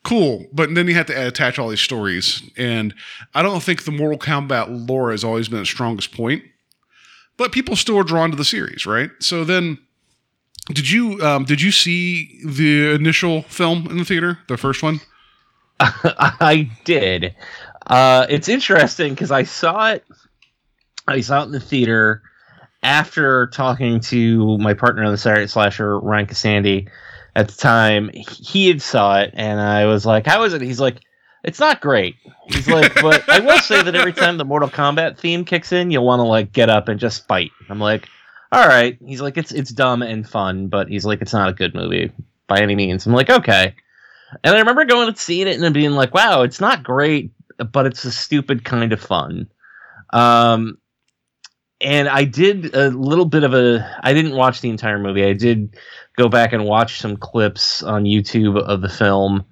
[0.03, 2.95] cool, but then you have to attach all these stories, and
[3.35, 6.45] I don't think the Mortal Kombat lore has always been its strongest point.
[7.37, 9.11] But people still are drawn to the series, right?
[9.21, 9.79] So then,
[10.69, 15.01] did you um, did you see the initial film in the theater, the first one?
[16.05, 17.35] I did.
[17.87, 20.05] Uh, it's interesting because I saw it.
[21.09, 22.23] I saw it in the theater
[22.83, 26.89] after talking to my partner on the Saturday Slasher, Ryan Cassandi.
[27.35, 30.81] At the time, he had saw it, and I was like, "How is it?" He's
[30.81, 30.97] like,
[31.45, 32.17] "It's not great."
[32.49, 35.91] He's like, "But I will say that every time the Mortal Kombat theme kicks in,
[35.91, 38.09] you'll want to like get up and just fight." I'm like,
[38.53, 41.55] "All right." He's like, "It's it's dumb and fun, but he's like, it's not a
[41.55, 42.13] good movie
[42.49, 43.75] by any means." I'm like, "Okay."
[44.45, 47.33] And I remember going and seeing it and being like, wow, it's not great,
[47.73, 49.51] but it's a stupid kind of fun.
[50.13, 50.79] Um,
[51.81, 55.25] and I did a little bit of a, I didn't watch the entire movie.
[55.25, 55.77] I did
[56.17, 59.45] go back and watch some clips on YouTube of the film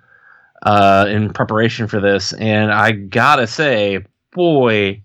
[0.63, 2.33] uh, in preparation for this.
[2.35, 5.03] And I gotta say, boy,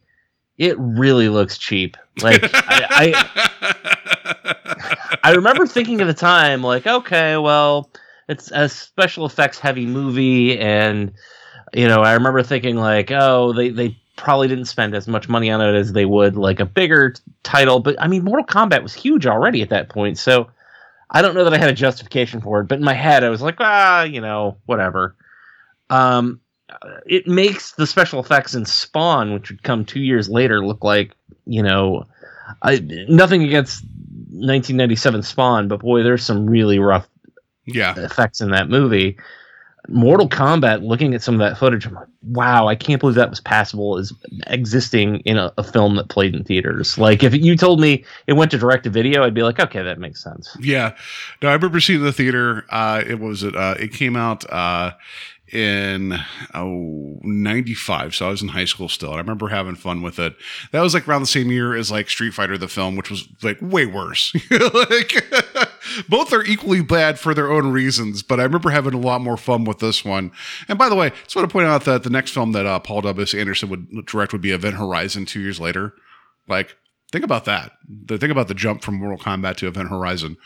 [0.58, 1.96] it really looks cheap.
[2.22, 7.90] Like, I, I, I remember thinking at the time, like, okay, well,
[8.34, 11.14] it's a special effects heavy movie, and
[11.74, 15.50] you know, I remember thinking like, oh, they they probably didn't spend as much money
[15.50, 17.80] on it as they would like a bigger t- title.
[17.80, 20.50] But I mean, Mortal Kombat was huge already at that point, so
[21.10, 22.68] I don't know that I had a justification for it.
[22.68, 25.16] But in my head, I was like, ah, you know, whatever.
[25.90, 26.42] Um,
[27.06, 31.14] it makes the special effects in Spawn, which would come two years later, look like
[31.46, 32.06] you know,
[32.62, 37.08] I, nothing against 1997 Spawn, but boy, there's some really rough
[37.66, 37.98] Yeah.
[37.98, 39.18] effects in that movie.
[39.90, 43.30] Mortal Kombat, looking at some of that footage, I'm like, wow, I can't believe that
[43.30, 44.14] was passable as
[44.48, 46.98] existing in a, a film that played in theaters.
[46.98, 49.84] Like, if you told me it went to direct to video, I'd be like, okay,
[49.84, 50.56] that makes sense.
[50.62, 50.96] Yeah.
[51.42, 52.66] No, I remember seeing the theater.
[52.70, 53.58] Uh, it was it.
[53.58, 54.92] Uh, it came out uh,
[55.52, 56.16] in
[56.56, 60.18] oh 95 so i was in high school still and i remember having fun with
[60.18, 60.36] it
[60.72, 63.28] that was like around the same year as like street fighter the film which was
[63.44, 65.14] like way worse like
[66.08, 69.38] both are equally bad for their own reasons but i remember having a lot more
[69.38, 70.32] fun with this one.
[70.68, 72.66] And by the way i just want to point out that the next film that
[72.66, 75.94] uh, paul w anderson would direct would be event horizon two years later.
[76.48, 76.76] Like
[77.12, 77.74] think about that.
[77.88, 80.38] The think about the jump from mortal kombat to event horizon.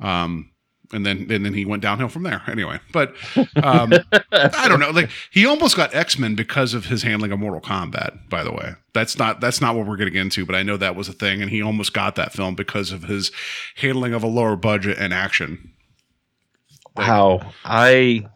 [0.00, 0.50] Um
[0.92, 3.14] and then and then he went downhill from there anyway but
[3.62, 3.92] um
[4.32, 8.28] i don't know like he almost got x-men because of his handling of mortal kombat
[8.30, 10.96] by the way that's not that's not what we're getting into but i know that
[10.96, 13.30] was a thing and he almost got that film because of his
[13.76, 15.72] handling of a lower budget and action
[16.96, 18.26] Wow, I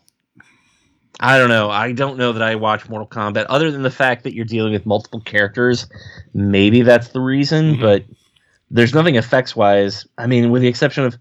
[1.19, 1.69] I don't know.
[1.71, 4.73] I don't know that I watch Mortal Kombat other than the fact that you're dealing
[4.73, 5.89] with multiple characters.
[6.33, 7.81] Maybe that's the reason, Mhm.
[7.81, 8.05] but
[8.71, 10.07] there's nothing effects wise.
[10.17, 11.17] I mean, with the exception of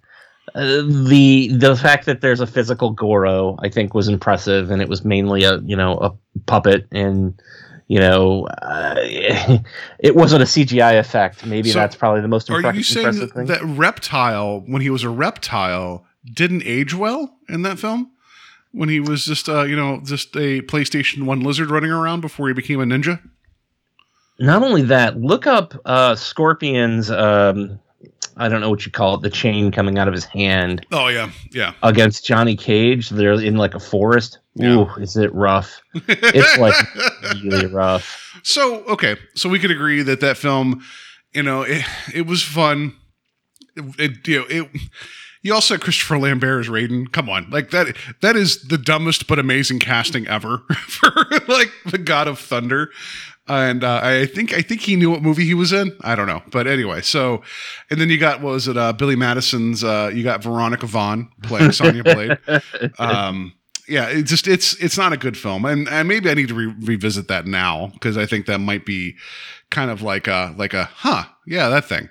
[0.55, 4.89] uh, the the fact that there's a physical Goro, I think was impressive, and it
[4.89, 7.39] was mainly a you know a puppet and.
[7.87, 8.95] You know, uh,
[9.99, 11.45] it wasn't a CGI effect.
[11.45, 13.47] Maybe So, that's probably the most are impre- you saying impressive thing.
[13.47, 18.09] that reptile when he was a reptile didn't age well in that film
[18.71, 22.47] when he was just uh you know just a playstation 1 lizard running around before
[22.47, 23.19] he became a ninja
[24.39, 27.11] not only that, look up uh, Scorpion's.
[27.11, 27.79] Um,
[28.37, 29.21] I don't know what you call it.
[29.21, 33.09] The chain coming out of his hand oh yeah yeah against Johnny Cage.
[33.09, 34.39] They're in like a forest.
[34.61, 35.81] Ooh, is it rough?
[35.93, 36.75] It's like
[37.43, 38.39] really rough.
[38.43, 40.83] So okay, so we could agree that that film,
[41.33, 42.95] you know, it, it was fun.
[43.75, 44.69] It, it you know it.
[45.43, 47.11] You also had Christopher Lambert as Raiden.
[47.11, 47.95] Come on, like that.
[48.21, 51.11] That is the dumbest but amazing casting ever for
[51.47, 52.91] like the God of Thunder.
[53.47, 55.95] And uh, I think I think he knew what movie he was in.
[56.01, 57.01] I don't know, but anyway.
[57.01, 57.41] So,
[57.89, 58.77] and then you got what was it?
[58.77, 59.83] Uh, Billy Madison's.
[59.83, 62.37] Uh, you got Veronica Vaughn playing Sonya Blade.
[62.99, 63.53] um,
[63.89, 66.53] yeah, it's just it's it's not a good film, and and maybe I need to
[66.53, 69.15] re- revisit that now because I think that might be
[69.69, 72.09] kind of like a like a huh, yeah, that thing.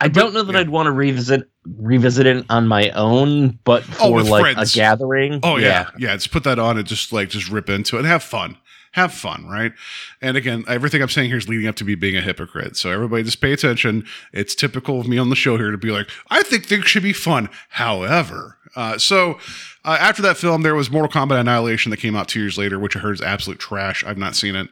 [0.00, 0.60] I don't know that yeah.
[0.60, 4.74] I'd want to revisit revisit it on my own, but Oh, for with like friends.
[4.74, 5.38] a gathering.
[5.44, 5.90] Oh yeah.
[5.96, 8.56] yeah, Just put that on and just like just rip into it and have fun.
[8.92, 9.72] Have fun, right?
[10.20, 12.76] And again, everything I'm saying here is leading up to me being a hypocrite.
[12.76, 14.04] So everybody just pay attention.
[14.32, 17.02] It's typical of me on the show here to be like, I think things should
[17.02, 17.48] be fun.
[17.70, 19.38] However, uh, so
[19.84, 22.78] uh, after that film, there was Mortal Kombat Annihilation that came out two years later,
[22.78, 24.04] which I heard is absolute trash.
[24.04, 24.68] I've not seen it.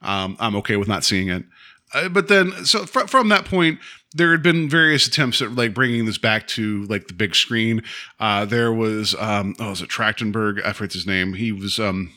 [0.00, 1.44] Um, I'm okay with not seeing it.
[1.92, 3.80] Uh, but then, so fr- from that point,
[4.14, 7.82] there had been various attempts at like bringing this back to like the big screen.
[8.18, 10.64] Uh, there was, um, oh, was it Trachtenberg?
[10.64, 11.34] I forget his name.
[11.34, 12.12] He was, um,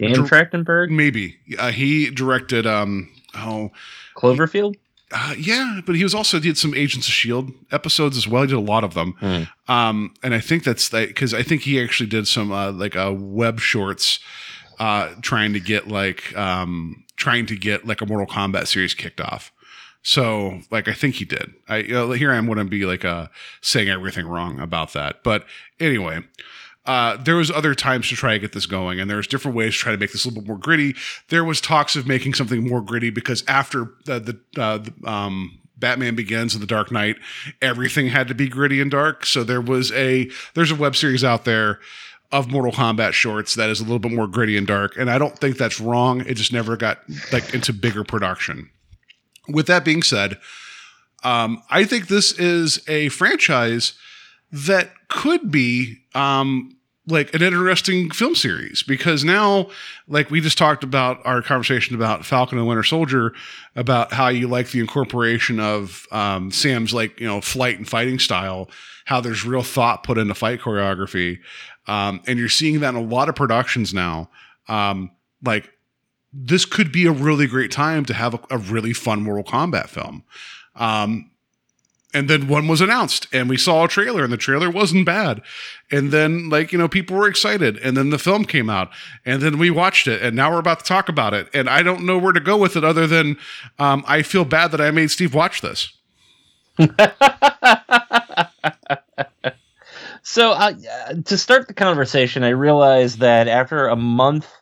[0.00, 3.70] Dan Dir- Trachtenberg, maybe uh, he directed, um, oh,
[4.16, 4.74] Cloverfield.
[5.12, 8.42] uh, yeah, but he was also did some Agents of Shield episodes as well.
[8.42, 9.42] He did a lot of them, Hmm.
[9.72, 13.12] um, and I think that's because I think he actually did some uh, like uh,
[13.16, 14.18] web shorts,
[14.78, 19.20] uh, trying to get like um, trying to get like a Mortal Kombat series kicked
[19.20, 19.52] off.
[20.02, 21.52] So like I think he did.
[21.68, 23.26] I you know, here I am wouldn't be like uh,
[23.60, 25.44] saying everything wrong about that, but
[25.78, 26.20] anyway.
[26.86, 29.74] Uh, there was other times to try to get this going, and there's different ways
[29.74, 30.94] to try to make this a little bit more gritty.
[31.28, 34.18] There was talks of making something more gritty because after the,
[34.54, 37.16] the, uh, the um, Batman Begins and The Dark Knight,
[37.60, 39.26] everything had to be gritty and dark.
[39.26, 41.80] So there was a there's a web series out there
[42.32, 45.18] of Mortal Kombat shorts that is a little bit more gritty and dark, and I
[45.18, 46.20] don't think that's wrong.
[46.20, 47.00] It just never got
[47.32, 48.70] like into bigger production.
[49.48, 50.38] With that being said,
[51.24, 53.94] um, I think this is a franchise
[54.52, 56.76] that could be um,
[57.06, 59.68] like an interesting film series because now,
[60.08, 63.32] like we just talked about our conversation about Falcon and Winter Soldier,
[63.76, 68.18] about how you like the incorporation of um, Sam's like you know flight and fighting
[68.18, 68.70] style,
[69.04, 71.38] how there's real thought put into fight choreography,
[71.86, 74.30] um, and you're seeing that in a lot of productions now.
[74.68, 75.10] Um,
[75.44, 75.70] like
[76.32, 79.88] this could be a really great time to have a, a really fun Mortal Kombat
[79.88, 80.24] film.
[82.12, 85.42] And then one was announced and we saw a trailer and the trailer wasn't bad.
[85.90, 88.90] And then like you know people were excited and then the film came out
[89.24, 91.48] and then we watched it and now we're about to talk about it.
[91.54, 93.36] And i don't know where to go with it other than
[93.78, 95.92] um, i feel bad that i made steve watch this.
[100.22, 100.74] So uh,
[101.24, 104.52] to start the conversation, I realized that after a month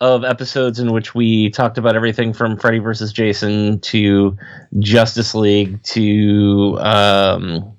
[0.00, 4.36] of episodes in which we talked about everything from Freddy versus Jason to
[4.78, 7.72] Justice League to um,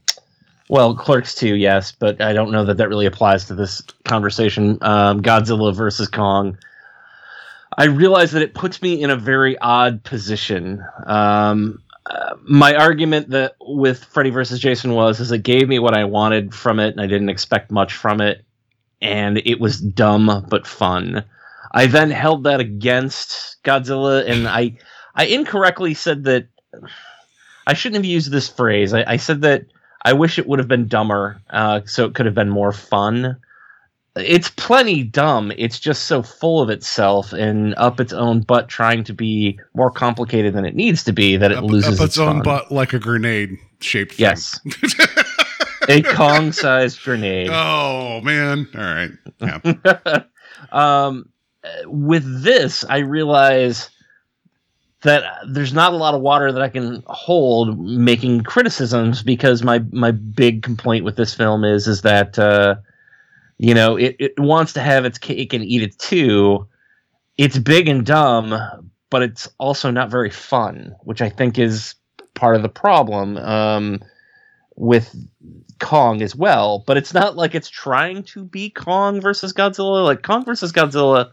[0.68, 4.80] Well, Clerks 2, yes, but I don't know that that really applies to this conversation.
[4.82, 6.58] Um, Godzilla versus Kong.
[7.78, 10.84] I realize that it puts me in a very odd position.
[11.06, 15.96] Um, uh, my argument that with Freddy versus Jason was is it gave me what
[15.96, 18.44] I wanted from it, and I didn't expect much from it,
[19.02, 21.24] and it was dumb but fun.
[21.78, 24.78] I then held that against Godzilla, and I
[25.16, 26.48] I incorrectly said that
[27.68, 28.94] I shouldn't have used this phrase.
[28.96, 29.66] I, I said that
[30.04, 33.38] I wish it would have been dumber, uh, so it could have been more fun.
[34.16, 35.52] It's plenty dumb.
[35.56, 39.92] It's just so full of itself and up its own butt, trying to be more
[39.92, 42.42] complicated than it needs to be that it Up, loses up its, own fun.
[42.42, 43.52] butt like a grenade
[43.82, 44.18] shaped.
[44.18, 44.60] Yes,
[45.88, 47.50] a Kong-sized grenade.
[47.52, 48.68] oh man!
[48.74, 49.12] All right.
[49.40, 50.24] Yeah.
[50.72, 51.30] um,
[51.86, 53.90] with this, I realize
[55.02, 59.80] that there's not a lot of water that I can hold making criticisms because my
[59.92, 62.76] my big complaint with this film is is that uh,
[63.58, 66.68] you know it, it wants to have its cake and eat it too.
[67.38, 68.56] It's big and dumb,
[69.12, 71.94] but it's also not very fun, which I think is
[72.34, 74.02] part of the problem um,
[74.76, 75.16] with
[75.80, 76.84] Kong as well.
[76.88, 80.04] But it's not like it's trying to be Kong versus Godzilla.
[80.04, 81.32] Like Kong versus Godzilla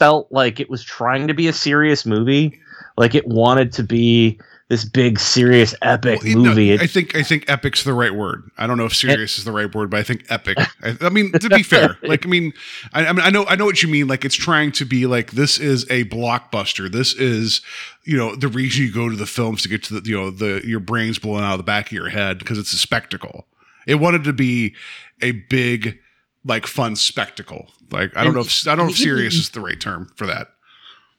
[0.00, 2.58] felt like it was trying to be a serious movie.
[2.96, 6.70] Like it wanted to be this big, serious, epic Well, movie.
[6.70, 8.50] It- I think I think epic's the right word.
[8.56, 10.58] I don't know if serious is the right word, but I think epic.
[10.82, 12.52] I, I mean, to be fair, like I mean,
[12.92, 14.08] I, I mean, I know I know what you mean.
[14.08, 16.90] Like it's trying to be like this is a blockbuster.
[16.90, 17.60] This is
[18.04, 20.30] you know the reason you go to the films to get to the you know
[20.30, 23.46] the your brains blowing out of the back of your head because it's a spectacle.
[23.86, 24.74] It wanted to be
[25.20, 25.98] a big
[26.44, 27.68] like fun spectacle.
[27.90, 30.10] Like I don't And know if I don't know if serious is the right term
[30.16, 30.48] for that.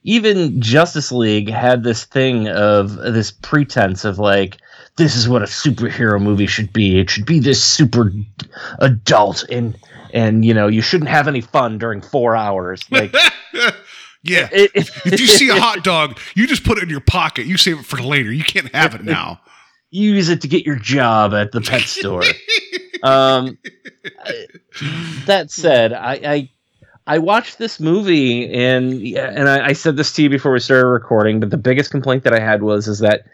[0.04, 4.58] even Justice League had this thing of this pretense of like,
[4.98, 7.00] this is what a superhero movie should be.
[7.00, 8.12] It should be this super
[8.80, 9.78] adult and
[10.14, 12.82] and you know you shouldn't have any fun during four hours.
[12.92, 13.14] Like
[14.24, 14.50] yeah.
[14.52, 17.46] it, it- if you see a hot dog, you just put it in your pocket.
[17.46, 18.32] You save it for later.
[18.32, 19.40] You can't have it now.
[19.90, 22.24] use it to get your job at the pet store.
[23.04, 23.58] Um,
[25.26, 26.50] that said, I, I
[27.08, 30.88] I watched this movie and and I, I said this to you before we started
[30.88, 33.26] recording, but the biggest complaint that I had was is that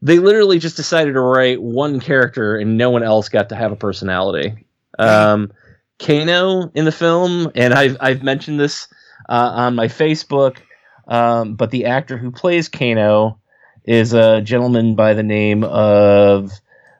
[0.00, 3.72] they literally just decided to write one character and no one else got to have
[3.72, 4.64] a personality.
[4.98, 5.52] Um,
[5.98, 8.88] Kano in the film, and I've I've mentioned this
[9.28, 10.58] uh, on my Facebook,
[11.06, 13.38] um, but the actor who plays Kano
[13.84, 16.52] is a gentleman by the name of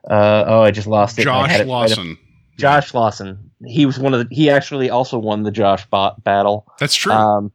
[0.09, 1.25] uh, oh I just lost it.
[1.25, 2.19] Josh it right Lawson.
[2.57, 3.51] Josh Lawson.
[3.65, 4.35] He was one of the.
[4.35, 7.13] He actually also won the Josh bot battle That's true.
[7.13, 7.53] um,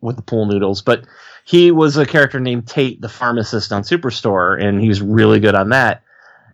[0.00, 0.82] with the pool noodles.
[0.82, 1.04] But
[1.44, 5.54] he was a character named Tate, the pharmacist on Superstore, and he was really good
[5.54, 6.02] on that.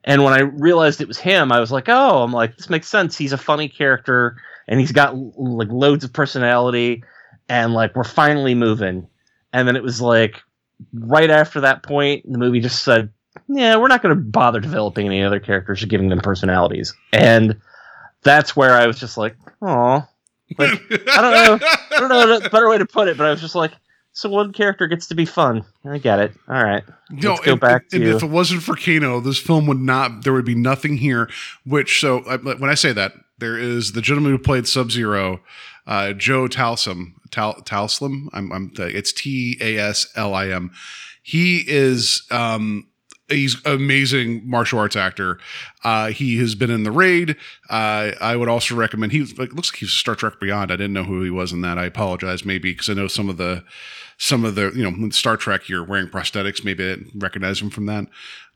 [0.04, 2.88] And when I realized it was him, I was like, oh, I'm like, this makes
[2.88, 3.16] sense.
[3.16, 7.04] He's a funny character, and he's got like loads of personality,
[7.48, 9.06] and like we're finally moving.
[9.52, 10.42] And then it was like
[10.92, 13.10] right after that point, the movie just said,
[13.48, 16.94] yeah, we're not going to bother developing any other characters or giving them personalities.
[17.12, 17.60] And
[18.22, 20.06] that's where I was just like, oh,
[20.58, 20.70] like,
[21.08, 21.66] I don't know.
[21.96, 23.72] I don't know a better way to put it, but I was just like,
[24.12, 25.64] so one character gets to be fun.
[25.84, 26.32] I get it.
[26.46, 26.84] All right.
[27.10, 30.24] No, Let's go and, back to- if it wasn't for Kano, this film would not.
[30.24, 31.30] There would be nothing here.
[31.64, 35.40] Which, so I, when I say that, there is the gentleman who played Sub Zero,
[35.86, 37.14] uh, Joe Talsum.
[37.30, 38.28] Tal, Talslim.
[38.34, 38.52] I'm.
[38.52, 38.72] I'm.
[38.76, 40.72] It's T A S L I M.
[41.22, 42.22] He is.
[42.30, 42.88] Um,
[43.28, 45.38] he's amazing martial arts actor.
[45.84, 47.36] Uh, he has been in the raid.
[47.70, 49.12] Uh, I would also recommend.
[49.12, 50.70] He like looks like he's Star Trek Beyond.
[50.70, 51.78] I didn't know who he was in that.
[51.78, 53.64] I apologize, maybe because I know some of the
[54.18, 55.68] some of the you know Star Trek.
[55.68, 56.64] You're wearing prosthetics.
[56.64, 58.06] Maybe I didn't recognize him from that.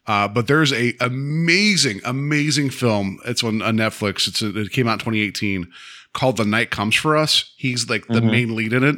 [0.07, 3.19] Uh, but there's a amazing, amazing film.
[3.25, 4.29] It's on, on Netflix.
[4.29, 5.67] It's a, it came out in 2018
[6.13, 7.53] called The Night Comes for Us.
[7.57, 8.31] He's like the Mhm.
[8.31, 8.97] main lead in it.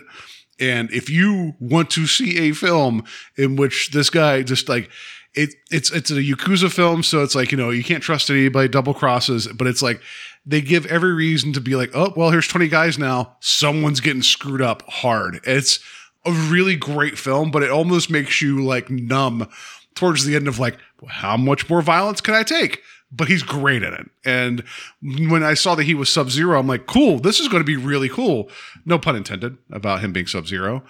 [0.60, 3.04] And if you want to see a film
[3.36, 4.90] in which this guy just like
[5.38, 8.66] it, it's it's a yakuza film, so it's like you know you can't trust anybody,
[8.66, 10.00] double crosses, but it's like
[10.44, 14.22] they give every reason to be like, oh well, here's 20 guys now, someone's getting
[14.22, 15.38] screwed up hard.
[15.44, 15.78] It's
[16.26, 19.48] a really great film, but it almost makes you like numb
[19.94, 20.76] towards the end of like,
[21.06, 22.82] how much more violence can I take?
[23.12, 24.10] But he's great at it.
[24.24, 24.64] And
[25.00, 27.66] when I saw that he was Sub Zero, I'm like, cool, this is going to
[27.66, 28.50] be really cool.
[28.84, 30.82] No pun intended about him being Sub Zero,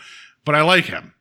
[0.46, 1.12] but I like him.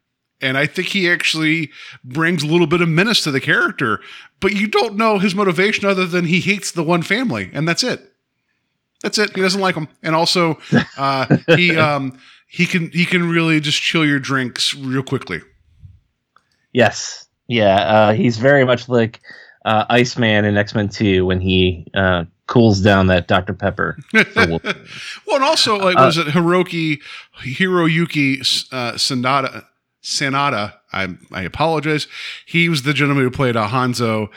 [0.41, 1.71] And I think he actually
[2.03, 3.99] brings a little bit of menace to the character,
[4.39, 7.83] but you don't know his motivation other than he hates the one family, and that's
[7.83, 8.11] it.
[9.01, 9.35] That's it.
[9.35, 10.59] He doesn't like them, and also
[10.97, 15.41] uh, he um, he can he can really just chill your drinks real quickly.
[16.73, 17.25] Yes.
[17.47, 17.77] Yeah.
[17.77, 19.21] Uh, he's very much like
[19.65, 23.97] uh, Iceman in X Men Two when he uh, cools down that Dr Pepper.
[24.35, 24.59] Well,
[25.35, 26.99] and also like Uh, was it Hiroki
[27.41, 28.39] Hiroyuki
[28.71, 29.65] uh, Sanada
[30.04, 30.74] Sanada?
[30.91, 32.08] I I apologize.
[32.45, 34.30] He was the gentleman who played uh, Hanzo.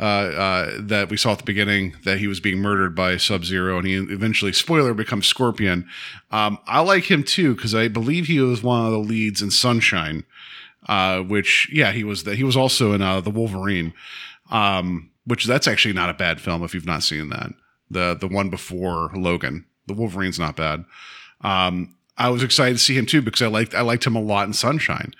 [0.00, 3.44] Uh, uh, that we saw at the beginning that he was being murdered by Sub
[3.44, 5.88] Zero, and he eventually, spoiler, becomes Scorpion.
[6.30, 9.50] Um, I like him too because I believe he was one of the leads in
[9.50, 10.24] Sunshine,
[10.88, 12.22] uh, which yeah, he was.
[12.22, 13.92] The, he was also in uh, the Wolverine,
[14.52, 17.50] um, which that's actually not a bad film if you've not seen that.
[17.90, 20.84] The the one before Logan, the Wolverine's not bad.
[21.40, 24.20] Um, I was excited to see him too because I liked I liked him a
[24.20, 25.14] lot in Sunshine.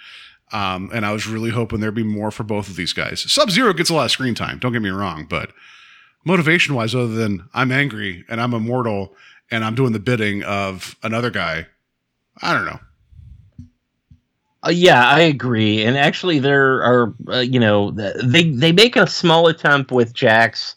[0.53, 3.21] Um, and I was really hoping there'd be more for both of these guys.
[3.31, 5.51] Sub Zero gets a lot of screen time, don't get me wrong, but
[6.25, 9.15] motivation wise, other than I'm angry and I'm immortal
[9.51, 11.67] and I'm doing the bidding of another guy,
[12.41, 12.81] I don't know.
[14.67, 15.85] Uh, yeah, I agree.
[15.85, 20.75] And actually, there are uh, you know they they make a small attempt with Jax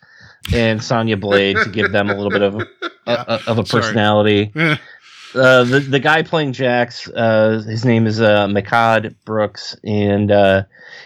[0.54, 2.66] and Sonya Blade to give them a little bit of a,
[3.08, 4.52] a- of a personality.
[4.56, 4.76] Eh,
[5.36, 10.64] uh, the the guy playing Jax, uh, his name is uh, Mehcad Brooks, and uh,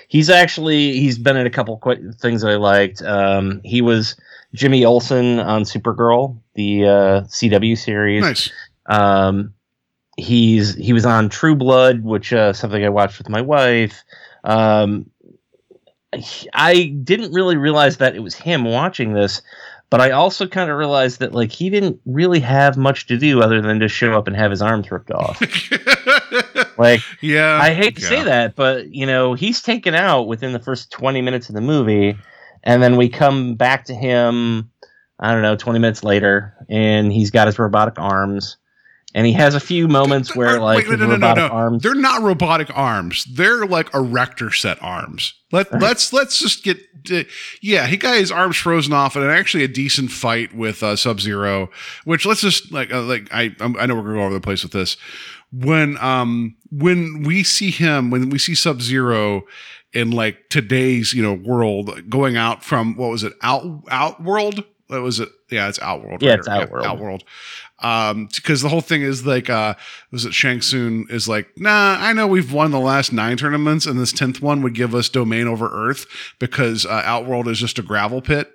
[0.08, 1.82] he's actually he's been in a couple
[2.20, 3.02] things that I liked.
[3.02, 4.16] Um, he was
[4.54, 8.22] Jimmy Olsen on Supergirl, the uh, CW series.
[8.22, 8.52] nice.
[8.88, 9.54] Um,
[10.18, 14.04] he's he was on True Blood, which uh, something I watched with my wife.
[14.44, 15.10] Um,
[16.54, 19.42] I didn't really realize that it was him watching this,
[19.90, 23.42] but I also kind of realized that like he didn't really have much to do
[23.42, 25.40] other than just show up and have his arms ripped off.
[26.78, 27.60] like yeah.
[27.62, 28.08] I hate to yeah.
[28.08, 31.62] say that, but you know he's taken out within the first twenty minutes of the
[31.62, 32.18] movie,
[32.64, 34.72] and then we come back to him.
[35.20, 38.58] I don't know, twenty minutes later, and he's got his robotic arms,
[39.16, 41.48] and he has a few moments where Wait, like no, his no, no, no, no.
[41.48, 41.82] arms.
[41.82, 43.26] They're not robotic arms.
[43.34, 45.34] They're like erector set arms.
[45.52, 46.78] Let let's let's just get
[47.12, 47.24] uh,
[47.62, 47.88] yeah.
[47.88, 51.70] He got his arms frozen off, and actually a decent fight with uh, Sub Zero.
[52.04, 54.26] Which let's just like uh, like I I'm- I know we're going to go all
[54.28, 54.98] over the place with this.
[55.52, 59.44] When um when we see him when we see Sub Zero
[59.94, 65.02] in like today's you know world going out from what was it out outworld what
[65.02, 66.40] was it yeah it's outworld Yeah, right?
[66.40, 66.86] it's Outworld.
[66.86, 67.24] outworld
[67.80, 69.74] um because the whole thing is like uh
[70.12, 73.86] was it Shang Tsung is like nah I know we've won the last nine tournaments
[73.86, 76.06] and this 10th one would give us domain over earth
[76.40, 78.52] because uh, outworld is just a gravel pit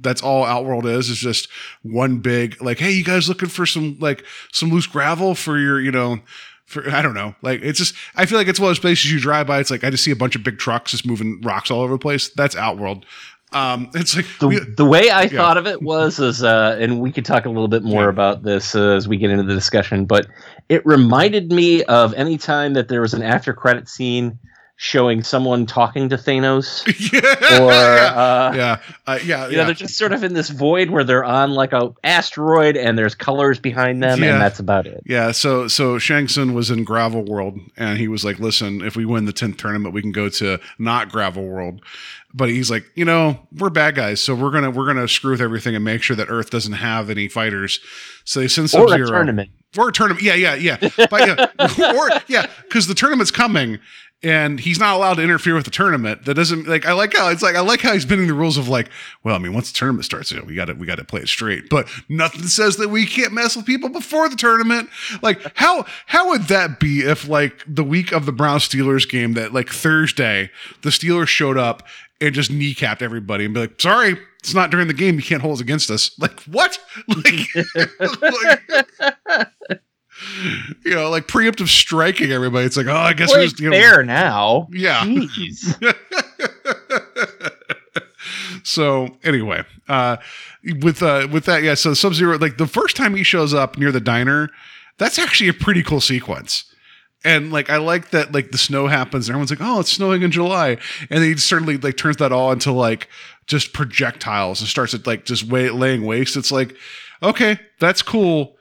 [0.00, 1.48] that's all outworld is is just
[1.82, 5.80] one big like hey you guys looking for some like some loose gravel for your
[5.80, 6.20] you know
[6.64, 7.34] for I don't know.
[7.42, 9.60] Like it's just I feel like it's one of those places you drive by.
[9.60, 11.94] It's like I just see a bunch of big trucks just moving rocks all over
[11.94, 12.28] the place.
[12.30, 13.06] That's Outworld.
[13.54, 17.00] Um, it's like the, we- the way I thought of it was is uh and
[17.00, 18.08] we could talk a little bit more Yeah.
[18.10, 20.26] about this uh, as we get into the discussion but
[20.68, 24.38] it reminded me of any time that there was an after credit scene
[24.76, 26.82] showing someone talking to Thanos
[27.12, 30.50] yeah, or yeah, uh yeah, uh, yeah, you know they're just sort of in this
[30.50, 34.32] void where they're on like a asteroid and there's colors behind them Yeah.
[34.32, 38.08] and that's about it Yeah, so so Shang Tsung was in Gravel World, and he
[38.08, 41.44] was like, "Listen, if we win the tenth tournament, we can go to not Gravel
[41.46, 41.80] World."
[42.36, 45.40] But he's like, you know, we're bad guys, so we're gonna we're gonna screw with
[45.40, 47.78] everything and make sure that Earth doesn't have any fighters.
[48.24, 50.24] So they send Sub a Zero tournament or a tournament.
[50.24, 50.76] Yeah, yeah, yeah.
[51.10, 53.78] But yeah, or yeah, because the tournament's coming,
[54.24, 56.24] and he's not allowed to interfere with the tournament.
[56.24, 56.86] That doesn't like.
[56.86, 57.56] I like how it's like.
[57.56, 58.90] I like how he's bending the rules of like.
[59.22, 61.04] Well, I mean, once the tournament starts, you know, we got to we got to
[61.04, 61.68] play it straight.
[61.68, 64.88] But nothing says that we can't mess with people before the tournament.
[65.22, 69.34] Like how how would that be if like the week of the Brown Steelers game
[69.34, 70.50] that like Thursday
[70.82, 71.86] the Steelers showed up
[72.26, 74.18] and just kneecapped everybody and be like, sorry.
[74.40, 75.16] It's not during the game.
[75.16, 76.18] You can't hold us against us.
[76.18, 76.78] Like what?
[77.08, 78.78] Like, like
[80.84, 82.66] you know, like preemptive striking everybody.
[82.66, 85.04] It's like, oh, I guess Play we just, you know, fair now yeah.
[88.62, 90.16] So anyway, uh,
[90.80, 91.74] with uh, with that, yeah.
[91.74, 94.48] So Sub Zero, like the first time he shows up near the diner,
[94.98, 96.64] that's actually a pretty cool sequence.
[97.24, 100.22] And like I like that, like the snow happens, and everyone's like, "Oh, it's snowing
[100.22, 100.76] in July,"
[101.08, 103.08] and he certainly like turns that all into like
[103.46, 106.36] just projectiles and starts it like just way, laying waste.
[106.36, 106.76] It's like,
[107.22, 108.56] okay, that's cool.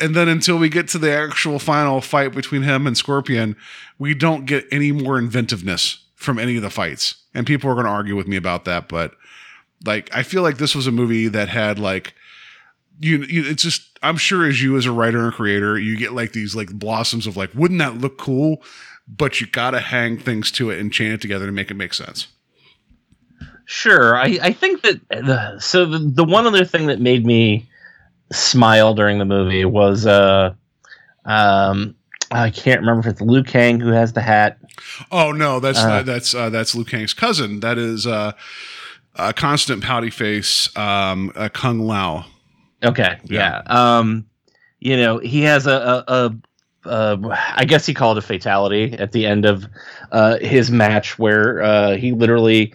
[0.00, 3.56] And then until we get to the actual final fight between him and Scorpion,
[3.98, 7.16] we don't get any more inventiveness from any of the fights.
[7.34, 9.14] And people are going to argue with me about that, but
[9.84, 12.14] like I feel like this was a movie that had like
[13.00, 16.12] you, you it's just I'm sure as you as a writer and creator, you get
[16.12, 18.62] like these like blossoms of like wouldn't that look cool?
[19.06, 21.74] But you got to hang things to it and chain it together to make it
[21.74, 22.26] make sense.
[23.64, 25.84] Sure, I, I think that the, so.
[25.84, 27.66] The, the one other thing that made me
[28.32, 30.54] smile during the movie was uh,
[31.24, 31.94] um,
[32.30, 34.58] I can't remember if it's Liu Kang who has the hat.
[35.10, 36.02] Oh no, that's Uh.
[36.02, 37.60] that's uh, that's Liu Kang's cousin.
[37.60, 38.32] That is uh
[39.16, 42.26] a constant pouty face, um, uh, Kung Lao.
[42.84, 43.62] Okay, yeah.
[43.66, 44.26] Um,
[44.80, 46.04] you know, he has a, a,
[46.86, 49.66] a uh, I guess he called it a fatality at the end of
[50.12, 52.72] uh, his match, where uh, he literally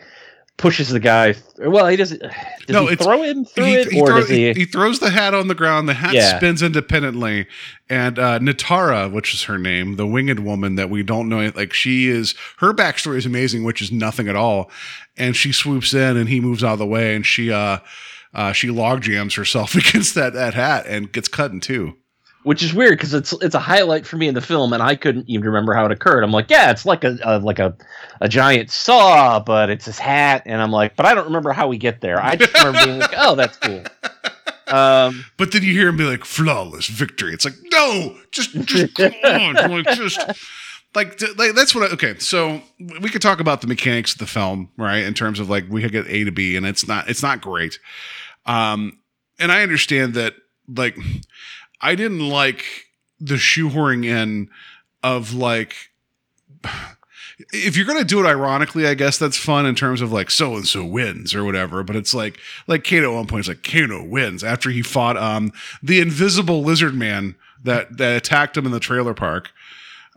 [0.57, 1.33] pushes the guy.
[1.57, 2.19] Well, he doesn't.
[2.21, 2.29] Does
[2.69, 4.47] No, he throw him through He, it, he or throw- does he?
[4.47, 5.87] he- he throws the hat on the ground.
[5.89, 6.37] The hat Yeah.
[6.37, 7.47] spins independently,
[7.89, 11.73] and uh, Nitara, which is her name, the winged woman that we don't know, like
[11.73, 12.35] she is.
[12.57, 14.69] Her backstory is amazing, which is nothing at all.
[15.17, 17.79] And she swoops in, and he moves out of the way, and she uh,
[18.33, 21.95] uh, she log jams herself against that that hat and gets cut in two.
[22.43, 24.95] which is weird because it's it's a highlight for me in the film, and I
[24.95, 26.23] couldn't even remember how it occurred.
[26.23, 27.75] I'm like, yeah, it's like a, a like a
[28.21, 31.67] a giant saw, but it's his hat, and I'm like, but I don't remember how
[31.67, 32.21] we get there.
[32.21, 33.83] I just remember being like, oh, that's cool.
[34.65, 38.95] Um, But then you hear him be like, "Flawless victory." It's like, no, just just
[38.95, 40.17] come on, like just
[40.95, 41.83] like, like that's what.
[41.91, 45.03] I, okay, so we could talk about the mechanics of the film, right?
[45.03, 47.41] In terms of like we could get A to B, and it's not it's not
[47.41, 47.77] great.
[48.45, 48.99] Um,
[49.39, 50.33] and I understand that
[50.67, 50.97] like
[51.81, 52.63] I didn't like
[53.19, 54.49] the shoehorning in
[55.01, 55.75] of like
[57.51, 60.55] if you're gonna do it ironically, I guess that's fun in terms of like so
[60.55, 61.83] and so wins or whatever.
[61.83, 65.17] But it's like like Kano at one point is like Kano wins after he fought
[65.17, 69.51] um the invisible lizard man that that attacked him in the trailer park.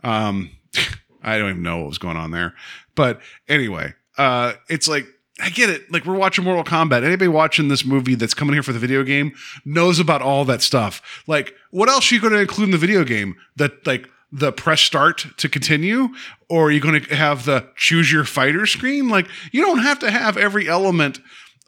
[0.03, 0.51] Um
[1.23, 2.53] I don't even know what was going on there.
[2.95, 5.07] But anyway, uh it's like
[5.39, 5.91] I get it.
[5.91, 7.03] Like we're watching Mortal Kombat.
[7.03, 9.33] Anybody watching this movie that's coming here for the video game
[9.65, 11.23] knows about all that stuff.
[11.27, 13.35] Like, what else are you going to include in the video game?
[13.55, 16.09] That like the press start to continue,
[16.49, 19.09] or are you going to have the choose your fighter screen?
[19.09, 21.19] Like, you don't have to have every element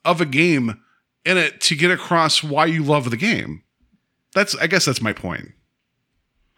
[0.03, 0.81] of a game
[1.25, 3.63] in it to get across why you love the game.
[4.33, 5.49] That's I guess that's my point.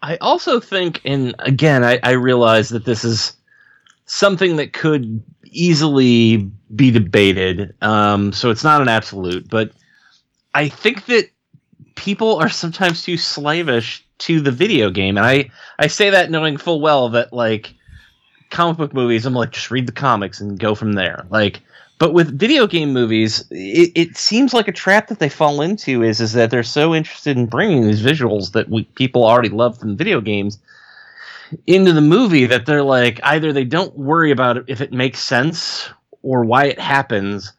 [0.02, 3.34] I also think, and again, I, I realize that this is
[4.06, 7.74] something that could easily be debated.
[7.82, 9.72] Um, so it's not an absolute, but
[10.54, 11.30] I think that
[11.94, 16.56] people are sometimes too slavish to the video game, and I I say that knowing
[16.56, 17.74] full well that like
[18.50, 21.26] comic book movies, I'm like just read the comics and go from there.
[21.30, 21.60] Like,
[21.98, 26.02] but with video game movies, it, it seems like a trap that they fall into
[26.02, 29.78] is is that they're so interested in bringing these visuals that we, people already love
[29.78, 30.58] from video games
[31.66, 35.20] into the movie that they're like either they don't worry about it if it makes
[35.20, 35.90] sense
[36.22, 37.52] or why it happens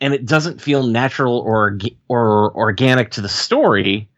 [0.00, 1.78] and it doesn't feel natural or
[2.08, 4.08] or organic to the story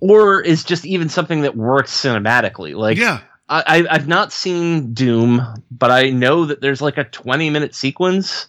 [0.00, 5.42] or is just even something that works cinematically like yeah, I, I've not seen Doom,
[5.70, 8.48] but I know that there's like a 20 minute sequence.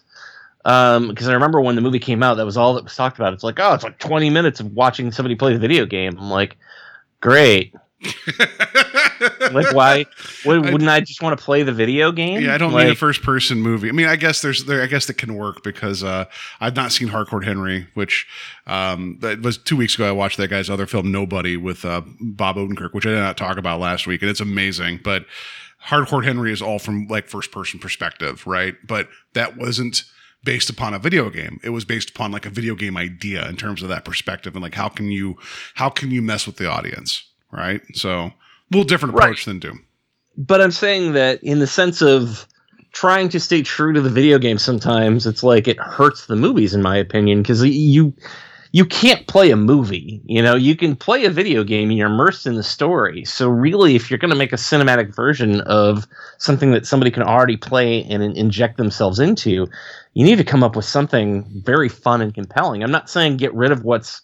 [0.64, 3.18] Um, because I remember when the movie came out, that was all that was talked
[3.18, 3.32] about.
[3.32, 6.18] It's like, oh, it's like 20 minutes of watching somebody play the video game.
[6.18, 6.56] I'm like,
[7.20, 7.74] great.
[9.52, 10.06] Like, why?
[10.44, 12.40] would, wouldn't I just want to play the video game?
[12.40, 13.88] Yeah, I don't like, need a first person movie.
[13.88, 14.82] I mean, I guess there's there.
[14.82, 16.26] I guess that can work because uh,
[16.60, 18.26] I've not seen Hardcore Henry, which
[18.66, 20.08] um, that was two weeks ago.
[20.08, 23.36] I watched that guy's other film, Nobody, with uh, Bob Odenkirk, which I did not
[23.36, 25.00] talk about last week, and it's amazing.
[25.02, 25.24] But
[25.86, 28.74] Hardcore Henry is all from like first person perspective, right?
[28.86, 30.04] But that wasn't
[30.44, 31.58] based upon a video game.
[31.64, 34.62] It was based upon like a video game idea in terms of that perspective and
[34.62, 35.36] like how can you
[35.74, 37.80] how can you mess with the audience, right?
[37.94, 38.32] So a
[38.70, 39.24] little different Right.
[39.24, 39.84] approach than Doom.
[40.36, 42.46] but I'm saying that in the sense of
[42.92, 46.74] trying to stay true to the video game sometimes it's like it hurts the movies
[46.74, 48.14] in my opinion because you
[48.72, 52.08] you can't play a movie you know you can play a video game and you're
[52.10, 56.06] immersed in the story so really if you're going to make a cinematic version of
[56.38, 59.66] something that somebody can already play and inject themselves into
[60.14, 63.52] you need to come up with something very fun and compelling i'm not saying get
[63.54, 64.22] rid of what's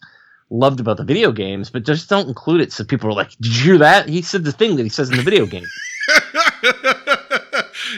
[0.50, 2.72] loved about the video games but just don't include it.
[2.72, 4.08] So people are like did you hear that?
[4.08, 5.66] He said the thing that he says in the video game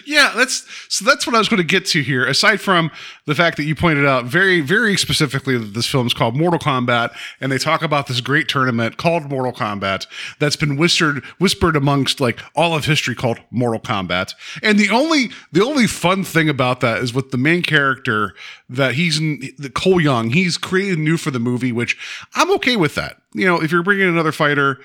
[0.05, 2.27] yeah, that's so that's what I was going to get to here.
[2.27, 2.91] Aside from
[3.27, 6.59] the fact that you pointed out very, very specifically that this film is called Mortal
[6.59, 10.07] Kombat, and they talk about this great tournament called Mortal Kombat
[10.39, 14.35] that's been whispered whispered amongst like all of history called Mortal Kombat.
[14.63, 18.35] And the only the only fun thing about that is with the main character
[18.69, 20.31] that he's in, the Cole Young.
[20.31, 21.97] He's created new for the movie, which
[22.35, 23.19] I'm okay with that.
[23.35, 24.81] You know, if you're bringing another fighter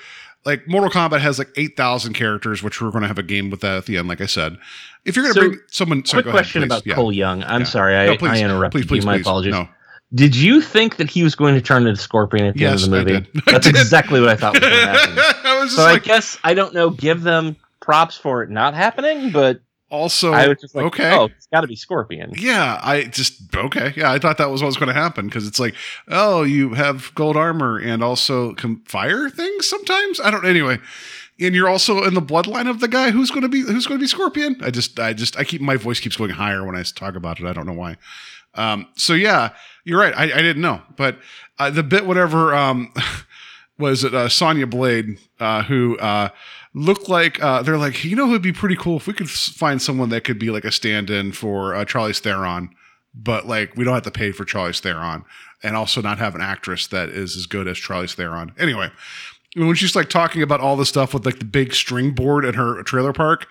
[0.45, 3.61] like Mortal Kombat has like 8,000 characters, which we're going to have a game with
[3.61, 4.57] that at the end, like I said.
[5.05, 6.65] If you're going to So, bring someone, sorry, Quick go ahead, question please.
[6.67, 6.95] about Yeah.
[6.95, 7.43] Cole Young.
[7.43, 7.65] I'm Yeah.
[7.67, 8.29] sorry, I, No, please.
[8.29, 9.09] I interrupted Please, please, you.
[9.09, 9.51] My apologies.
[9.53, 9.67] No.
[10.13, 12.93] Did you think that he was going to turn into Scorpion at the Yes, end
[12.93, 13.27] of the movie?
[13.45, 15.13] That's exactly what I thought was going to happen.
[15.17, 16.89] I so like, I guess I don't know.
[16.89, 19.61] Give them props for it not happening, but
[19.91, 21.13] also, I was just like, okay.
[21.13, 22.31] oh, it's got to be Scorpion.
[22.35, 23.93] Yeah, I just okay.
[23.95, 25.75] Yeah, I thought that was what was going to happen because it's like,
[26.07, 30.21] oh, you have gold armor and also can fire things sometimes.
[30.21, 30.45] I don't.
[30.45, 30.79] Anyway,
[31.39, 33.99] and you're also in the bloodline of the guy who's going to be who's going
[33.99, 34.55] to be Scorpion.
[34.61, 37.41] I just, I just, I keep my voice keeps going higher when I talk about
[37.41, 37.45] it.
[37.45, 37.97] I don't know why.
[38.55, 39.49] Um, so yeah,
[39.83, 40.15] you're right.
[40.15, 41.17] I, I didn't know, but
[41.59, 42.93] uh, the bit whatever um,
[43.77, 46.29] was it uh, Sonya Blade uh, who uh,
[46.73, 49.81] looked like uh, they're like you know it'd be pretty cool if we could find
[49.81, 52.69] someone that could be like a stand-in for uh, Charlie Theron,
[53.13, 55.25] but like we don't have to pay for Charlie Theron
[55.63, 58.53] and also not have an actress that is as good as Charlie Theron.
[58.57, 58.89] Anyway,
[59.55, 62.55] when she's like talking about all the stuff with like the big string board at
[62.55, 63.47] her trailer park,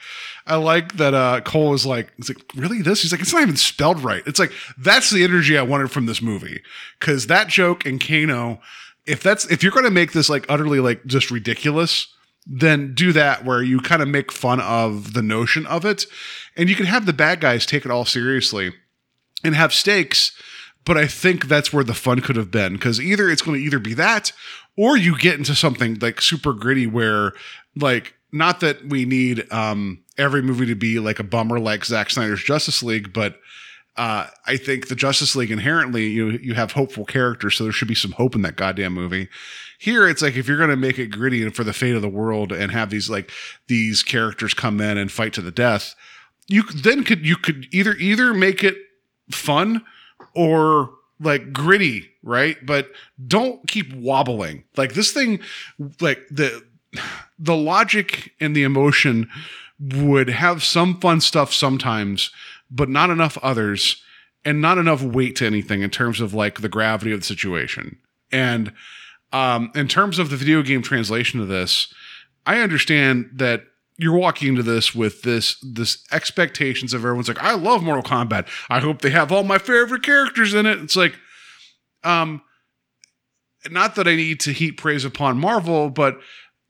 [0.46, 3.02] I like that uh Cole is like, it's like, really this?
[3.02, 4.22] He's like, it's not even spelled right.
[4.26, 6.62] It's like that's the energy I wanted from this movie.
[7.00, 8.60] Cause that joke and Kano,
[9.06, 12.06] if that's if you're gonna make this like utterly like just ridiculous,
[12.46, 16.06] then do that where you kind of make fun of the notion of it.
[16.56, 18.72] And you can have the bad guys take it all seriously
[19.44, 20.32] and have stakes.
[20.84, 23.64] But I think that's where the fun could have been because either it's going to
[23.64, 24.32] either be that
[24.76, 27.32] or you get into something like super gritty where
[27.76, 32.10] like not that we need um every movie to be like a bummer like Zack
[32.10, 33.38] Snyder's Justice League, but
[33.96, 37.88] uh, I think the Justice League inherently you you have hopeful characters, so there should
[37.88, 39.28] be some hope in that goddamn movie.
[39.80, 42.02] Here, it's like if you're going to make it gritty and for the fate of
[42.02, 43.30] the world and have these like
[43.66, 45.94] these characters come in and fight to the death,
[46.48, 48.76] you then could you could either either make it
[49.30, 49.82] fun
[50.34, 52.58] or like gritty, right?
[52.62, 52.90] But
[53.26, 54.64] don't keep wobbling.
[54.76, 55.40] Like this thing,
[55.98, 56.62] like the
[57.38, 59.30] the logic and the emotion
[59.80, 62.30] would have some fun stuff sometimes,
[62.70, 64.02] but not enough others,
[64.44, 67.96] and not enough weight to anything in terms of like the gravity of the situation.
[68.30, 68.74] And
[69.32, 71.92] um, in terms of the video game translation of this,
[72.46, 73.64] I understand that
[73.98, 78.46] you're walking into this with this this expectations of everyone's like, I love Mortal Kombat.
[78.70, 80.78] I hope they have all my favorite characters in it.
[80.80, 81.14] It's like,
[82.02, 82.40] um,
[83.70, 86.18] not that I need to heap praise upon Marvel, but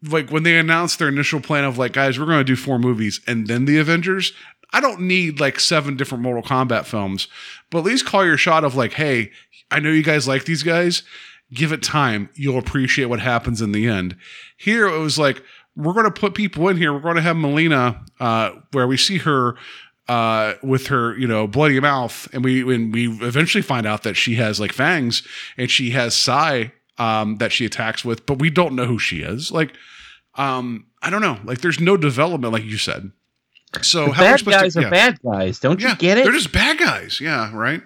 [0.02, 2.78] like when they announced their initial plan of like, guys, we're going to do four
[2.78, 4.32] movies and then the Avengers.
[4.72, 7.28] I don't need like seven different Mortal Kombat films,
[7.70, 9.30] but at least call your shot of like, hey,
[9.70, 11.02] I know you guys like these guys.
[11.52, 12.28] Give it time.
[12.34, 14.16] You'll appreciate what happens in the end.
[14.56, 15.42] Here it was like,
[15.76, 16.92] we're going to put people in here.
[16.92, 19.56] We're going to have Melina, uh, where we see her
[20.08, 24.14] uh, with her, you know, bloody mouth, and we when we eventually find out that
[24.14, 25.22] she has like fangs,
[25.56, 29.22] and she has Sai um, that she attacks with, but we don't know who she
[29.22, 29.52] is.
[29.52, 29.72] Like,
[30.34, 31.38] um, I don't know.
[31.44, 33.12] Like, there's no development, like you said.
[33.82, 34.80] So The how bad guys to?
[34.80, 34.90] are yeah.
[34.90, 35.60] bad guys.
[35.60, 36.24] Don't Yeah, you get it?
[36.24, 37.20] They're just bad guys.
[37.20, 37.80] Yeah, right.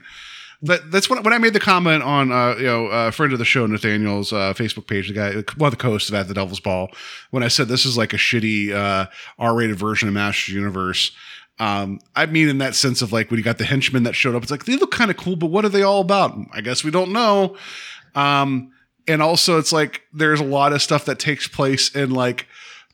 [0.65, 3.39] That, that's when, when I made the comment on uh, you know a friend of
[3.39, 6.35] the show Nathaniel's uh, Facebook page, the guy one of the co-hosts of At the
[6.35, 6.89] Devil's Ball,
[7.31, 9.07] when I said this is like a shitty uh,
[9.39, 11.13] R-rated version of Masters Universe.
[11.59, 14.35] Um, I mean in that sense of like when you got the henchmen that showed
[14.35, 16.37] up, it's like they look kind of cool, but what are they all about?
[16.53, 17.57] I guess we don't know.
[18.15, 18.73] Um,
[19.07, 22.47] and also it's like there's a lot of stuff that takes place in like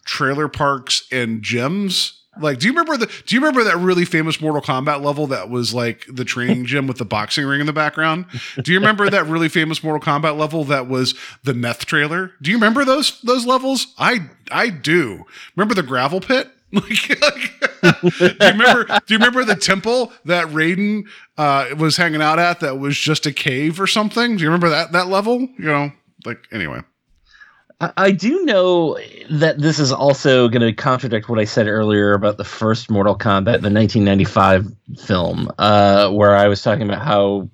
[0.05, 2.20] trailer parks and gyms.
[2.41, 3.07] Like, do you remember the?
[3.27, 6.87] Do you remember that really famous Mortal Kombat level that was like the training gym
[6.87, 8.27] with the boxing ring in the background?
[8.63, 12.33] Do you remember that really famous Mortal Kombat level that was the meth trailer?
[12.41, 13.89] Do you remember those those levels?
[13.99, 15.25] I I do.
[15.57, 16.49] Remember the gravel pit?
[16.73, 18.85] Like, like- do you remember?
[18.85, 21.03] Do you remember the temple that Raiden
[21.37, 22.61] uh, was hanging out at?
[22.61, 24.37] That was just a cave or something.
[24.37, 25.41] Do you remember that that level?
[25.41, 25.93] You know,
[26.25, 26.83] like anyway.
[27.81, 28.99] I, I do know
[29.31, 33.17] that this is also going to contradict what I said earlier about the first Mortal
[33.17, 34.67] Kombat, the 1995
[34.99, 37.49] film, uh, where I was talking about how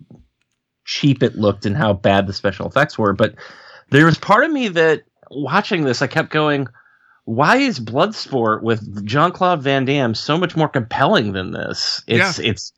[0.85, 3.12] cheap it looked and how bad the special effects were.
[3.12, 3.35] But
[3.90, 6.69] there was part of me that watching this, I kept going,
[7.24, 12.03] why is Bloodsport with Jean Claude Van Damme so much more compelling than this?
[12.07, 12.73] It's it's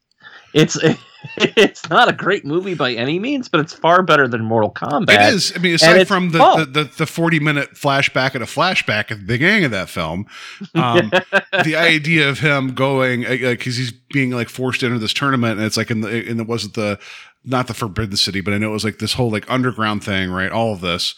[0.54, 0.78] it's
[1.56, 5.10] it's not a great movie by any means, but it's far better than Mortal Kombat.
[5.10, 5.52] It is.
[5.54, 9.18] I mean, aside from the, the, the, the 40 minute flashback and a flashback at
[9.18, 10.26] the beginning of that film,
[10.74, 11.10] um,
[11.64, 15.58] the idea of him going, uh, like, cause he's being like forced into this tournament
[15.58, 16.98] and it's like in the, and it wasn't the,
[17.44, 20.30] not the Forbidden City, but I know it was like this whole like underground thing,
[20.30, 20.50] right?
[20.50, 21.14] All of this.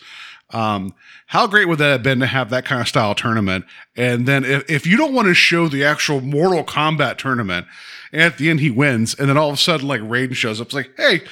[0.53, 0.95] Um,
[1.27, 3.65] how great would that have been to have that kind of style tournament?
[3.97, 7.66] And then if, if you don't want to show the actual Mortal Kombat tournament,
[8.12, 10.61] and at the end he wins, and then all of a sudden like Raiden shows
[10.61, 11.23] up, it's like, hey,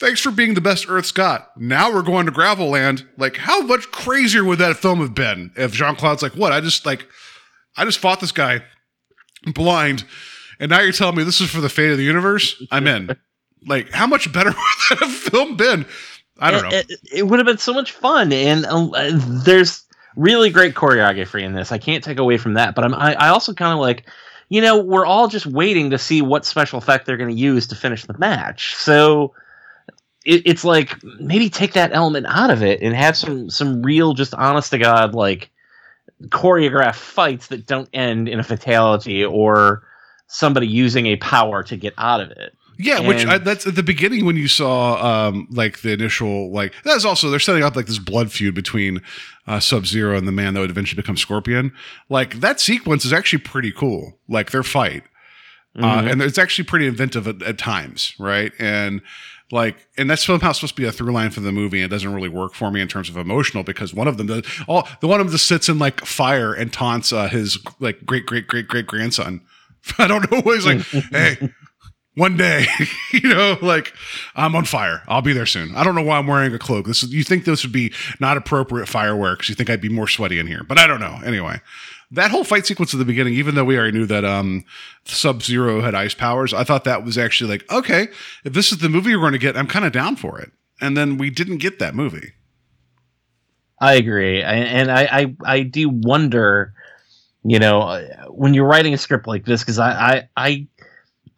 [0.00, 1.50] thanks for being the best Earth's got.
[1.60, 3.06] Now we're going to Gravel Land.
[3.16, 6.52] Like, how much crazier would that film have been if Jean Claude's like, what?
[6.52, 7.06] I just like,
[7.76, 8.62] I just fought this guy
[9.54, 10.04] blind,
[10.60, 12.62] and now you're telling me this is for the fate of the universe?
[12.70, 13.16] I'm in.
[13.66, 14.56] Like, how much better would
[14.90, 15.84] that have film been?
[16.38, 16.68] I don't know.
[16.78, 19.10] It, it- it would have been so much fun, and uh,
[19.44, 19.84] there's
[20.14, 21.72] really great choreography in this.
[21.72, 24.06] I can't take away from that, but I'm, I, I also kind of like,
[24.48, 27.66] you know, we're all just waiting to see what special effect they're going to use
[27.68, 28.74] to finish the match.
[28.76, 29.34] So
[30.24, 34.14] it, it's like maybe take that element out of it and have some some real,
[34.14, 35.50] just honest to god, like
[36.22, 39.82] choreographed fights that don't end in a fatality or
[40.26, 42.56] somebody using a power to get out of it.
[42.78, 46.72] Yeah, which I, that's at the beginning when you saw um like the initial like
[46.84, 49.02] that's also they're setting up like this blood feud between
[49.48, 51.72] uh, Sub Zero and the man that would eventually become Scorpion.
[52.08, 54.18] Like that sequence is actually pretty cool.
[54.28, 55.02] Like their fight,
[55.76, 56.12] uh, Mhm.
[56.12, 58.52] and it's actually pretty inventive at, at times, right?
[58.60, 59.00] And
[59.50, 61.78] like, and that's somehow supposed to be a through line for the movie.
[61.82, 64.26] And it doesn't really work for me in terms of emotional because one of them,
[64.26, 67.58] does, all the one of them just sits in like fire and taunts uh, his
[67.80, 69.40] like great great great great grandson.
[69.98, 70.42] I don't know.
[70.42, 70.80] What he's like,
[71.10, 71.50] hey,
[72.18, 72.66] one day,
[73.12, 73.94] you know, like
[74.34, 75.02] I'm on fire.
[75.06, 75.74] I'll be there soon.
[75.76, 76.86] I don't know why I'm wearing a cloak.
[76.86, 79.48] This is, you think this would be not appropriate fireworks.
[79.48, 81.20] You think I'd be more sweaty in here, but I don't know.
[81.24, 81.60] Anyway,
[82.10, 84.64] that whole fight sequence at the beginning, even though we already knew that um
[85.04, 88.08] Sub Zero had ice powers, I thought that was actually like, okay,
[88.44, 90.50] if this is the movie we're going to get, I'm kind of down for it.
[90.80, 92.32] And then we didn't get that movie.
[93.80, 96.74] I agree, I, and I, I I do wonder,
[97.44, 100.66] you know, uh, when you're writing a script like this, because I, I I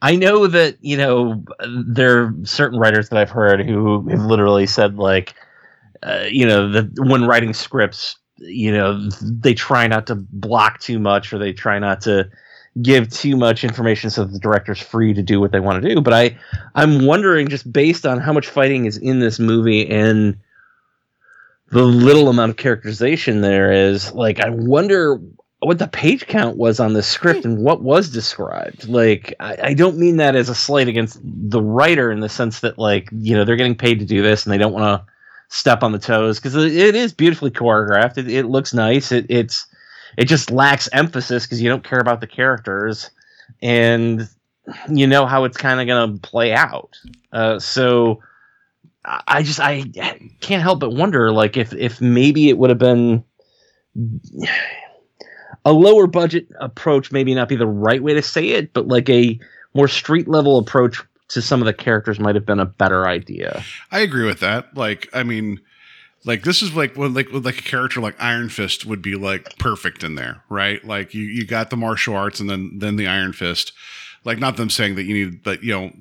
[0.03, 1.45] I know that you know
[1.87, 5.35] there are certain writers that I've heard who have literally said like,
[6.03, 10.99] uh, you know, that when writing scripts, you know, they try not to block too
[10.99, 12.31] much or they try not to
[12.81, 16.01] give too much information so the director's free to do what they want to do.
[16.01, 16.39] But I
[16.75, 20.39] I'm wondering just based on how much fighting is in this movie and
[21.71, 25.21] the little amount of characterization there is like i wonder
[25.61, 28.89] what the page count was on the script and what was described.
[28.89, 32.61] Like I, I don't mean that as a slight against the writer in the sense
[32.61, 35.13] that like you know they're getting paid to do this and they don't want to
[35.49, 38.17] step on the toes because it, is beautifully choreographed.
[38.17, 39.13] It, it looks nice.
[39.13, 39.67] It, it's
[40.17, 43.11] it just lacks emphasis because you don't care about the characters
[43.61, 44.29] and
[44.89, 46.97] you know how it's kind of going to play out.
[47.33, 48.23] Uh, so
[49.05, 49.85] I I just I
[50.41, 53.25] can't help but wonder like if if maybe it would have been
[55.65, 59.09] a lower budget approach maybe not be the right way to say it but like
[59.09, 59.39] a
[59.75, 63.63] more street level approach to some of the characters might have been a better idea.
[63.91, 64.77] I agree with that.
[64.77, 65.61] Like, I mean,
[66.25, 69.57] like this is like when like like a character like Iron Fist would be like
[69.59, 70.85] perfect in there, right?
[70.85, 73.73] Like you you got the martial arts and then then the Iron Fist.
[74.25, 75.93] Like not them saying that you need, but you know,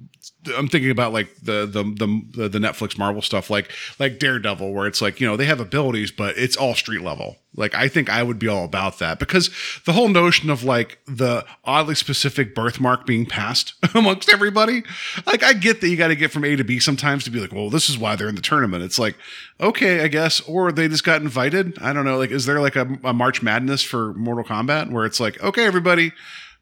[0.56, 4.88] I'm thinking about like the the the the Netflix Marvel stuff, like like Daredevil, where
[4.88, 7.38] it's like you know they have abilities, but it's all street level.
[7.56, 9.50] Like I think I would be all about that because
[9.86, 14.84] the whole notion of like the oddly specific birthmark being passed amongst everybody,
[15.26, 17.40] like I get that you got to get from A to B sometimes to be
[17.40, 18.84] like, well, this is why they're in the tournament.
[18.84, 19.16] It's like
[19.62, 21.78] okay, I guess, or they just got invited.
[21.80, 22.18] I don't know.
[22.18, 25.66] Like, is there like a, a March Madness for Mortal Kombat where it's like, okay,
[25.66, 26.14] everybody,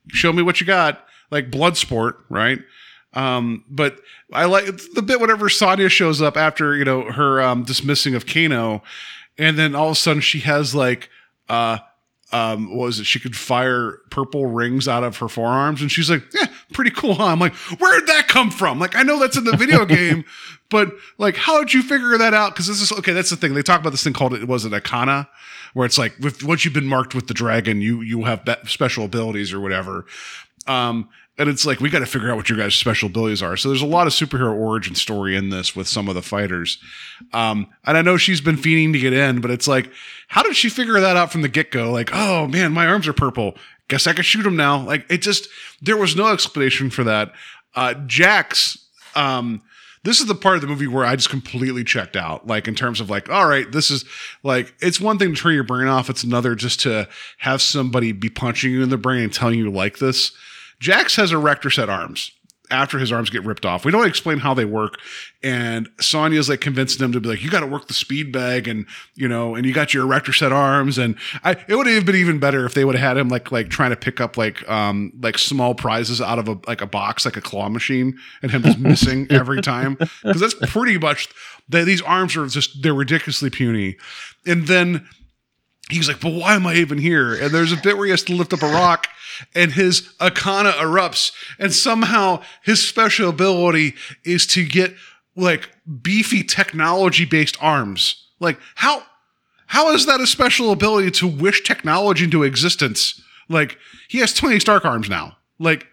[0.09, 2.59] show me what you got, like Bloodsport, right?
[3.17, 3.99] Um, but
[4.31, 8.27] I like the bit whenever Sonya shows up after you know her um, dismissing of
[8.27, 8.83] Kano,
[9.39, 11.09] and then all of a sudden she has like
[11.49, 11.79] uh
[12.31, 13.05] um what was it?
[13.05, 17.15] She could fire purple rings out of her forearms and she's like yeah pretty cool
[17.15, 17.25] huh?
[17.25, 18.77] I'm like where'd that come from?
[18.77, 20.23] Like i know that's in the video game
[20.69, 22.53] but like how did you figure that out?
[22.53, 24.63] Because this is okay that's the thing they talk about this thing called it was
[24.63, 25.27] it arcana?
[25.73, 28.67] Where it's like with once you've been marked with the dragon you you have that
[28.67, 30.05] special abilities or whatever.
[30.67, 33.55] Um and it's like we got to figure out what your guys' special abilities are.
[33.57, 36.79] So there's a lot of superhero origin story in this with some of the fighters.
[37.33, 39.91] Um, and I know she's been fiending to get in, but it's like,
[40.27, 41.91] how did she figure that out from the get go?
[41.91, 43.55] Like, oh man, my arms are purple.
[43.87, 44.81] Guess I can shoot them now.
[44.81, 45.47] Like, it just
[45.81, 47.33] there was no explanation for that.
[47.75, 48.77] Uh, Jax,
[49.15, 49.61] um,
[50.03, 52.47] this is the part of the movie where I just completely checked out.
[52.47, 54.05] Like in terms of like, all right, this is
[54.41, 56.09] like it's one thing to turn your brain off.
[56.09, 57.09] It's another just to
[57.39, 60.31] have somebody be punching you in the brain and telling you like this.
[60.79, 62.31] Jax has erector set arms
[62.69, 63.85] after his arms get ripped off.
[63.85, 64.99] We don't explain how they work.
[65.41, 68.67] And Sonya's like convincing him to be like, you got to work the speed bag
[68.67, 68.85] and,
[69.15, 70.97] you know, and you got your erector set arms.
[70.97, 73.51] And I, it would have been even better if they would have had him like,
[73.51, 76.87] like trying to pick up like, um, like small prizes out of a, like a
[76.87, 79.95] box, like a claw machine and him just missing every time.
[80.23, 81.29] Cause that's pretty much,
[81.69, 83.97] they, these arms are just, they're ridiculously puny.
[84.45, 85.07] And then,
[85.89, 87.33] he's like, but why am I even here?
[87.33, 89.07] And there's a bit where he has to lift up a rock
[89.55, 91.31] and his Arcana erupts.
[91.59, 94.95] And somehow his special ability is to get
[95.35, 95.69] like
[96.01, 98.27] beefy technology based arms.
[98.39, 99.03] Like, how,
[99.67, 103.21] how is that a special ability to wish technology into existence?
[103.49, 103.77] Like,
[104.07, 105.37] he has Tony Stark arms now.
[105.59, 105.87] Like,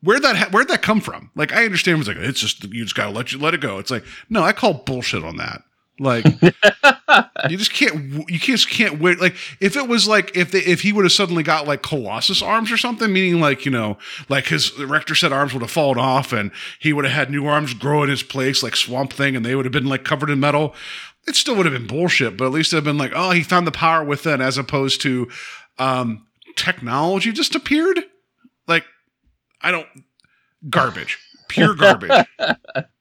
[0.00, 1.30] Where'd that ha- where'd that come from?
[1.34, 3.78] Like I understand it's like it's just you just gotta let you let it go.
[3.78, 5.62] It's like no, I call bullshit on that.
[5.98, 6.24] Like
[7.50, 10.82] you just can't you just can't wait like if it was like if they if
[10.82, 13.98] he would have suddenly got like colossus arms or something meaning like you know
[14.28, 17.46] like his erector set arms would have fallen off and he would have had new
[17.46, 20.30] arms grow in his place like swamp thing and they would have been like covered
[20.30, 20.74] in metal
[21.26, 23.66] it still would have been bullshit but at least it'd been like oh he found
[23.66, 25.28] the power within as opposed to
[25.78, 26.26] um
[26.56, 28.04] technology just appeared
[28.66, 28.84] like
[29.62, 29.86] i don't
[30.68, 31.18] garbage
[31.48, 32.26] pure garbage.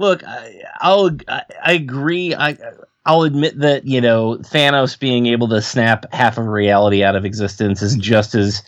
[0.00, 2.34] Look, I, I'll I, I agree.
[2.34, 2.56] I
[3.04, 7.26] I'll admit that you know Thanos being able to snap half of reality out of
[7.26, 8.62] existence is just as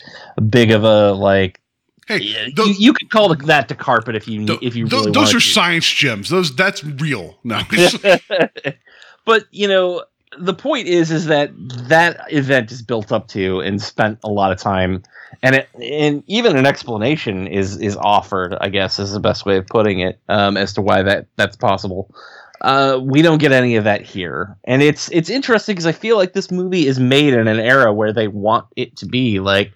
[0.50, 1.58] big of a like.
[2.06, 4.84] Hey, Yeah, tho- you, you could call that to carpet if you tho- if you
[4.86, 5.40] really those are to.
[5.40, 6.28] science gems.
[6.28, 7.38] Those that's real.
[7.44, 7.62] No,
[9.24, 10.04] but you know
[10.38, 11.50] the point is is that
[11.88, 15.02] that event is built up to and spent a lot of time
[15.42, 19.56] and it and even an explanation is is offered i guess is the best way
[19.56, 22.14] of putting it um, as to why that that's possible.
[22.60, 24.56] Uh, we don't get any of that here.
[24.64, 27.92] And it's it's interesting because i feel like this movie is made in an era
[27.92, 29.72] where they want it to be like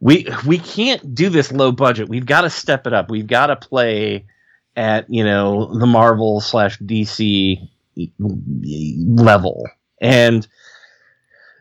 [0.00, 2.08] we we can't do this low budget.
[2.08, 3.10] We've got to step it up.
[3.10, 4.26] We've got to play
[4.76, 7.58] at you know the marvel slash dc
[8.18, 9.64] level.
[10.00, 10.46] And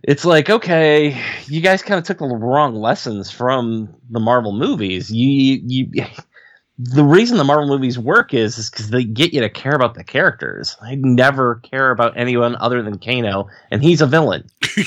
[0.04, 5.12] it's like okay you guys kind of took the wrong lessons from the marvel movies
[5.12, 6.06] you you
[6.78, 9.94] the reason the marvel movies work is is because they get you to care about
[9.96, 14.44] the characters i never care about anyone other than kano and he's a villain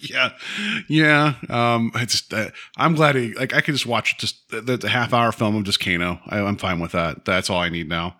[0.00, 0.30] yeah,
[0.88, 1.34] yeah.
[1.48, 5.12] Um, it's uh, I'm glad he like I could just watch just the, the half
[5.12, 6.20] hour film of just Kano.
[6.26, 7.24] I, I'm fine with that.
[7.24, 8.16] That's all I need now.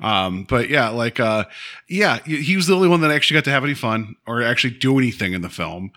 [0.00, 1.44] Um, but yeah, like uh,
[1.88, 4.74] yeah, he was the only one that actually got to have any fun or actually
[4.74, 5.92] do anything in the film.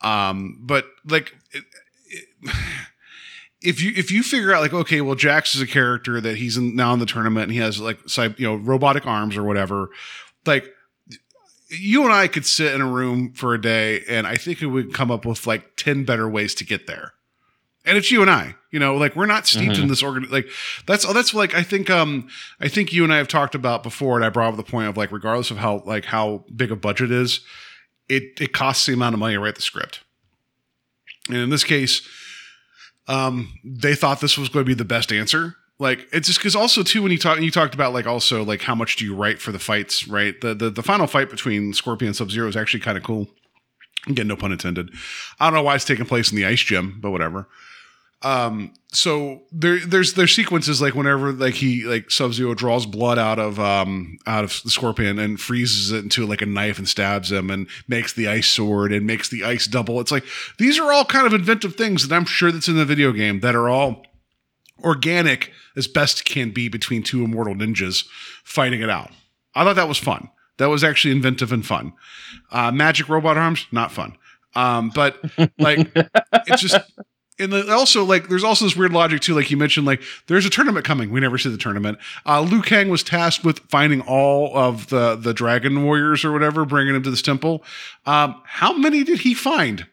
[0.00, 1.34] Um, but like.
[1.52, 1.64] It,
[2.42, 2.54] it,
[3.60, 6.56] if you if you figure out like okay well Jax is a character that he's
[6.56, 7.98] in, now in the tournament and he has like
[8.38, 9.90] you know robotic arms or whatever
[10.46, 10.72] like
[11.68, 14.66] you and I could sit in a room for a day and I think we
[14.66, 17.12] would come up with like 10 better ways to get there.
[17.88, 20.28] And it's you and I, you know, like we're not steeped in this organ.
[20.30, 20.48] Like
[20.86, 22.28] that's, that's like, I think, um,
[22.60, 24.16] I think you and I have talked about before.
[24.16, 26.76] And I brought up the point of like, regardless of how, like how big a
[26.76, 27.40] budget is,
[28.08, 30.00] it, it costs the amount of money to write the script.
[31.28, 32.06] And in this case,
[33.06, 35.56] um, they thought this was going to be the best answer.
[35.78, 38.62] Like it's just because also too when you talk you talked about like also like
[38.62, 41.72] how much do you write for the fights right the the, the final fight between
[41.72, 43.28] Scorpion and Sub Zero is actually kind of cool.
[44.08, 44.90] Again, no pun intended.
[45.38, 47.48] I don't know why it's taking place in the ice gym, but whatever.
[48.22, 53.18] Um, so there there's there's sequences like whenever like he like Sub Zero draws blood
[53.18, 56.88] out of um out of the Scorpion and freezes it into like a knife and
[56.88, 60.00] stabs him and makes the ice sword and makes the ice double.
[60.00, 60.24] It's like
[60.58, 63.40] these are all kind of inventive things that I'm sure that's in the video game
[63.40, 64.04] that are all
[64.82, 68.04] organic as best can be between two immortal ninjas
[68.42, 69.10] fighting it out.
[69.54, 70.30] I thought that was fun.
[70.56, 71.92] That was actually inventive and fun.
[72.50, 74.16] Uh, magic robot arms, not fun.
[74.56, 75.18] Um, but
[75.58, 75.88] like,
[76.46, 76.76] it's just.
[77.40, 79.34] And also, like, there's also this weird logic too.
[79.34, 81.10] Like you mentioned, like there's a tournament coming.
[81.10, 81.98] We never see the tournament.
[82.26, 86.64] Uh, Liu Kang was tasked with finding all of the the dragon warriors or whatever,
[86.64, 87.62] bringing them to this temple.
[88.06, 89.86] Um, how many did he find?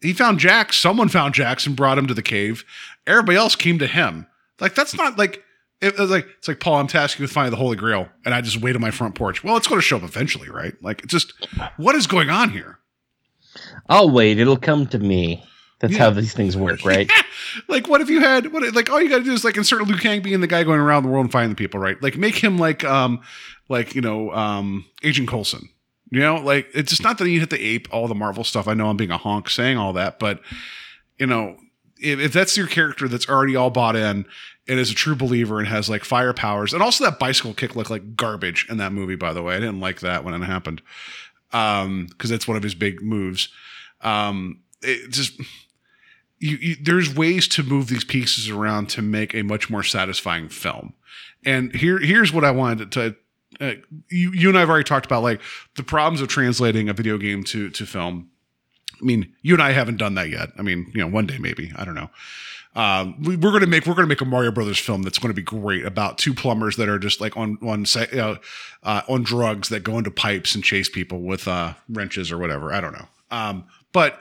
[0.00, 0.76] He found Jax.
[0.76, 2.64] Someone found Jax and brought him to the cave.
[3.06, 4.26] Everybody else came to him.
[4.60, 5.44] Like that's not like
[5.82, 6.76] it, it's like it's like Paul.
[6.76, 9.44] I'm you with finding the Holy Grail, and I just wait on my front porch.
[9.44, 10.74] Well, it's going to show up eventually, right?
[10.82, 11.34] Like it's just
[11.76, 12.78] what is going on here?
[13.88, 15.42] i'll wait it'll come to me
[15.80, 15.98] that's Yeah.
[15.98, 17.10] how these things work right
[17.68, 19.82] like what if you had what like all you got to do is like insert
[19.86, 22.00] Liu Kang being the guy going around the world and finding the people, right?
[22.02, 23.20] Like make him like um
[23.68, 25.68] like you know um Agent Coulson.
[26.12, 28.66] You know, like it's just not that you hit the ape all the Marvel stuff.
[28.68, 30.40] I know I'm being a honk saying all that, but
[31.18, 31.56] you know,
[32.00, 34.26] if, if that's your character that's already all bought in
[34.68, 37.76] and is a true believer and has like fire powers, and also that bicycle kick
[37.76, 39.14] looked like garbage in that movie.
[39.16, 40.82] By the way, I didn't like that when it happened
[41.52, 43.48] um because it's one of his big moves.
[44.02, 45.40] Um, it just
[46.40, 50.48] you, you, there's ways to move these pieces around to make a much more satisfying
[50.48, 50.94] film.
[51.44, 53.16] And here, here's what I wanted to.
[53.60, 53.74] Uh,
[54.08, 55.40] you, you and I have already talked about like
[55.76, 58.30] the problems of translating a video game to to film.
[59.00, 60.50] I mean, you and I haven't done that yet.
[60.58, 61.72] I mean, you know, one day maybe.
[61.76, 62.10] I don't know.
[62.76, 65.34] Um, we, we're gonna make we're gonna make a Mario Brothers film that's going to
[65.34, 68.36] be great about two plumbers that are just like on on uh,
[68.82, 72.72] uh, on drugs that go into pipes and chase people with uh, wrenches or whatever.
[72.72, 73.08] I don't know.
[73.30, 74.20] Um, but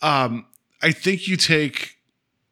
[0.00, 0.46] um,
[0.82, 1.96] I think you take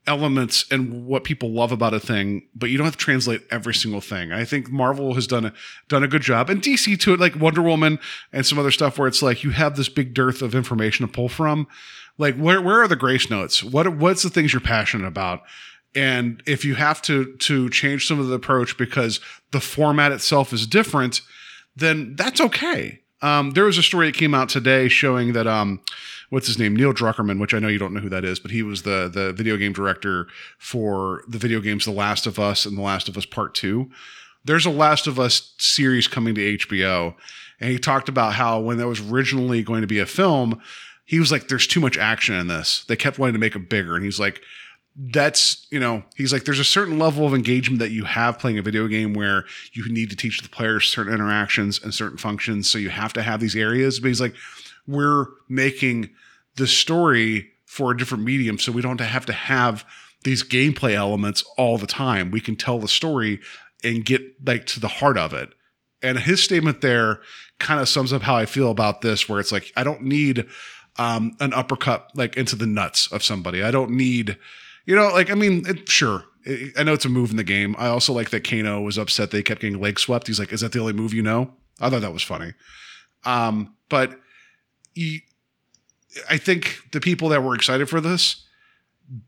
[0.06, 3.74] elements and what people love about a thing, but you don't have to translate every
[3.74, 4.32] single thing.
[4.32, 5.52] I think Marvel has done a
[5.88, 7.98] done a good job, and DC to it, like Wonder Woman
[8.32, 11.12] and some other stuff, where it's like you have this big dearth of information to
[11.12, 11.66] pull from.
[12.18, 13.62] Like, where where are the grace notes?
[13.64, 15.42] What what's the things you're passionate about?
[15.94, 19.20] And if you have to to change some of the approach because
[19.52, 21.20] the format itself is different,
[21.76, 23.01] then that's okay.
[23.22, 25.80] Um, there was a story that came out today showing that um,
[26.30, 28.51] what's his name, Neil Druckmann, which I know you don't know who that is, but
[28.51, 30.26] he was the the video game director
[30.59, 33.90] for the video games The Last of Us and The Last of Us Part Two.
[34.44, 37.14] There's a Last of Us series coming to HBO,
[37.60, 40.60] and he talked about how when that was originally going to be a film,
[41.05, 43.68] he was like, "There's too much action in this." They kept wanting to make it
[43.68, 44.40] bigger, and he's like,
[44.96, 48.59] that's you know he's like there's a certain level of engagement that you have playing
[48.59, 52.70] a video game where you need to teach the players certain interactions and certain functions
[52.70, 54.34] so you have to have these areas but he's like
[54.86, 56.11] we're making
[56.56, 59.85] the story for a different medium so we don't have to have
[60.23, 63.40] these gameplay elements all the time we can tell the story
[63.82, 65.51] and get like to the heart of it
[66.02, 67.20] and his statement there
[67.59, 70.47] kind of sums up how i feel about this where it's like i don't need
[70.97, 74.39] um, an uppercut like into the nuts of somebody i don't need
[74.86, 76.24] you know, like I mean, it, sure.
[76.77, 77.74] I know it's a move in the game.
[77.78, 80.27] I also like that Kano was upset they kept getting leg swept.
[80.27, 82.52] He's like, "Is that the only move you know?" I thought that was funny.
[83.24, 84.20] Um, but
[84.96, 88.44] I think the people that were excited for this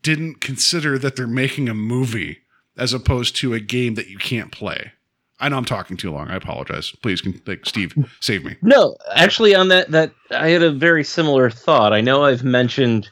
[0.02, 2.38] didn't consider that they're making a movie
[2.76, 4.92] as opposed to a game that you can't play.
[5.38, 6.28] I know I'm talking too long.
[6.28, 6.92] I apologize.
[7.02, 8.56] Please, like, Steve, save me.
[8.62, 11.92] No, actually, on that, that I had a very similar thought.
[11.92, 13.10] I know I've mentioned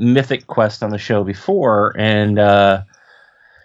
[0.00, 2.82] Mythic Quest on the show before, and uh,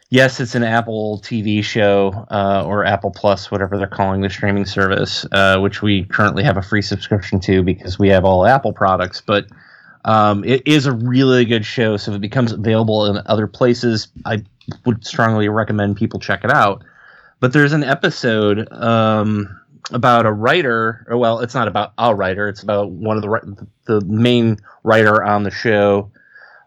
[0.10, 4.66] yes, it's an Apple TV show uh, or Apple Plus, whatever they're calling the streaming
[4.66, 8.74] service, uh, which we currently have a free subscription to because we have all Apple
[8.74, 9.22] products.
[9.22, 9.48] But
[10.06, 14.08] um, it is a really good show, so if it becomes available in other places,
[14.26, 14.44] I
[14.86, 16.84] would strongly recommend people check it out.
[17.40, 19.60] But there's an episode um,
[19.92, 22.48] about a writer, or well, it's not about a writer.
[22.48, 26.12] It's about one of the the main writer on the show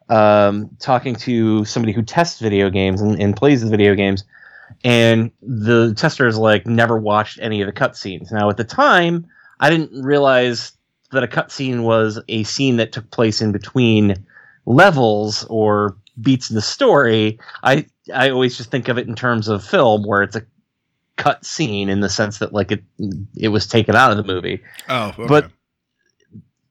[0.08, 4.24] um, talking to somebody who tests video games and, and plays the video games,
[4.84, 8.32] and the tester is like never watched any of the cutscenes.
[8.32, 9.26] Now, at the time,
[9.60, 10.72] I didn't realize
[11.10, 14.14] that a cutscene was a scene that took place in between
[14.66, 17.38] levels or beats in the story.
[17.62, 20.46] I I always just think of it in terms of film, where it's a
[21.16, 22.84] cut scene in the sense that like it
[23.36, 24.62] it was taken out of the movie.
[24.88, 25.26] Oh, okay.
[25.26, 25.50] But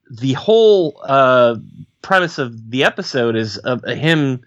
[0.10, 1.56] the whole uh,
[2.08, 4.40] premise of the episode is of him,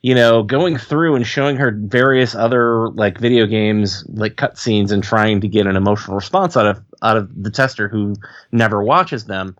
[0.00, 5.04] you know, going through and showing her various other like video games, like cutscenes, and
[5.04, 8.16] trying to get an emotional response out of out of the tester who
[8.50, 9.54] never watches them.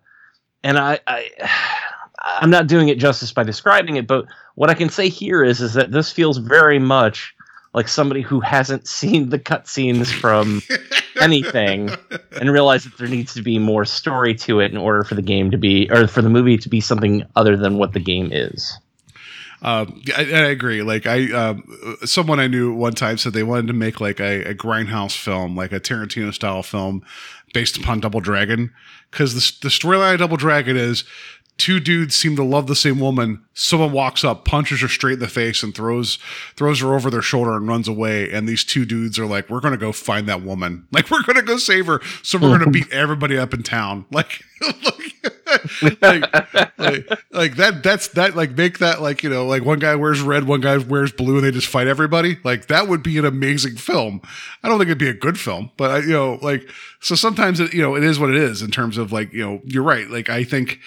[0.64, 1.28] And I, I
[2.24, 4.24] I'm not doing it justice by describing it, but
[4.54, 7.34] what I can say here is is that this feels very much
[7.74, 10.62] like somebody who hasn't seen the cutscenes from
[11.20, 11.90] anything
[12.38, 15.22] and realize that there needs to be more story to it in order for the
[15.22, 18.30] game to be or for the movie to be something other than what the game
[18.32, 18.78] is.
[19.62, 20.82] Um, I, I agree.
[20.82, 21.64] Like I, um,
[22.04, 25.56] someone I knew one time said they wanted to make like a, a grindhouse film,
[25.56, 27.04] like a Tarantino style film,
[27.54, 28.72] based upon Double Dragon,
[29.10, 31.04] because the the storyline of Double Dragon is
[31.62, 33.40] two dudes seem to love the same woman.
[33.54, 36.16] Someone walks up, punches her straight in the face, and throws
[36.56, 38.32] throws her over their shoulder and runs away.
[38.32, 40.88] And these two dudes are like, "We're gonna go find that woman.
[40.92, 42.00] Like, we're gonna go save her.
[42.24, 44.06] So we're gonna beat everybody up in town.
[44.12, 44.44] Like,
[46.00, 46.32] like,
[46.78, 47.80] like, like that.
[47.82, 48.34] That's that.
[48.34, 51.36] Like, make that like you know, like one guy wears red, one guy wears blue,
[51.36, 52.38] and they just fight everybody.
[52.42, 54.20] Like, that would be an amazing film.
[54.64, 56.68] I don't think it'd be a good film, but I, you know, like,
[57.00, 59.44] so sometimes it, you know, it is what it is in terms of like, you
[59.44, 60.08] know, you're right.
[60.10, 60.80] Like, I think.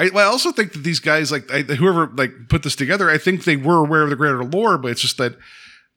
[0.00, 3.18] I, I also think that these guys, like I, whoever like put this together, I
[3.18, 5.36] think they were aware of the greater lore, but it's just that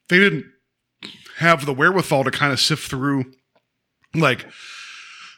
[0.09, 0.45] they didn't
[1.37, 3.31] have the wherewithal to kind of sift through.
[4.13, 4.45] Like,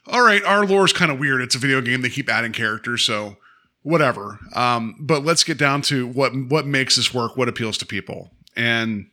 [0.08, 1.42] all right, our lore is kind of weird.
[1.42, 3.38] It's a video game; they keep adding characters, so
[3.84, 4.40] whatever.
[4.56, 8.32] Um, but let's get down to what what makes this work, what appeals to people,
[8.56, 9.06] and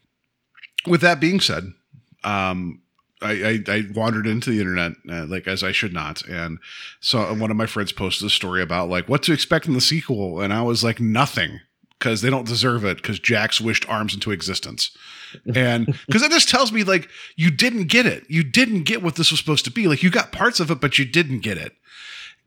[0.86, 1.64] with that being said,
[2.24, 2.81] um,
[3.22, 6.58] I, I, I wandered into the internet uh, like as I should not, and
[7.00, 9.80] so one of my friends posted a story about like what to expect in the
[9.80, 11.60] sequel, and I was like nothing
[11.98, 14.96] because they don't deserve it because Jax wished arms into existence,
[15.54, 19.16] and because that just tells me like you didn't get it, you didn't get what
[19.16, 19.88] this was supposed to be.
[19.88, 21.72] Like you got parts of it, but you didn't get it.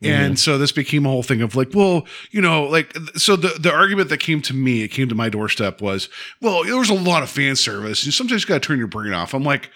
[0.02, 3.58] And so this became a whole thing of like, well, you know, like so the
[3.60, 6.10] the argument that came to me, it came to my doorstep was,
[6.42, 8.04] well, there was a lot of fan service.
[8.04, 9.34] And sometimes you gotta turn your brain off.
[9.34, 9.70] I'm like,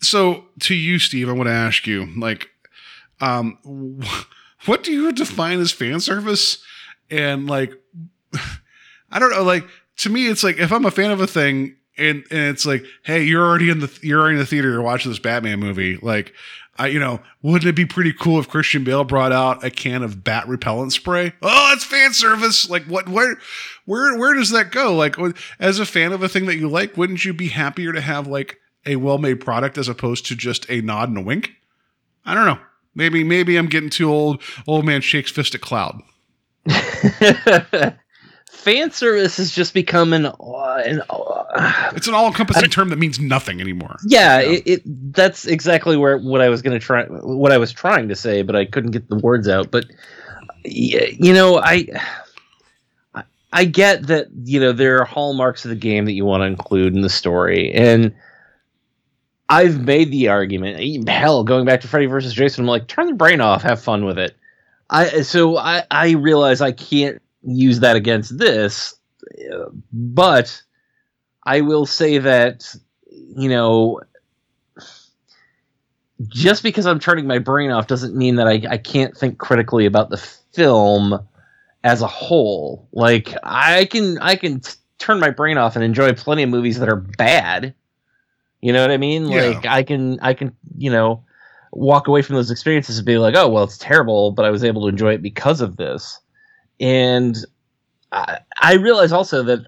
[0.00, 2.48] so to you, Steve, I want to ask you, like,
[3.20, 3.58] um,
[4.02, 6.58] wh- what do you define as fan service?
[7.10, 7.72] And like,
[9.10, 9.64] I don't know, like
[9.98, 12.84] to me, it's like if I'm a fan of a thing and and it's like,
[13.04, 15.96] hey, you're already in the you're already in the theater, you're watching this Batman movie,
[15.96, 16.32] like.
[16.80, 20.04] I, you know, wouldn't it be pretty cool if Christian Bale brought out a can
[20.04, 21.32] of bat repellent spray?
[21.42, 22.70] Oh, it's fan service.
[22.70, 23.36] Like, what, where,
[23.84, 24.94] where, where does that go?
[24.94, 25.16] Like,
[25.58, 28.28] as a fan of a thing that you like, wouldn't you be happier to have
[28.28, 28.58] like
[28.88, 31.52] a well-made product as opposed to just a nod and a wink?
[32.24, 32.58] I don't know.
[32.94, 34.42] Maybe, maybe I'm getting too old.
[34.66, 36.00] Old man shakes fist at cloud.
[38.50, 43.20] Fan service has just become an, uh, an uh, It's an all-encompassing term that means
[43.20, 43.96] nothing anymore.
[44.06, 44.82] yeah, It, it
[45.14, 48.42] that's exactly where what I was going to try what I was trying to say,
[48.42, 49.70] but I couldn't get the words out.
[49.70, 49.86] But
[50.64, 51.86] you know, I
[53.52, 56.46] I get that you know there are hallmarks of the game that you want to
[56.46, 58.14] include in the story, and
[59.48, 61.08] I've made the argument.
[61.08, 64.04] Hell, going back to Freddy versus Jason, I'm like, turn the brain off, have fun
[64.04, 64.36] with it.
[64.90, 68.94] I so I I realize I can't use that against this,
[69.92, 70.62] but
[71.44, 72.74] I will say that
[73.12, 74.00] you know
[76.26, 79.86] just because I'm turning my brain off doesn't mean that I, I can't think critically
[79.86, 81.20] about the film
[81.84, 82.88] as a whole.
[82.92, 86.78] Like I can I can t- turn my brain off and enjoy plenty of movies
[86.80, 87.74] that are bad.
[88.60, 89.28] You know what I mean?
[89.28, 89.42] Yeah.
[89.42, 91.24] Like I can I can you know
[91.72, 94.64] walk away from those experiences and be like, oh well, it's terrible, but I was
[94.64, 96.20] able to enjoy it because of this.
[96.80, 97.36] And
[98.12, 99.60] I, I realize also that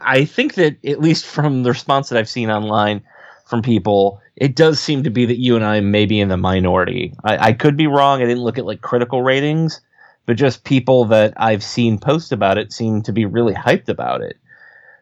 [0.00, 3.02] I think that at least from the response that I've seen online
[3.46, 6.36] from people, it does seem to be that you and I may be in the
[6.36, 7.14] minority.
[7.24, 8.20] I, I could be wrong.
[8.20, 9.80] I didn't look at like critical ratings,
[10.26, 14.20] but just people that I've seen post about it seem to be really hyped about
[14.22, 14.36] it.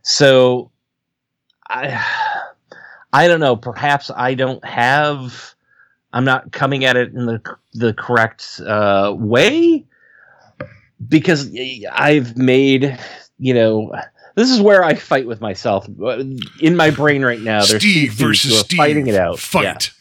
[0.03, 0.71] So
[1.69, 1.89] I
[3.15, 3.55] I don't know.
[3.55, 5.55] Perhaps I don't have.
[6.13, 7.41] I'm not coming at it in the
[7.73, 9.87] the correct uh, way
[11.09, 11.49] because
[11.93, 12.99] I've made
[13.39, 13.93] you know.
[14.35, 15.87] This is where I fight with myself
[16.59, 17.65] in my brain right now.
[17.65, 18.79] There's Steve two versus Steve.
[18.79, 19.39] fighting it out.
[19.39, 19.93] Fight.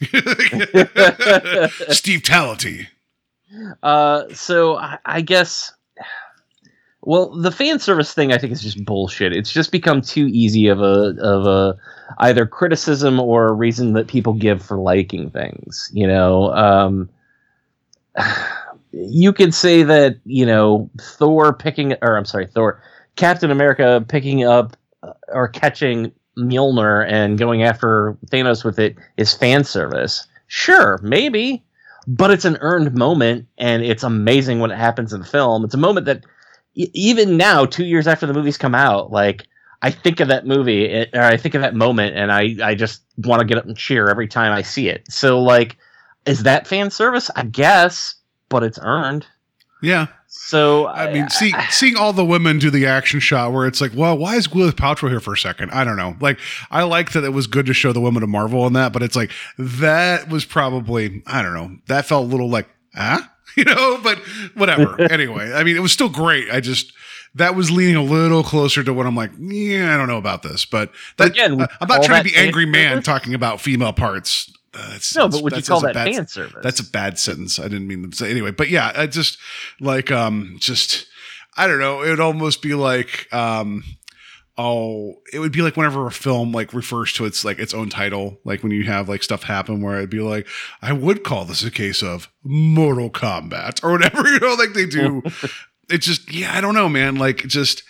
[1.90, 2.88] Steve Tality.
[3.80, 5.72] Uh, so I, I guess.
[7.02, 9.32] Well, the fan service thing I think is just bullshit.
[9.32, 11.78] It's just become too easy of a of a
[12.18, 15.90] either criticism or a reason that people give for liking things.
[15.92, 17.08] You know, um,
[18.92, 22.82] you could say that you know Thor picking or I'm sorry, Thor,
[23.16, 29.32] Captain America picking up uh, or catching Mjolnir and going after Thanos with it is
[29.32, 30.26] fan service.
[30.46, 31.64] Sure, maybe,
[32.06, 35.64] but it's an earned moment and it's amazing when it happens in the film.
[35.64, 36.24] It's a moment that
[36.74, 39.46] even now, two years after the movies come out, like
[39.84, 42.74] I think of that movie it, or I think of that moment and I, I
[42.74, 45.04] just want to get up and cheer every time I see it.
[45.10, 45.76] So like,
[46.24, 47.30] is that fan service?
[47.36, 48.14] I guess,
[48.48, 49.26] but it's earned.
[49.82, 50.06] Yeah.
[50.26, 53.92] So I mean, see, seeing all the women do the action shot where it's like,
[53.94, 55.70] well, why is Gwyneth Paltrow here for a second?
[55.70, 56.16] I don't know.
[56.18, 56.38] Like,
[56.70, 59.02] I like that it was good to show the women of Marvel in that, but
[59.02, 63.64] it's like that was probably, I don't know, that felt a little like, ah, you
[63.64, 64.16] know, but
[64.54, 64.98] whatever.
[65.10, 66.50] anyway, I mean, it was still great.
[66.50, 66.94] I just
[67.36, 70.42] that was leaning a little closer to what I'm like, yeah, I don't know about
[70.42, 73.04] this, but that, Again, uh, I'm not trying to be angry man service?
[73.06, 74.52] talking about female parts.
[74.72, 76.60] Uh, that's, no, but would you call that a bad- fan service?
[76.62, 77.58] that's a bad sentence.
[77.58, 79.38] I didn't mean to say anyway, but yeah, I just
[79.80, 81.06] like um just
[81.56, 82.02] I don't know.
[82.02, 83.84] It would almost be like um
[84.56, 87.88] oh it would be like whenever a film like refers to its like its own
[87.88, 90.46] title, like when you have like stuff happen where it'd be like,
[90.82, 94.86] I would call this a case of Mortal Kombat or whatever, you know, like they
[94.86, 95.22] do.
[95.94, 97.16] It's just yeah, I don't know, man.
[97.16, 97.82] Like just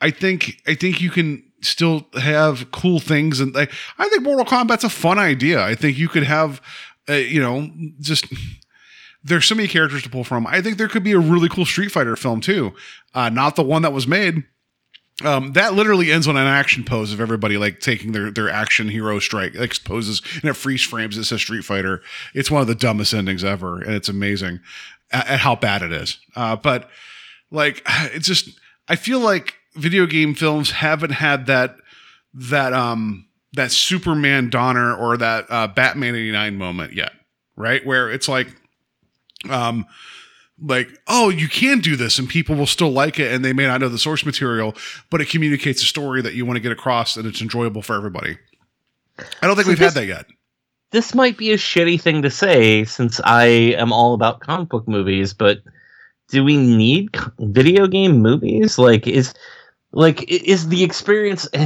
[0.00, 4.44] I think I think you can still have cool things and like I think Mortal
[4.44, 5.64] Kombat's a fun idea.
[5.64, 6.60] I think you could have
[7.08, 7.70] uh, you know
[8.00, 8.26] just
[9.24, 10.46] there's so many characters to pull from.
[10.46, 12.74] I think there could be a really cool Street Fighter film too.
[13.14, 14.44] Uh, not the one that was made.
[15.24, 18.88] Um, that literally ends on an action pose of everybody like taking their their action
[18.88, 21.16] hero strike, like poses, and it freeze frames.
[21.16, 22.02] It says Street Fighter.
[22.34, 24.60] It's one of the dumbest endings ever, and it's amazing
[25.10, 26.18] at, at how bad it is.
[26.34, 26.90] Uh, but
[27.50, 27.82] like,
[28.14, 28.48] it's just
[28.88, 31.76] I feel like video game films haven't had that
[32.34, 37.12] that um that Superman Donner or that uh, Batman eighty nine moment yet,
[37.56, 37.84] right?
[37.86, 38.48] Where it's like,
[39.50, 39.86] um,
[40.60, 43.66] like oh you can do this and people will still like it and they may
[43.66, 44.74] not know the source material,
[45.10, 47.94] but it communicates a story that you want to get across and it's enjoyable for
[47.94, 48.38] everybody.
[49.18, 50.26] I don't think So we've this- had that yet.
[50.92, 54.86] this might be a shitty thing to say since I am all about comic book
[54.88, 55.58] movies, but
[56.28, 58.78] do we need video game movies?
[58.78, 59.34] Like, is
[59.92, 61.48] like is the experience?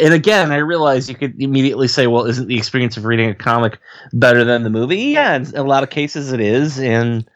[0.00, 3.34] And again, I realize you could immediately say, "Well, isn't the experience of reading a
[3.34, 3.78] comic
[4.14, 7.28] better than the movie?" Yeah, in a lot of cases it is, and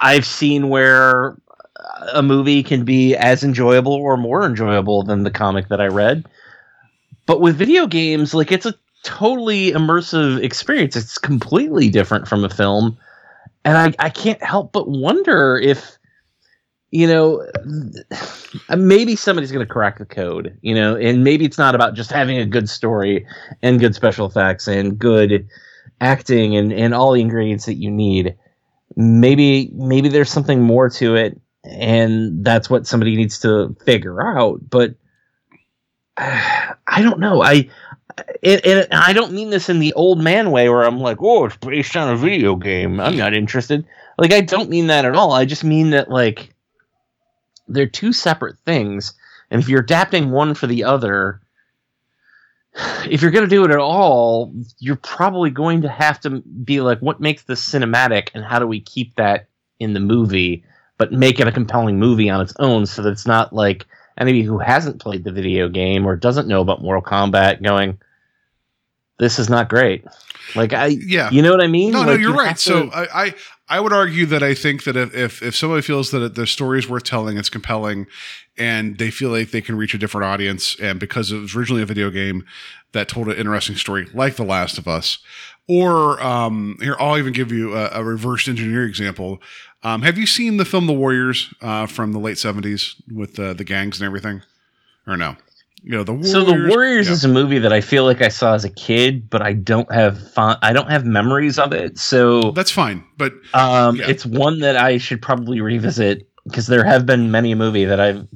[0.00, 1.36] I've seen where
[1.78, 5.88] uh, a movie can be as enjoyable or more enjoyable than the comic that I
[5.88, 6.24] read.
[7.26, 10.96] But with video games, like it's a totally immersive experience.
[10.96, 12.96] It's completely different from a film.
[13.64, 15.98] And I, I can't help but wonder if,
[16.90, 17.46] you know,
[18.76, 22.10] maybe somebody's going to crack the code, you know, and maybe it's not about just
[22.10, 23.26] having a good story
[23.62, 25.48] and good special effects and good
[26.00, 28.36] acting and, and all the ingredients that you need.
[28.96, 34.60] Maybe, maybe there's something more to it and that's what somebody needs to figure out.
[34.68, 34.94] But
[36.16, 37.42] I don't know.
[37.42, 37.70] I,
[38.42, 41.46] and, and I don't mean this in the old man way where I'm like, oh,
[41.46, 43.00] it's based on a video game.
[43.00, 43.84] I'm not interested.
[44.18, 45.32] Like, I don't mean that at all.
[45.32, 46.54] I just mean that, like,
[47.66, 49.14] they're two separate things,
[49.50, 51.40] and if you're adapting one for the other,
[53.08, 56.80] if you're going to do it at all, you're probably going to have to be
[56.80, 59.48] like, what makes this cinematic, and how do we keep that
[59.80, 60.62] in the movie,
[60.98, 63.86] but make it a compelling movie on its own, so that it's not like
[64.18, 67.98] anybody who hasn't played the video game or doesn't know about Mortal Kombat going,
[69.18, 70.04] this is not great.
[70.54, 71.30] Like I, Yeah.
[71.30, 71.92] you know what I mean?
[71.92, 72.48] No, no, you're you right.
[72.48, 73.34] have So I, I
[73.66, 76.78] I would argue that I think that if if, if somebody feels that the story
[76.78, 78.06] is worth telling, it's compelling,
[78.58, 81.82] and they feel like they can reach a different audience, and because it was originally
[81.82, 82.44] a video game
[82.92, 85.18] that told an interesting story, like The Last of Us,
[85.66, 89.40] or um, here I'll even give you a, a reverse engineer example.
[89.84, 93.52] Um, have you seen the film The Warriors uh, from the late '70s with uh,
[93.52, 94.42] the gangs and everything,
[95.06, 95.36] or no?
[95.82, 96.32] You know the Warriors.
[96.32, 97.12] so the Warriors yeah.
[97.12, 99.92] is a movie that I feel like I saw as a kid, but I don't
[99.92, 101.98] have fun, I don't have memories of it.
[101.98, 104.08] So that's fine, but um, yeah.
[104.08, 108.00] it's one that I should probably revisit because there have been many a movie that
[108.00, 108.26] I've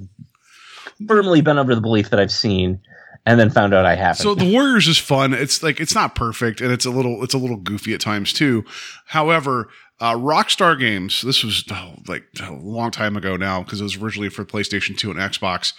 [1.07, 2.79] firmly been under the belief that I've seen,
[3.25, 4.23] and then found out I haven't.
[4.23, 5.33] So the Warriors is fun.
[5.33, 8.35] It's like it's not perfect, and it's a little it's a little goofy at times
[8.35, 8.67] too.
[9.07, 9.71] However,
[10.01, 11.23] uh, Rockstar Games.
[11.23, 14.97] This was oh, like a long time ago now because it was originally for PlayStation
[14.97, 15.73] Two and Xbox.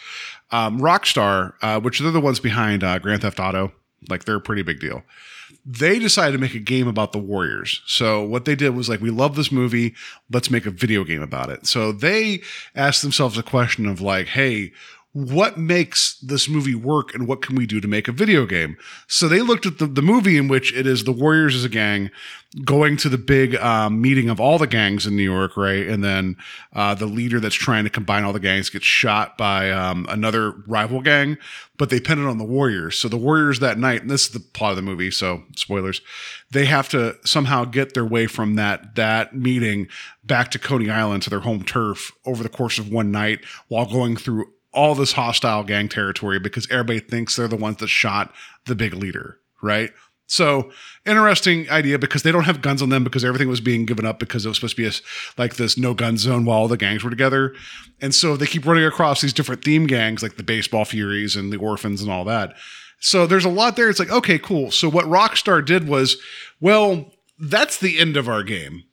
[0.52, 3.72] Um, Rockstar, uh, which they're the ones behind uh, Grand Theft Auto,
[4.10, 5.04] like they're a pretty big deal.
[5.66, 7.82] They decided to make a game about the Warriors.
[7.86, 9.96] So what they did was like, we love this movie.
[10.32, 11.68] Let's make a video game about it.
[11.68, 12.42] So they
[12.76, 14.72] asked themselves a question of like, hey,
[15.14, 18.78] what makes this movie work and what can we do to make a video game?
[19.08, 21.70] So they looked at the, the movie in which it is the Warriors as a
[21.70, 22.12] gang
[22.64, 25.88] going to the big um, meeting of all the gangs in New York, right?
[25.88, 26.36] And then
[26.74, 30.52] uh, the leader that's trying to combine all the gangs gets shot by um, another
[30.68, 31.38] rival gang,
[31.78, 32.98] but they pin it on the Warriors.
[32.98, 36.02] So the Warriors that night, and this is the plot of the movie, so spoilers,
[36.52, 39.88] they have to somehow get their way from that that meeting
[40.24, 43.86] back to Coney Island to their home turf over the course of one night while
[43.86, 48.34] going through all this hostile gang territory because everybody thinks they're the ones that shot
[48.66, 49.92] the big leader, right?
[50.30, 50.72] So
[51.08, 54.20] interesting idea because they don't have guns on them because everything was being given up
[54.20, 54.92] because it was supposed to be a,
[55.40, 57.56] like this no gun zone while all the gangs were together,
[58.00, 61.52] and so they keep running across these different theme gangs like the Baseball Furies and
[61.52, 62.56] the Orphans and all that.
[63.00, 63.90] So there's a lot there.
[63.90, 64.70] It's like okay, cool.
[64.70, 66.18] So what Rockstar did was,
[66.62, 68.84] well, that's the end of our game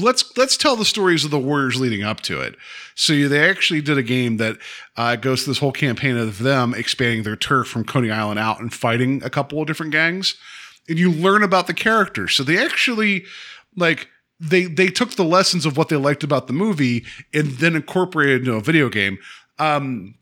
[0.00, 2.56] let's let's tell the stories of the warriors leading up to it.
[2.94, 4.58] So they actually did a game that
[4.96, 8.60] uh, goes through this whole campaign of them expanding their turf from Coney Island out
[8.60, 10.36] and fighting a couple of different gangs,
[10.88, 12.34] and you learn about the characters.
[12.34, 13.24] So they actually
[13.76, 14.08] like
[14.40, 18.40] they they took the lessons of what they liked about the movie and then incorporated
[18.40, 19.18] into a video game.
[19.58, 20.14] Um,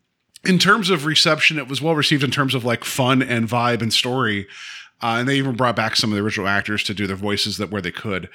[0.44, 3.80] in terms of reception, it was well received in terms of like fun and vibe
[3.80, 4.46] and story.
[5.00, 7.56] Uh, and they even brought back some of the original actors to do their voices
[7.56, 8.28] that where they could.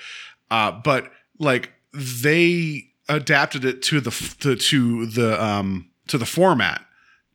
[0.51, 1.09] Uh, but
[1.39, 6.81] like they adapted it to the to, to the um to the format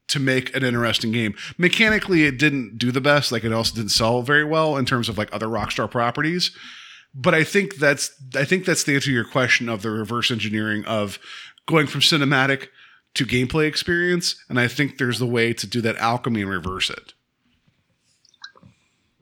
[0.09, 1.35] to make an interesting game.
[1.57, 3.33] Mechanically, it didn't do the best.
[3.33, 6.51] Like it also didn't sell very well in terms of like other Rockstar properties.
[7.15, 10.31] But I think that's I think that's the answer to your question of the reverse
[10.31, 11.19] engineering of
[11.67, 12.69] going from cinematic
[13.15, 14.37] to gameplay experience.
[14.49, 17.13] And I think there's the way to do that alchemy and reverse it.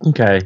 [0.07, 0.41] Okay.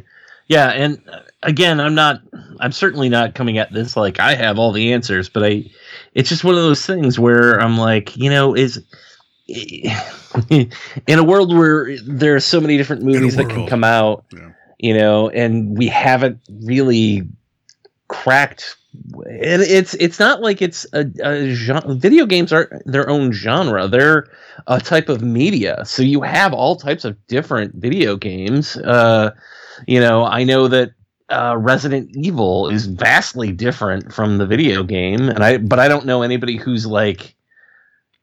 [0.47, 2.21] Yeah, and uh, again, I'm not
[2.59, 5.65] I'm certainly not coming at this like I have all the answers, but I
[6.13, 8.83] it's just one of those things where I'm like, you know, is
[9.47, 10.69] in
[11.09, 14.51] a world where there are so many different movies that can come out, Yeah.
[14.79, 17.27] you know, and we haven't really
[18.07, 18.75] cracked
[19.25, 21.95] and it's it's not like it's a, a genre.
[21.95, 23.87] Video games are their own genre.
[23.87, 24.27] They're
[24.67, 25.83] a type of media.
[25.85, 28.77] So you have all types of different video games.
[28.77, 29.31] Uh,
[29.87, 30.91] you know, I know that
[31.29, 36.05] uh, Resident Evil is vastly different from the video game, and I but I don't
[36.05, 37.35] know anybody who's like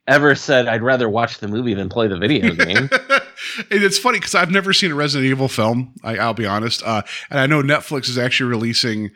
[0.07, 2.89] ever said I'd rather watch the movie than play the video game.
[2.89, 5.95] and it's funny because I've never seen a Resident Evil film.
[6.03, 9.11] I, I'll be honest, uh, and I know Netflix is actually releasing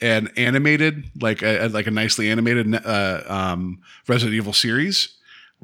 [0.00, 5.16] an animated, like a, like a nicely animated uh, um, Resident Evil series.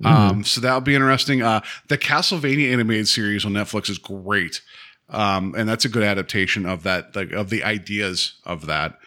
[0.05, 1.43] Um, so that'll be interesting.
[1.43, 4.63] Uh, the Castlevania animated series on Netflix is great,
[5.11, 8.99] um, and that's a good adaptation of that, like of the ideas of that.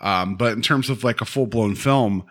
[0.00, 2.24] Um, but in terms of like a full blown film,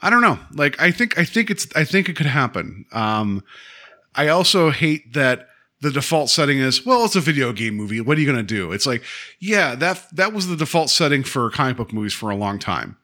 [0.00, 0.38] I don't know.
[0.52, 2.86] Like I think I think it's I think it could happen.
[2.92, 3.44] Um,
[4.14, 5.48] I also hate that
[5.80, 8.00] the default setting is well, it's a video game movie.
[8.00, 8.72] What are you going to do?
[8.72, 9.02] It's like,
[9.38, 12.96] yeah, that that was the default setting for comic book movies for a long time.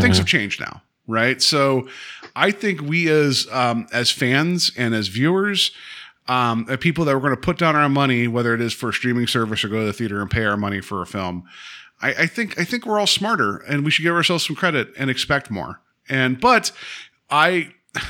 [0.00, 1.42] Things have changed now, right?
[1.42, 1.88] So,
[2.36, 5.72] I think we as um, as fans and as viewers,
[6.28, 8.92] um, people that we're going to put down our money, whether it is for a
[8.92, 11.44] streaming service or go to the theater and pay our money for a film,
[12.02, 14.92] I, I think I think we're all smarter and we should give ourselves some credit
[14.96, 15.80] and expect more.
[16.08, 16.72] And but
[17.30, 17.72] I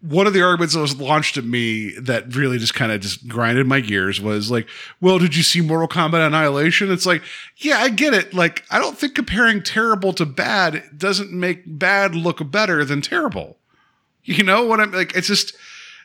[0.00, 3.28] one of the arguments that was launched at me that really just kind of just
[3.28, 4.66] grinded my gears was like,
[5.00, 6.90] well, did you see Mortal Kombat Annihilation?
[6.90, 7.22] It's like,
[7.58, 8.32] yeah, I get it.
[8.32, 13.58] Like, I don't think comparing terrible to bad doesn't make bad look better than terrible.
[14.24, 15.14] You know what I'm like?
[15.14, 15.54] It's just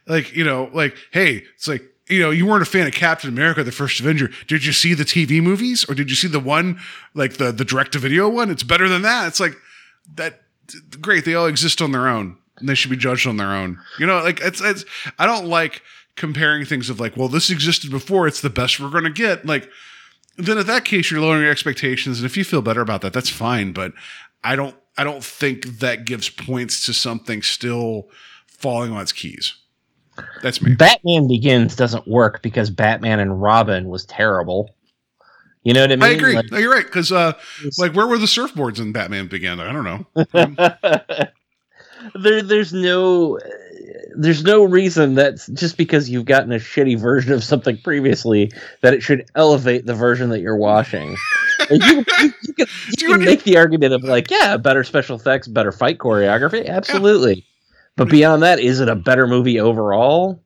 [0.07, 3.29] like, you know, like, hey, it's like, you know, you weren't a fan of Captain
[3.29, 4.29] America, the first Avenger.
[4.47, 6.79] Did you see the TV movies or did you see the one,
[7.15, 8.51] like the, the direct to video one?
[8.51, 9.27] It's better than that.
[9.27, 9.55] It's like,
[10.13, 10.41] that,
[11.01, 11.25] great.
[11.25, 13.79] They all exist on their own and they should be judged on their own.
[13.99, 14.85] You know, like it's it's
[15.19, 15.81] I don't like
[16.15, 19.45] comparing things of like, well, this existed before, it's the best we're gonna get.
[19.45, 19.69] Like
[20.37, 22.19] then in that case you're lowering your expectations.
[22.19, 23.71] And if you feel better about that, that's fine.
[23.73, 23.93] But
[24.43, 28.09] I don't I don't think that gives points to something still
[28.47, 29.55] falling on its keys.
[30.41, 30.75] That's me.
[30.75, 34.75] Batman Begins doesn't work because Batman and Robin was terrible.
[35.63, 36.03] You know what I mean?
[36.03, 36.35] I agree.
[36.35, 36.85] Like- no, you're right.
[36.85, 37.33] Because uh,
[37.79, 39.59] like, where were the surfboards in Batman Began?
[39.59, 41.27] I don't know.
[42.15, 43.39] there there's no
[44.15, 48.51] there's no reason that just because you've gotten a shitty version of something previously
[48.81, 51.15] that it should elevate the version that you're watching.
[51.67, 52.67] You, you, you can,
[52.99, 57.43] you can make the argument of like, yeah, better special effects, better fight choreography, absolutely.
[57.97, 60.43] But beyond that, is it a better movie overall?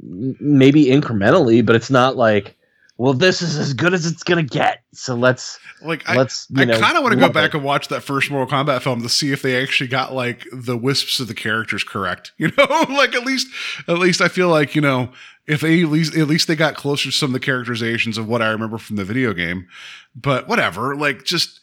[0.00, 2.56] Maybe incrementally, but it's not like,
[2.96, 4.82] well, this is as good as it's gonna get.
[4.92, 7.54] So let's Like let's you I kind of want to go back it.
[7.56, 10.76] and watch that first Mortal Kombat film to see if they actually got like the
[10.76, 12.32] wisps of the characters correct.
[12.38, 13.48] You know, like at least
[13.86, 15.12] at least I feel like you know
[15.46, 18.26] if they at least at least they got closer to some of the characterizations of
[18.28, 19.68] what I remember from the video game.
[20.16, 21.57] But whatever, like just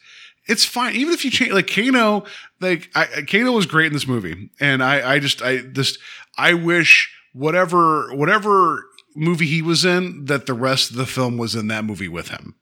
[0.48, 0.94] it's fine.
[0.96, 2.24] Even if you change like Kano,
[2.60, 5.98] like I, Kano was great in this movie, and I I just I just
[6.38, 11.54] I wish whatever whatever movie he was in that the rest of the film was
[11.54, 12.54] in that movie with him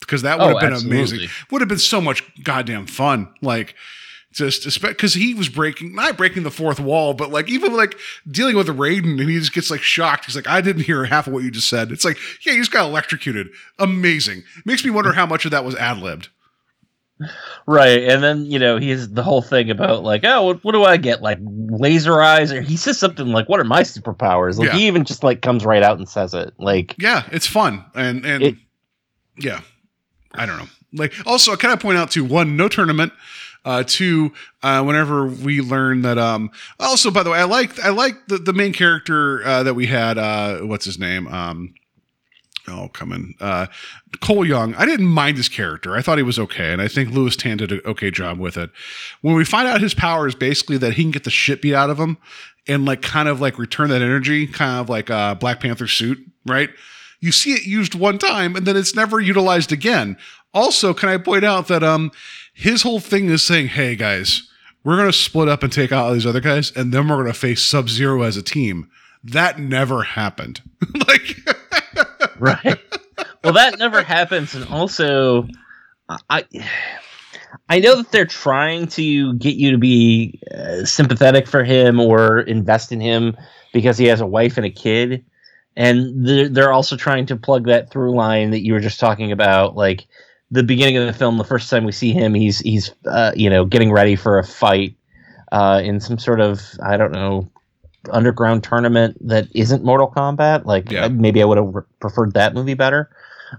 [0.00, 0.98] because that would Oh, have been absolutely.
[0.98, 1.28] amazing.
[1.50, 3.32] Would have been so much goddamn fun.
[3.40, 3.74] Like
[4.32, 7.98] just because he was breaking not breaking the fourth wall, but like even like
[8.30, 10.24] dealing with Raiden and he just gets like shocked.
[10.26, 11.92] He's like, I didn't hear half of what you just said.
[11.92, 13.48] It's like, yeah, he just got electrocuted.
[13.78, 14.42] Amazing.
[14.64, 16.28] Makes me wonder how much of that was ad libbed.
[17.66, 20.84] Right, and then you know he's the whole thing about like, oh, what, what do
[20.84, 21.22] I get?
[21.22, 24.74] Like laser eyes, or he says something like, "What are my superpowers?" Like Yeah.
[24.76, 26.52] he even just like comes right out and says it.
[26.58, 28.56] Like, Yeah, it's fun and and It-
[29.38, 29.60] yeah,
[30.34, 30.68] I don't know.
[30.94, 33.12] Like also, can I point out to One, no tournament.
[33.64, 34.32] Uh, two,
[34.64, 36.50] uh, whenever we learn that, um,
[36.80, 39.86] also by the way, I like I like the the main character uh, that we
[39.86, 40.18] had.
[40.18, 41.28] Uh, what's his name?
[41.28, 41.72] Um,
[42.68, 43.34] oh, coming.
[43.40, 43.66] Uh,
[44.20, 44.74] Cole Young.
[44.74, 45.96] I didn't mind his character.
[45.96, 48.56] I thought he was okay, and I think Lewis Tan did an okay job with
[48.56, 48.70] it.
[49.20, 51.74] When we find out his power is basically that he can get the shit beat
[51.74, 52.18] out of him
[52.66, 56.18] and like kind of like return that energy, kind of like a Black Panther suit,
[56.46, 56.70] right?
[57.20, 60.16] You see it used one time and then it's never utilized again.
[60.54, 62.10] Also, can I point out that um
[62.52, 64.48] his whole thing is saying, "Hey guys,
[64.84, 67.16] we're going to split up and take out all these other guys and then we're
[67.16, 68.90] going to face Sub-Zero as a team."
[69.24, 70.60] That never happened.
[71.08, 71.36] like
[72.42, 72.78] right?
[73.44, 75.48] well, that never happens, and also,
[76.28, 76.44] I.
[77.68, 82.40] I know that they're trying to get you to be uh, sympathetic for him or
[82.40, 83.36] invest in him
[83.74, 85.24] because he has a wife and a kid,
[85.76, 89.32] and they're, they're also trying to plug that through line that you were just talking
[89.32, 90.06] about, like
[90.50, 91.36] the beginning of the film.
[91.36, 94.44] The first time we see him, he's he's uh, you know getting ready for a
[94.44, 94.96] fight
[95.52, 97.51] uh, in some sort of I don't know
[98.10, 100.64] underground tournament that isn't Mortal Kombat.
[100.64, 101.08] Like Yeah.
[101.08, 103.10] maybe I would have preferred that movie better.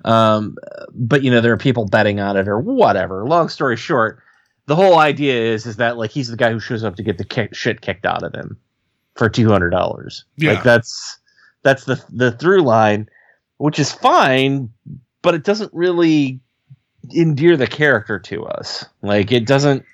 [0.06, 0.58] Um,
[0.94, 3.26] but you know there are people betting on it or whatever.
[3.26, 4.20] Long story short,
[4.66, 7.18] the whole idea is is that like he's the guy who shows up to get
[7.18, 8.58] the kick, shit kicked out of him
[9.16, 10.26] for two hundred dollars.
[10.38, 10.54] Yeah.
[10.54, 11.20] Like that's
[11.62, 13.08] that's the the through line,
[13.58, 14.72] which is fine,
[15.22, 16.40] but it doesn't really
[17.16, 18.86] endear the character to us.
[19.04, 19.86] Like it doesn't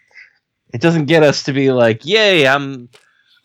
[0.74, 2.88] it doesn't get us to be like, yay, I'm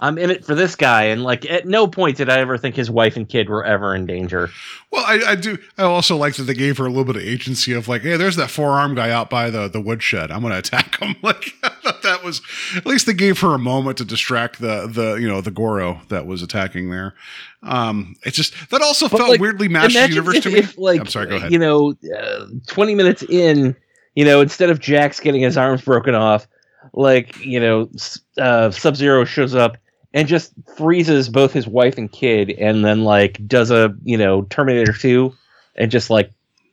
[0.04, 1.04] I'm in it for this guy.
[1.04, 3.94] And like at no point did I ever think his wife and kid were ever
[3.94, 4.50] in danger.
[4.90, 5.56] Well, I, I do.
[5.78, 8.16] I also like that they gave her a little bit of agency of like, hey,
[8.16, 10.30] there's that forearm guy out by the the woodshed.
[10.30, 11.16] I'm going to attack him.
[11.22, 12.42] Like I thought that was
[12.76, 16.02] at least they gave her a moment to distract the the you know the Goro
[16.10, 17.14] that was attacking there.
[17.62, 20.58] Um, it's just that also But, felt like, weirdly Imagine Universe if, to me.
[20.58, 21.28] if, like, I'm sorry.
[21.28, 21.50] Go ahead.
[21.50, 23.74] You know, uh, 20 minutes in,
[24.14, 26.46] you know, instead of Jax getting his arms broken off,
[26.92, 27.88] like, you know,
[28.36, 29.78] uh, Sub Zero shows up
[30.14, 34.42] and just freezes both his wife and kid and then, like, does a, you know,
[34.44, 35.34] Terminator 2
[35.76, 36.30] and just, like,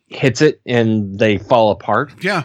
[0.08, 2.14] hits it and they fall apart.
[2.24, 2.44] yeah,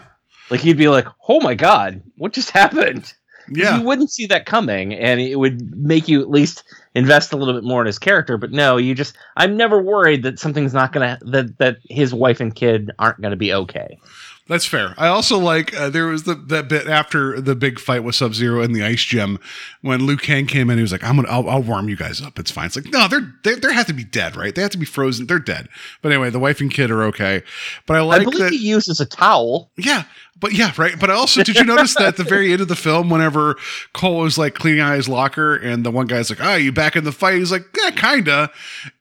[0.51, 3.13] Like, you'd be like, oh my God, what just happened?
[3.49, 3.79] yeah.
[3.79, 6.65] You wouldn't see that coming, and it would make you at least
[6.97, 8.37] invest a little bit more in his character.
[8.39, 12.41] But no, you just I'm never worried that something's not gonna that that his wife
[12.41, 14.01] and kid aren't gonna be okay.
[14.49, 14.95] That's fair.
[14.97, 18.33] I also like uh, there was the that bit after the big fight with Sub
[18.33, 19.41] Zero in the ice gym
[19.81, 20.79] when Liu Kang came in.
[20.79, 22.39] He was like, "I'm gonna, I'll, I'll warm you guys up.
[22.39, 24.55] It's fine." It's like, no, they're they they have to be dead, right?
[24.55, 25.27] They have to be frozen.
[25.27, 25.69] They're dead.
[26.01, 27.43] But anyway, the wife and kid are okay.
[27.87, 28.53] But I like I believe that.
[28.53, 29.73] he uses a towel.
[29.77, 30.05] Yeah,
[30.39, 30.99] but yeah, right.
[30.99, 33.57] But I also did you notice that at the very end of the film, whenever
[33.95, 36.95] Cole was like cleaning out his locker, and the one guy's like, "Ah, you back
[36.95, 38.51] in the fight?" He's like, "Yeah, kinda."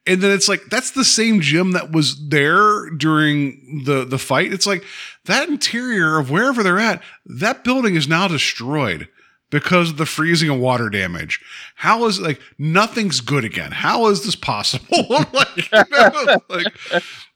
[0.06, 4.52] And then it's like that's the same gym that was there during the the fight.
[4.52, 4.82] It's like
[5.26, 9.08] that interior of wherever they're at, that building is now destroyed
[9.50, 11.40] because of the freezing and water damage.
[11.76, 13.72] How is like nothing's good again?
[13.72, 15.04] How is this possible?
[15.32, 16.72] like, you know, like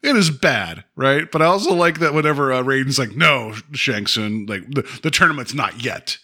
[0.02, 1.30] it is bad, right?
[1.30, 5.10] But I also like that whenever uh, Raiden's like, "No, Shang Tsung, like the, the
[5.10, 6.18] tournament's not yet,"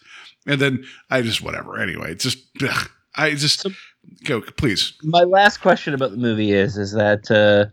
[0.47, 1.79] and then I just whatever.
[1.79, 3.67] Anyway, it's just ugh, I just
[4.25, 4.95] go please.
[5.03, 7.71] my last question about the movie is is that uh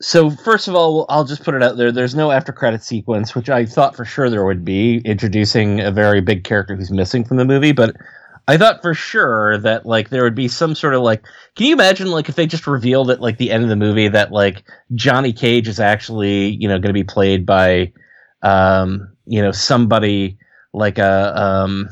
[0.00, 3.34] so first of all i'll just put it out there there's no after credit sequence
[3.34, 7.24] which i thought for sure there would be introducing a very big character who's missing
[7.24, 7.96] from the movie but
[8.48, 11.22] i thought for sure that like there would be some sort of like
[11.56, 14.08] can you imagine like if they just revealed at like the end of the movie
[14.08, 14.64] that like
[14.94, 17.92] johnny cage is actually you know going to be played by
[18.42, 20.38] um you know somebody
[20.72, 21.88] like a um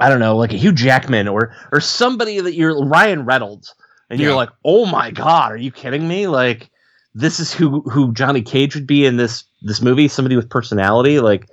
[0.00, 3.74] I don't know, like a Hugh Jackman or or somebody that you're Ryan Reynolds,
[4.08, 6.26] and you're like, oh my god, are you kidding me?
[6.26, 6.70] Like
[7.14, 11.20] this is who who Johnny Cage would be in this this movie, somebody with personality.
[11.20, 11.48] Like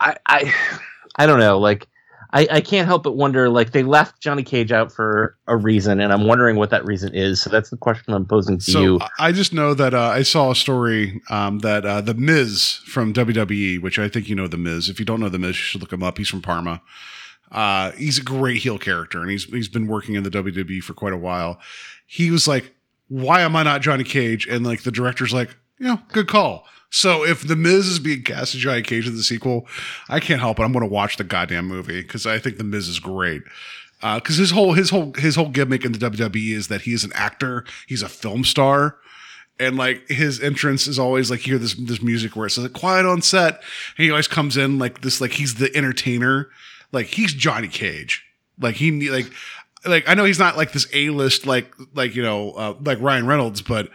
[0.00, 0.54] I I
[1.16, 1.86] I don't know, like
[2.32, 6.00] I, I can't help but wonder, like they left Johnny Cage out for a reason,
[6.00, 7.40] and I'm wondering what that reason is.
[7.40, 9.00] So that's the question I'm posing to So you.
[9.20, 13.12] I- just know that uh, I saw a story um, that uh, the Miz from
[13.14, 14.88] WWE, which I think you know the Miz.
[14.88, 16.18] If you don't know the Miz, you should look him up.
[16.18, 16.82] He's from Parma.
[17.52, 20.92] Uh, he's a great heel character, and he's he's been working in the WWE for
[20.94, 21.60] quite a while.
[22.04, 22.74] He was like,
[23.08, 26.66] "Why am I not Johnny Cage?" And like the director's like, "You know, good call."
[26.90, 29.66] So if the Miz is being cast as Johnny Cage in the sequel,
[30.08, 30.62] I can't help it.
[30.62, 33.42] I'm going to watch the goddamn movie because I think the Miz is great.
[34.02, 37.04] Uh because his whole his whole his whole gimmick in the WWE is that he's
[37.04, 38.98] an actor, he's a film star,
[39.58, 42.64] and like his entrance is always like you hear this this music where it says
[42.64, 43.54] like, quiet on set
[43.96, 46.48] and he always comes in like this like he's the entertainer
[46.92, 48.24] like he's johnny cage
[48.58, 49.30] like he like
[49.86, 53.26] like i know he's not like this a-list like like you know uh, like ryan
[53.26, 53.88] reynolds but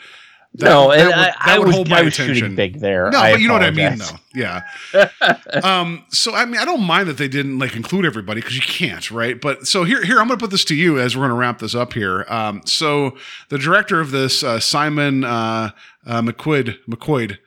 [0.56, 2.56] that, no, that and would- I, that I would was, hold my I was attention.
[2.56, 3.12] big there.
[3.12, 4.06] no, I but you know what I mean, though.
[4.34, 4.64] Yeah.
[5.64, 6.04] um.
[6.10, 9.12] So I mean, I don't mind that they didn't like include everybody because you can't,
[9.12, 9.40] right?
[9.40, 11.36] But so here, here I'm going to put this to you as we're going to
[11.36, 12.26] wrap this up here.
[12.30, 12.64] Um.
[12.66, 13.16] So
[13.50, 15.70] the director of this, uh, Simon uh,
[16.08, 17.38] uh, McQuid, McQuaid,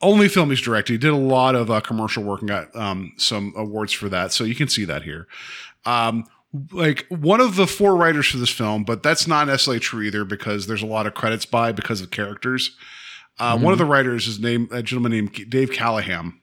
[0.00, 0.92] only film he's directed.
[0.92, 4.32] He did a lot of uh, commercial work and got um some awards for that.
[4.32, 5.26] So you can see that here.
[5.84, 6.26] Um.
[6.72, 10.24] Like one of the four writers for this film, but that's not necessarily true either
[10.24, 12.76] because there's a lot of credits by because of characters.
[13.38, 16.40] Uh, One of the writers is named a gentleman named Dave Callaham.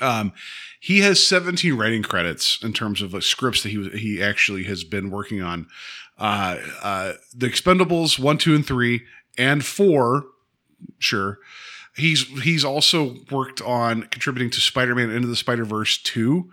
[0.00, 0.32] Um,
[0.80, 4.64] he has 17 writing credits in terms of like, scripts that he was, he actually
[4.64, 5.68] has been working on.
[6.18, 9.02] Uh, uh, the Expendables one, two, and three,
[9.38, 10.24] and four.
[10.98, 11.38] Sure,
[11.96, 16.50] he's he's also worked on contributing to Spider-Man Into the Spider-Verse two.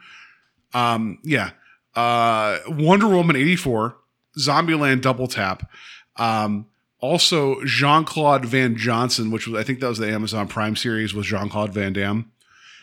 [0.74, 1.52] Um, yeah,
[2.00, 3.98] uh, Wonder Woman eighty four,
[4.38, 5.70] Zombieland Double Tap.
[6.18, 6.68] Um,
[7.02, 11.14] also, Jean Claude Van Johnson, which was I think that was the Amazon Prime series,
[11.14, 12.32] was Jean Claude Van Damme.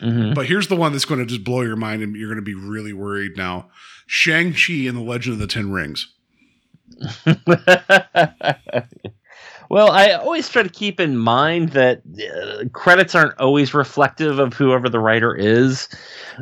[0.01, 0.35] Mhm.
[0.35, 2.41] But here's the one that's going to just blow your mind, and you're going to
[2.41, 3.69] be really worried now.
[4.05, 6.07] Shang Chi and the Legend of the Ten Rings.
[9.69, 14.53] well, I always try to keep in mind that uh, credits aren't always reflective of
[14.53, 15.89] whoever the writer is.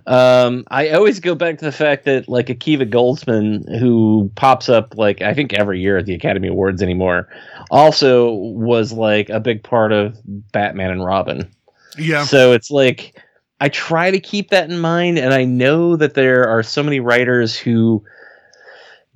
[0.07, 4.95] Um, I always go back to the fact that, like, Akiva Goldsman, who pops up,
[4.97, 7.30] like, I think every year at the Academy Awards anymore,
[7.72, 10.18] also was, like, a big part of
[10.52, 11.49] Batman and Robin.
[11.97, 13.22] Yeah, So it's like
[13.61, 16.99] I try to keep that in mind, and I know that there are so many
[16.99, 18.03] writers who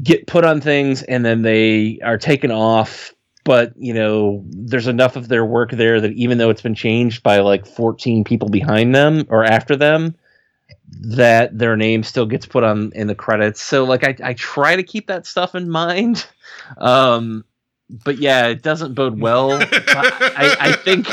[0.01, 3.13] get put on things and then they are taken off.
[3.45, 7.23] But you know, there's enough of their work there that even though it's been changed
[7.23, 10.15] by like 14 people behind them or after them,
[11.01, 13.61] that their name still gets put on in the credits.
[13.61, 16.25] So like I, I try to keep that stuff in mind.
[16.77, 17.45] Um,
[17.89, 19.53] but yeah, it doesn't bode well.
[19.61, 21.07] I, I think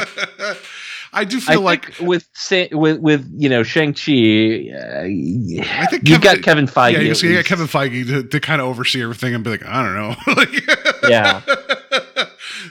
[1.12, 2.28] I do I feel like with
[2.72, 6.92] with with you know Shang Chi, uh, I think you've got Kevin Feige.
[6.92, 7.48] Yeah, you at see, yeah, least.
[7.48, 10.34] Kevin Feige to, to kind of oversee everything and be like, I don't know.
[10.34, 10.78] Like-
[11.08, 11.40] Yeah.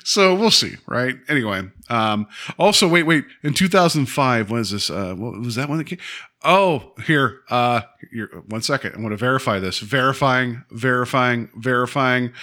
[0.04, 1.16] So we'll see, right?
[1.28, 2.28] Anyway, um,
[2.58, 3.26] also, wait, wait.
[3.44, 4.90] In 2005, when is this?
[4.90, 6.00] Uh, what was that one that came?
[6.44, 7.82] Oh, here, uh,
[8.12, 8.96] here, one second.
[8.96, 9.80] I want to verify this.
[9.80, 12.34] Verifying, verifying, verifying.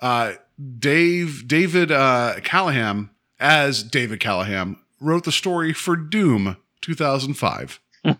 [0.00, 0.34] Uh,
[0.78, 7.80] Dave, David uh, Callaham, as David Callaham, wrote the story for Doom 2005.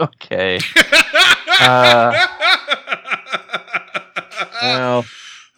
[0.00, 0.58] Okay.
[1.60, 2.26] Uh,
[4.62, 5.04] well,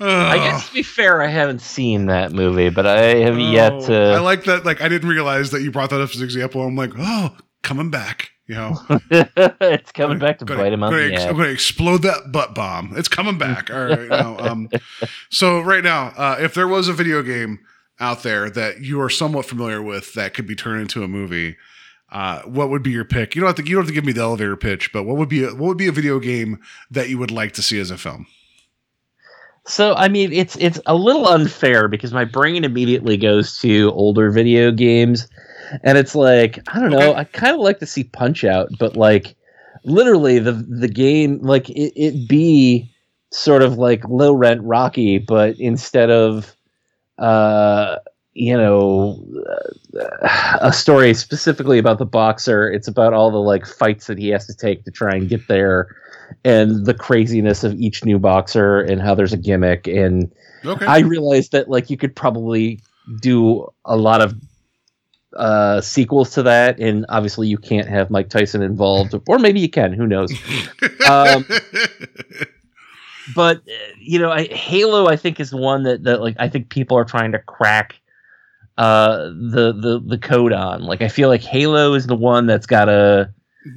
[0.01, 3.87] I guess to be fair, I haven't seen that movie, but I have yet Oh,
[3.87, 3.95] to.
[4.15, 4.65] I like that.
[4.65, 6.63] Like, I didn't realize that you brought that up as an example.
[6.63, 8.31] I'm like, oh, coming back.
[8.47, 8.77] You know,
[9.11, 12.31] it's coming back to Gonna- bite him on the ex- I'm going to explode that
[12.31, 12.93] butt bomb.
[12.95, 13.71] It's coming back.
[13.71, 14.11] All right.
[14.11, 14.69] Um,
[15.31, 17.61] so right now, uh, if there was a video game
[18.01, 21.57] out there that you are somewhat familiar with that could be turned into a movie,
[22.13, 23.35] uh, what would be your pick?
[23.35, 23.67] You don't have to.
[23.67, 25.69] You don't have to give me the elevator pitch, but what would be a, what
[25.69, 26.61] would be a video game
[26.91, 28.27] that you would like to see as a film?
[29.67, 34.31] So I mean, it's it's a little unfair because my brain immediately goes to older
[34.31, 35.27] video games,
[35.83, 37.11] and it's like I don't know.
[37.11, 37.21] Okay.
[37.21, 39.37] I kind of like to see Punch Out, but like
[39.85, 42.91] literally the the game like it, it be
[43.31, 46.55] sort of like low rent Rocky, but instead of
[47.19, 47.97] uh
[48.35, 54.09] you know uh, a story specifically about the boxer, it's about all the like fights
[54.09, 55.97] that he has to take to try and get there
[56.45, 59.87] and the craziness of each new boxer and how there's a gimmick.
[59.87, 60.33] And
[60.65, 60.87] Okay.
[60.87, 62.81] I realized that like you could probably
[63.21, 64.35] do a lot of
[65.37, 66.79] uh sequels to that.
[66.79, 70.33] And obviously you can't have Mike Tyson involved or maybe you can who knows?
[71.07, 71.45] Um,
[73.35, 73.61] but
[73.99, 77.05] you know I, Halo I think is one that, that like I think people are
[77.05, 78.01] trying to crack
[78.79, 80.83] uh the the the code on.
[80.83, 83.33] Like I feel like Halo is the one that's got a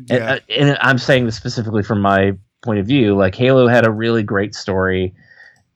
[0.08, 0.34] yeah.
[0.34, 2.34] uh, and I'm saying this specifically from my
[2.64, 3.16] point of view.
[3.16, 5.14] Like Halo had a really great story.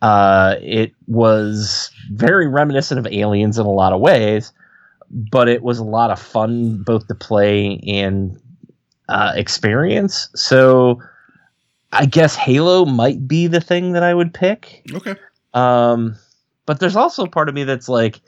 [0.01, 4.51] Uh, it was very reminiscent of Aliens in a lot of ways,
[5.09, 8.39] but it was a lot of fun both to play and
[9.09, 10.29] uh, experience.
[10.35, 11.01] So
[11.91, 14.85] I guess Halo might be the thing that I would pick.
[14.93, 15.15] okay.
[15.53, 16.15] Um,
[16.65, 18.21] but there's also a part of me that's like,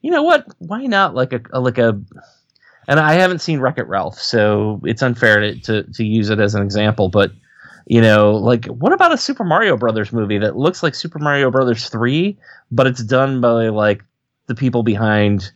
[0.00, 0.46] you know what?
[0.58, 2.00] Why not like a, a like a
[2.90, 6.40] and I haven't seen Wreck It Ralph, so it's unfair to, to to use it
[6.40, 7.08] as an example.
[7.08, 7.30] But
[7.86, 11.52] you know, like what about a Super Mario Brothers movie that looks like Super Mario
[11.52, 12.36] Brothers three,
[12.72, 14.04] but it's done by like
[14.48, 15.52] the people behind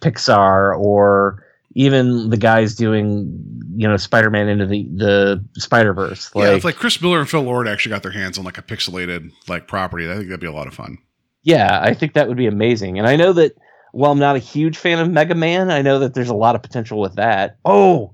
[0.00, 1.44] Pixar or
[1.74, 3.30] even the guys doing
[3.76, 6.30] you know Spider-Man into the the Spider Verse.
[6.34, 8.62] yeah, if like Chris Miller and Phil Lord actually got their hands on like a
[8.62, 10.96] pixelated like property, I think that'd be a lot of fun.
[11.42, 12.98] Yeah, I think that would be amazing.
[12.98, 13.58] And I know that
[13.92, 16.54] while I'm not a huge fan of Mega Man, I know that there's a lot
[16.54, 17.56] of potential with that.
[17.64, 18.12] Oh,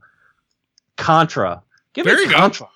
[0.96, 1.62] Contra.
[1.94, 2.36] Give There me you go.
[2.36, 2.68] Contra.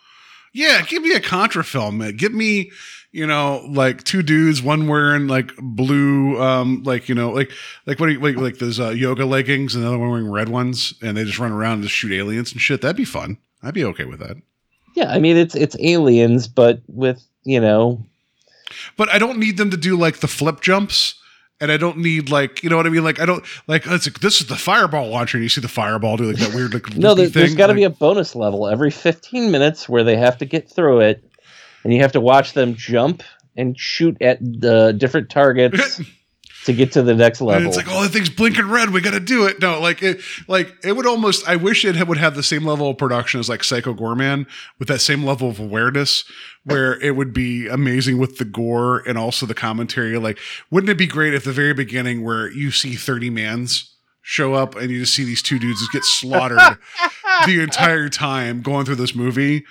[0.52, 1.98] Yeah, give me a Contra film.
[1.98, 2.16] man.
[2.16, 2.70] Give me,
[3.10, 7.50] you know, like two dudes, one wearing like blue, um, like you know, like
[7.86, 10.30] like what do you like, like those uh, yoga leggings, and the other one wearing
[10.30, 12.80] red ones, and they just run around and just shoot aliens and shit.
[12.82, 13.38] That'd be fun.
[13.62, 14.36] I'd be okay with that.
[14.94, 18.04] Yeah, I mean it's it's aliens, but with you know
[18.96, 21.14] But I don't need them to do like the flip jumps.
[21.62, 23.04] And I don't need like you know what I mean?
[23.04, 25.68] Like I don't like it's like, this is the fireball launcher and you see the
[25.68, 28.34] fireball do like that weird like no, there, thing, got to like- be a bonus
[28.34, 28.68] level.
[28.68, 31.24] Every 15 minutes where they have to get through it,
[31.84, 33.22] and you have to watch them jump
[33.56, 36.00] and shoot at the different targets
[36.64, 37.68] to get to the next And level.
[37.68, 38.90] it's like, oh, the thing's blinking red.
[38.90, 39.60] We got to do it.
[39.60, 41.46] No, like it, like it would almost.
[41.48, 44.46] I wish it would have the same level of production as like Psycho Goreman,
[44.78, 46.24] with that same level of awareness,
[46.64, 50.16] where it would be amazing with the gore and also the commentary.
[50.18, 50.38] Like,
[50.70, 53.88] wouldn't it be great at the very beginning, where you see thirty mans
[54.24, 56.58] show up and you just see these two dudes just get slaughtered
[57.46, 59.64] the entire time going through this movie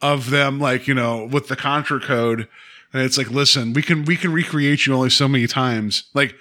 [0.00, 2.46] of them, like you know, with the Contra code.
[2.92, 6.04] And it's like, listen, we can we can recreate you only so many times.
[6.14, 6.34] Like,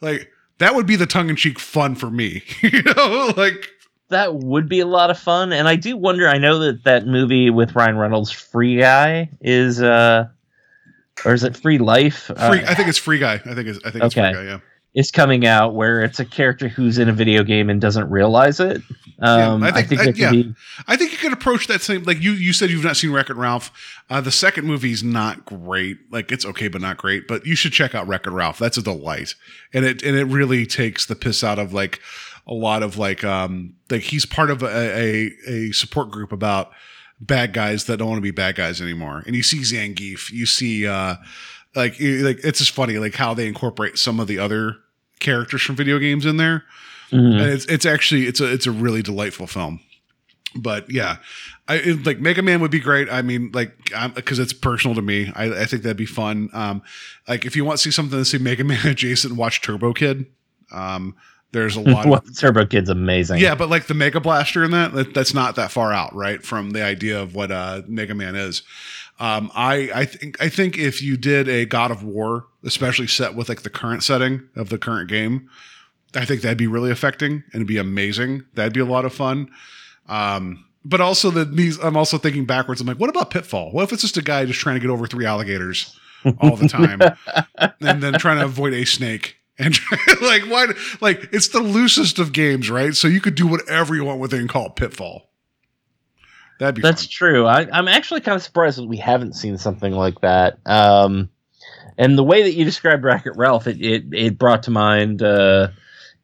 [0.00, 2.42] like that would be the tongue in cheek fun for me.
[2.62, 3.70] you know, like
[4.08, 5.52] that would be a lot of fun.
[5.52, 6.28] And I do wonder.
[6.28, 10.28] I know that that movie with Ryan Reynolds, Free Guy, is uh,
[11.24, 12.24] or is it Free Life?
[12.24, 12.36] free.
[12.36, 13.34] Uh, I think it's free guy.
[13.34, 14.44] I think it's I think it's free guy.
[14.44, 14.58] Yeah.
[14.96, 18.58] Is coming out where it's a character who's in a video game and doesn't realize
[18.58, 18.82] it.
[19.20, 20.30] Um, I I think- think, I- yeah.
[20.32, 20.54] be.
[20.88, 23.30] I think you could approach that same like you you said you've not seen Wreck
[23.30, 23.70] It Ralph.
[24.10, 25.98] Uh, the second movie is not great.
[26.10, 27.28] Like it's okay, but not great.
[27.28, 28.58] But you should check out Wreck It Ralph.
[28.58, 29.34] That's a delight,
[29.72, 32.00] and it and it really takes the piss out of like
[32.46, 36.70] a lot of like um like he's part of a a, a support group about
[37.20, 39.22] bad guys that don't want to be bad guys anymore.
[39.26, 41.16] And you see Zangief, you see uh
[41.74, 44.76] like like it's just funny like how they incorporate some of the other
[45.20, 46.64] characters from video games in there
[47.12, 47.40] Mhm.
[47.40, 49.80] and it's it's actually it's a it's a really delightful film.
[50.54, 51.16] But yeah,
[51.68, 53.08] I it, like Mega Man would be great.
[53.10, 53.76] I mean, like
[54.14, 55.30] because it's personal to me.
[55.36, 56.48] I, I think that'd be fun.
[56.54, 56.82] Um,
[57.28, 60.26] like if you want to see something to see Mega Man adjacent, watch Turbo Kid.
[60.72, 61.14] Um,
[61.52, 63.38] there's a lot Well, of Turbo Kid's amazing.
[63.38, 66.42] yeah, but like the Mega Blaster in that, that that's not that far out, right,
[66.42, 68.62] from the idea of what uh, Mega Man is.
[69.18, 73.34] Um, I I think I think if you did a God of War, especially set
[73.34, 75.48] with like the current setting of the current game,
[76.14, 78.44] I think that'd be really affecting and it'd be amazing.
[78.54, 79.50] That'd be a lot of fun.
[80.08, 82.80] Um, but also the these, I'm also thinking backwards.
[82.80, 83.72] I'm like, what about Pitfall?
[83.72, 85.98] What if it's just a guy just trying to get over three alligators
[86.40, 87.00] all the time,
[87.80, 89.36] and then trying to avoid a snake?
[89.58, 89.76] And
[90.22, 90.66] like, why?
[91.00, 92.94] Like, it's the loosest of games, right?
[92.94, 95.30] So you could do whatever you want with it and call it Pitfall.
[96.58, 97.10] That'd be That's fun.
[97.10, 97.46] true.
[97.46, 100.58] I, I'm actually kind of surprised that we haven't seen something like that.
[100.64, 101.28] Um,
[101.98, 105.22] and the way that you described Wreck It Ralph, it it, it brought to mind
[105.22, 105.68] uh,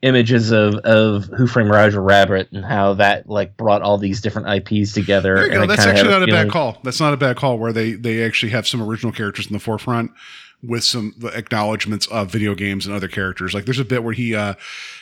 [0.03, 4.49] images of of Who Framed Roger Rabbit and how that like brought all these different
[4.69, 5.35] IPs together.
[5.37, 5.67] There you and go.
[5.67, 6.79] That's actually not a feeling- bad call.
[6.83, 7.59] That's not a bad call.
[7.59, 10.11] Where they they actually have some original characters in the forefront
[10.63, 13.53] with some acknowledgments of video games and other characters.
[13.55, 14.55] Like there's a bit where he uh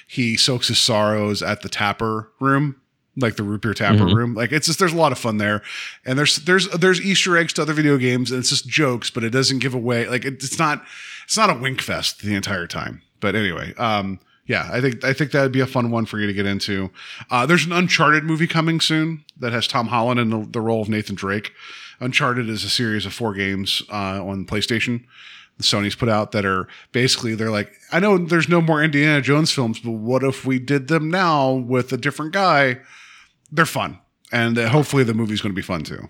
[0.06, 2.80] he soaks his sorrows at the tapper room.
[3.20, 4.14] Like the root beer tapper Mhm.
[4.14, 5.62] room, like it's just there's a lot of fun there,
[6.04, 9.22] and there's there's there's Easter eggs to other video games, and it's just jokes, but
[9.24, 10.82] it doesn't give away like it, it's not
[11.24, 13.02] it's not a wink fest the entire time.
[13.20, 16.18] But anyway, um, yeah, I think I think that would be a fun one for
[16.18, 16.90] you to get into.
[17.30, 20.82] Uh, there's an Uncharted movie coming soon that has Tom Holland in the, the role
[20.82, 21.52] of Nathan Drake.
[22.00, 25.04] Uncharted is a series of four games uh, on PlayStation.
[25.60, 29.52] Sony's put out that are basically they're like, I know there's no more Indiana Jones
[29.52, 32.78] films, but what if we did them now with a different guy?
[33.52, 33.98] They're fun,
[34.32, 36.08] and uh, hopefully the movie's going to be fun too.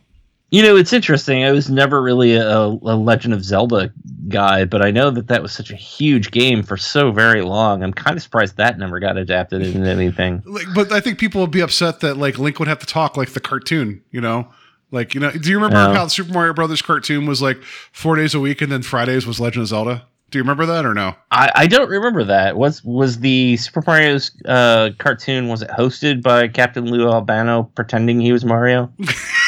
[0.53, 1.45] You know, it's interesting.
[1.45, 3.93] I was never really a, a Legend of Zelda
[4.27, 7.85] guy, but I know that that was such a huge game for so very long.
[7.85, 10.43] I'm kind of surprised that never got adapted into anything.
[10.45, 13.17] Like, but I think people would be upset that like Link would have to talk
[13.17, 14.49] like the cartoon, you know.
[14.91, 15.95] Like you know, do you remember Yeah.
[15.95, 17.63] how the Super Mario Brothers cartoon was like
[17.93, 20.09] four days a week, and then Fridays was Legend of Zelda?
[20.31, 21.15] Do you remember that or no?
[21.33, 22.57] I, I don't remember that.
[22.57, 25.49] Was was the Super Mario's uh, cartoon?
[25.49, 28.93] Was it hosted by Captain Lou Albano pretending he was Mario?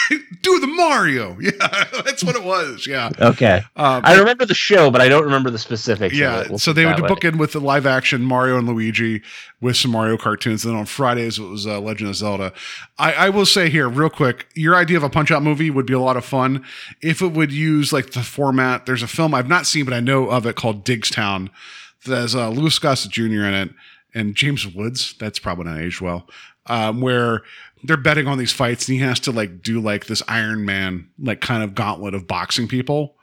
[0.88, 1.50] Mario, yeah,
[2.04, 2.86] that's what it was.
[2.86, 6.14] Yeah, Okay, um, I remember the show, but I don't remember the specifics.
[6.14, 6.40] of yeah.
[6.40, 6.48] it.
[6.50, 7.09] We'll so they would way.
[7.09, 9.22] book in with the live action Mario and Luigi
[9.60, 10.64] with some Mario cartoons.
[10.64, 12.52] And then on Fridays it was uh, Legend of Zelda.
[12.98, 15.86] I, I will say here real quick, your idea of a Punch Out movie would
[15.86, 16.64] be a lot of fun
[17.00, 18.86] if it would use like the format.
[18.86, 21.48] There's a film I've not seen, but I know of it called Diggstown
[22.04, 23.22] that has uh, Louis Gossett Jr.
[23.22, 23.70] in it
[24.14, 25.14] and James Woods.
[25.18, 26.28] That's probably not aged well.
[26.66, 27.42] Um, where
[27.84, 31.09] they're betting on these fights and he has to like do like this Iron Man
[31.18, 33.16] like kind of gauntlet of boxing people.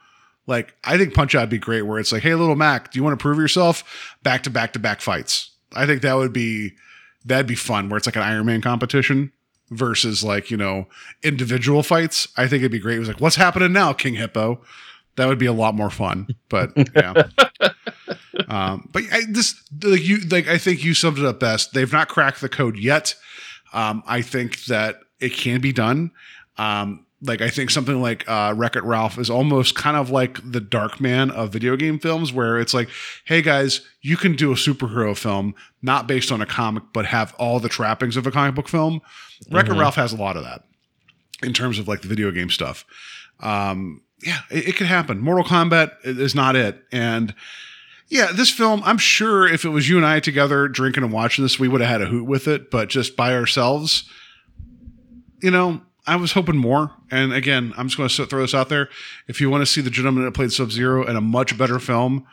[0.48, 3.00] Like I think Punch Out would be great where it's like, hey little Mac, do
[3.00, 4.16] you want to prove yourself?
[4.24, 5.52] Back to back to back fights.
[5.74, 6.74] I think that would be
[7.26, 9.32] that'd be fun where it's like an Iron Man competition
[9.70, 10.88] versus like, you know,
[11.24, 12.28] individual fights.
[12.38, 12.98] I think it'd be great.
[12.98, 14.62] It was like, what's happening now, King Hippo?
[15.16, 16.28] That would be a lot more fun.
[16.50, 17.14] But yeah.
[18.48, 21.74] um, but I, this like you like I think you summed it up best.
[21.74, 23.16] They've not cracked the code yet.
[23.74, 26.12] Um, I think that it can be done.
[26.58, 30.40] Um, like I think something like uh, Wreck It Ralph is almost kind of like
[30.50, 32.90] the Dark Man of video game films, where it's like,
[33.26, 37.34] hey guys, you can do a superhero film not based on a comic, but have
[37.38, 39.02] all the trappings of a comic book film.
[39.52, 40.64] Wreck It Ralph has a lot of that
[41.44, 42.86] in terms of like the video game stuff.
[43.42, 45.20] Um, yeah, it, it could happen.
[45.20, 47.34] Mortal Kombat is not it, and
[48.10, 51.46] yeah, this film, I'm sure if it was you and I together drinking and watching
[51.46, 54.10] this, we would have had a hoot with it, but just by ourselves,
[55.42, 56.92] you know, I was hoping more.
[57.12, 58.90] And again, I'm just going to throw this out there.
[59.28, 61.78] If you want to see the gentleman that played Sub Zero in a much better
[61.78, 62.26] film,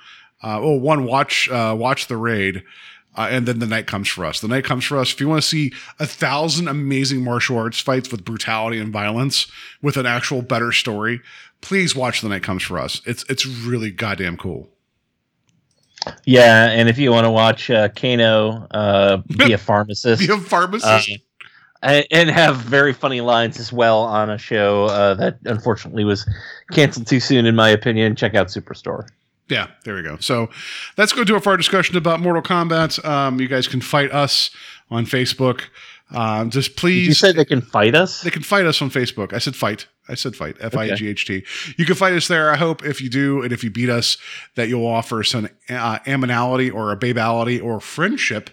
[0.42, 2.64] uh, well, one, watch, uh, watch The Raid.
[3.14, 4.40] Uh, and then the night comes for us.
[4.40, 5.12] The night comes for us.
[5.12, 9.46] If you want to see a thousand amazing martial arts fights with brutality and violence,
[9.80, 11.22] with an actual better story,
[11.62, 13.00] please watch The Night Comes for Us.
[13.06, 14.68] It's it's really goddamn cool.
[16.24, 20.36] Yeah, and if you want to watch uh, Kano uh, be a pharmacist, Be a
[20.38, 21.10] pharmacist.
[21.10, 21.16] uh,
[21.82, 26.28] and and have very funny lines as well on a show uh, that unfortunately was
[26.72, 28.16] canceled too soon, in my opinion.
[28.16, 29.06] Check out Superstore.
[29.48, 30.16] Yeah, there we go.
[30.18, 30.48] So
[30.96, 33.04] let's go do it for our discussion about Mortal Kombat.
[33.04, 34.50] Um, you guys can fight us
[34.90, 35.62] on Facebook.
[36.12, 37.06] Um, just Did please.
[37.08, 38.22] you said they can fight us?
[38.22, 39.32] They can fight us on Facebook.
[39.32, 39.86] I said fight.
[40.08, 40.56] I said fight.
[40.60, 41.44] F I G H T.
[41.76, 42.50] You can fight us there.
[42.50, 44.16] I hope if you do, and if you beat us,
[44.54, 48.50] that you'll offer some uh, animality or a babality or friendship,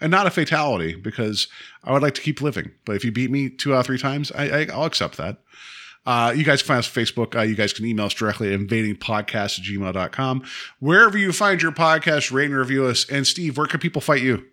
[0.00, 1.48] and not a fatality, because
[1.84, 2.72] I would like to keep living.
[2.84, 5.38] But if you beat me two out of three times, I, I, I'll accept that.
[6.06, 7.36] Uh, you guys can find us on Facebook.
[7.36, 10.44] Uh, you guys can email us directly at invadingpodcast at gmail.com.
[10.78, 13.08] Wherever you find your podcast, rate and review us.
[13.10, 14.46] And Steve, where can people fight you?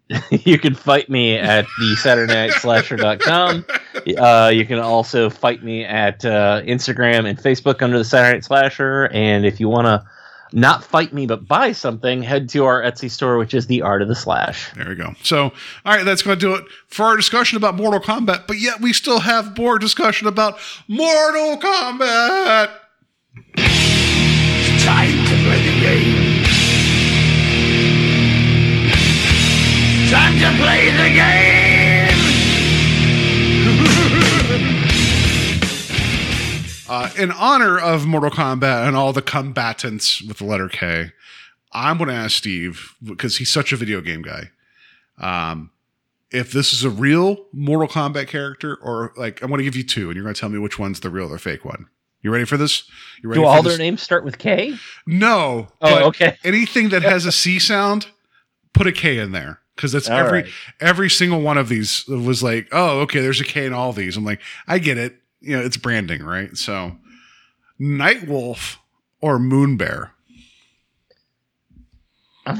[0.30, 3.64] you can fight me at the Saturday Night Slasher.com.
[4.18, 8.44] Uh, you can also fight me at uh, Instagram and Facebook under the Saturday Night
[8.44, 9.08] Slasher.
[9.12, 10.04] And if you want to
[10.52, 14.02] not fight me but buy something, head to our Etsy store, which is the Art
[14.02, 14.72] of the Slash.
[14.74, 15.14] There we go.
[15.22, 15.52] So, all
[15.86, 18.46] right, that's going to do it for our discussion about Mortal Kombat.
[18.46, 20.58] But yet, we still have more discussion about
[20.88, 22.70] Mortal Kombat.
[24.84, 26.41] Time to play the game.
[30.12, 32.18] Play the game!
[36.88, 41.10] Uh, in honor of Mortal Kombat and all the combatants with the letter K,
[41.72, 44.50] I'm going to ask Steve because he's such a video game guy.
[45.16, 45.70] Um,
[46.30, 49.84] if this is a real Mortal Kombat character, or like, I'm going to give you
[49.84, 51.86] two, and you're going to tell me which one's the real or fake one.
[52.20, 52.84] You ready for this?
[53.22, 53.72] You ready Do for all this?
[53.72, 54.74] their names start with K?
[55.06, 55.68] No.
[55.80, 56.36] Oh, okay.
[56.44, 58.08] Anything that has a C sound,
[58.74, 60.50] put a K in there because that's All every right.
[60.80, 64.16] every single one of these was like, oh, okay, there's a K in all these.
[64.16, 65.16] I'm like, I get it.
[65.40, 66.56] You know, it's branding, right?
[66.56, 66.96] So,
[67.80, 68.76] Nightwolf
[69.20, 70.10] or Moonbear.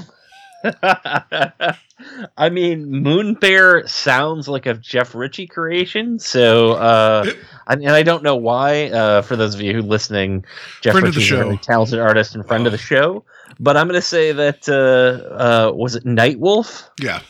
[2.36, 7.30] I mean, Moonbear sounds like a Jeff Ritchie creation, so uh,
[7.66, 8.90] I, and I don't know why.
[8.90, 10.44] Uh, for those of you who listening,
[10.80, 13.24] Jeff of the a talented artist and friend of the show.
[13.61, 16.89] But I'm going to say that uh, uh, was it Nightwolf?
[17.01, 17.20] Yeah.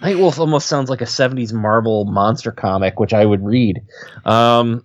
[0.00, 3.82] Nightwolf almost sounds like a 70s Marvel monster comic, which I would read.
[4.24, 4.84] Um,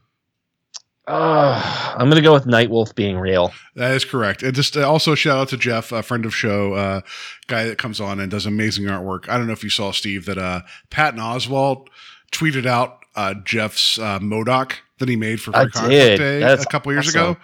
[1.07, 3.53] uh, I'm going to go with Nightwolf being real.
[3.75, 4.43] That is correct.
[4.43, 7.01] And just uh, also shout out to Jeff, a friend of show, uh,
[7.47, 9.29] guy that comes on and does amazing artwork.
[9.29, 11.87] I don't know if you saw Steve that uh, Patton Oswalt
[12.31, 16.67] tweeted out uh, Jeff's uh, MODOK that he made for Free Comic Day That's a
[16.67, 17.21] couple years awesome.
[17.21, 17.37] ago.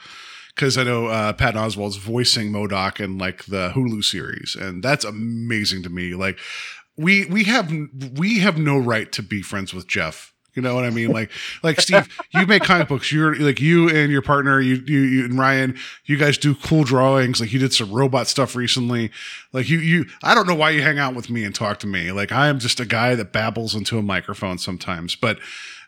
[0.56, 5.04] Because I know uh, Patton Oswalt's voicing MODOK in like the Hulu series, and that's
[5.04, 6.14] amazing to me.
[6.14, 6.38] Like
[6.96, 7.74] we we have
[8.18, 10.34] we have no right to be friends with Jeff.
[10.54, 11.12] You know what I mean?
[11.12, 11.32] Like,
[11.64, 13.12] like Steve, you make comic books.
[13.12, 15.76] You're like you and your partner, you, you, you and Ryan.
[16.06, 17.42] You guys do cool drawings.
[17.42, 19.10] Like you did some robot stuff recently.
[19.52, 20.06] Like you, you.
[20.22, 22.12] I don't know why you hang out with me and talk to me.
[22.12, 25.16] Like I am just a guy that babbles into a microphone sometimes.
[25.16, 25.40] But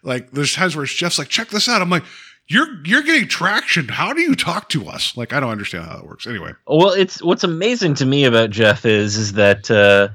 [0.02, 1.84] like there's times where Jeff's like, check this out.
[1.84, 2.06] I'm like,
[2.48, 3.88] you're you're getting traction.
[3.88, 5.16] How do you talk to us?
[5.18, 6.28] Like I don't understand how that works.
[6.28, 10.10] Anyway, Well, it's what's amazing to me about Jeff is is that uh,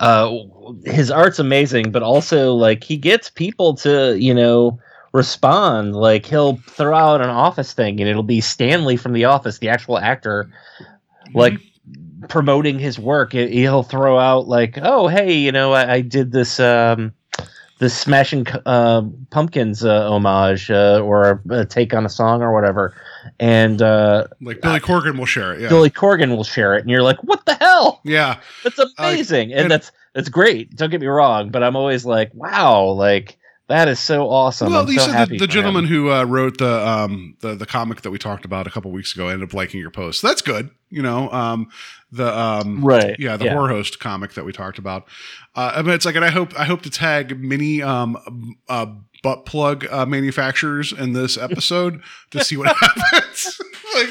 [0.00, 0.36] uh,
[0.84, 4.78] his art's amazing, but also like he gets people to you know
[5.12, 5.96] respond.
[5.96, 9.68] Like he'll throw out an Office thing, and it'll be Stanley from The Office, the
[9.68, 10.50] actual actor,
[11.34, 11.54] like
[12.28, 13.32] promoting his work.
[13.32, 17.12] He- He'll throw out like, "Oh, hey, you know, I, I did this." Um,
[17.84, 22.94] the Smashing uh, Pumpkins uh, homage uh, or a, take on a song or whatever,
[23.38, 25.60] and uh, like Billy Corgan will share it.
[25.60, 28.00] Yeah, Billy Corgan will share it, and you're like, "What the hell?
[28.02, 28.40] yeah.
[28.62, 30.74] That's amazing!" and, and- that's that's great.
[30.74, 33.36] Don't get me wrong, but I'm always like, "Wow, like
[33.68, 35.50] that is so awesome." Well, I'm you so said the, the for him.
[35.50, 38.90] gentleman who uh, wrote the um the the comic that we talked about a couple
[38.92, 40.22] weeks ago ended up liking your post.
[40.22, 40.70] That's good.
[40.88, 41.68] You know, um
[42.12, 43.52] the um Right, yeah the yeah.
[43.52, 45.06] horror host comic that we talked about.
[45.56, 48.86] Uh, I mean, it's like, and I hope I hope to tag many um uh
[49.22, 53.60] butt plug uh, manufacturers in this episode to see what happens.
[53.94, 54.08] like.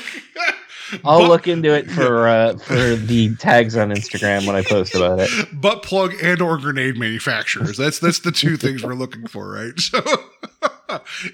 [1.06, 5.22] I'll look into it for uh, for the tags on Instagram when I post about
[5.22, 5.30] it.
[5.52, 7.78] butt plug and or grenade manufacturers.
[7.78, 9.80] That's that's the two things we're looking for, right?
[9.80, 10.02] So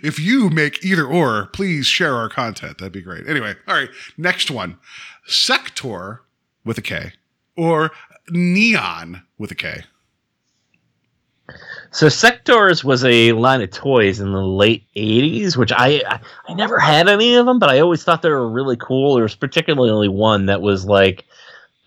[0.02, 2.78] if you make either or, please share our content.
[2.78, 3.28] That'd be great.
[3.28, 4.78] Anyway, all right, next one.
[5.28, 6.22] Sector
[6.64, 7.12] with a K
[7.58, 7.92] or
[8.30, 9.84] neon with a K.
[11.92, 16.54] So Sectaurs was a line of toys in the late '80s, which I, I I
[16.54, 19.16] never had any of them, but I always thought they were really cool.
[19.16, 21.26] There was particularly one that was like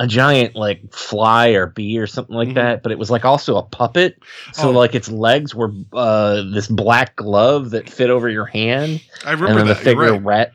[0.01, 2.55] a giant like fly or bee or something like Mhm.
[2.55, 4.19] that, but it was like also a puppet.
[4.53, 4.73] So Oh.
[4.73, 9.41] like its legs were uh, this black glove that fit over your hand, I and
[9.41, 9.85] remember the that.
[9.85, 10.23] You're figure right.
[10.25, 10.53] rat.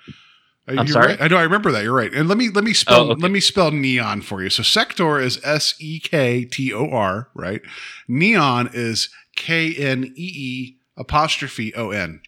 [0.69, 1.07] I'm you're sorry?
[1.11, 1.21] right.
[1.21, 1.37] I know.
[1.37, 1.83] I remember that.
[1.83, 2.13] You're right.
[2.13, 3.21] And let me let me spell Oh, okay.
[3.21, 4.49] let me spell neon for you.
[4.49, 7.61] So sector is S E K T O R, right?
[8.09, 9.07] Neon is
[9.37, 12.21] K N E E apostrophe O N.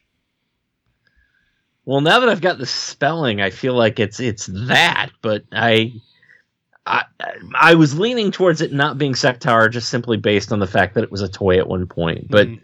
[1.83, 5.93] Well, now that I've got the spelling, I feel like it's it's that, but I.
[6.85, 7.03] I,
[7.53, 11.03] I was leaning towards it not being Sectar just simply based on the fact that
[11.03, 12.27] it was a toy at one point.
[12.31, 12.61] But Mhm.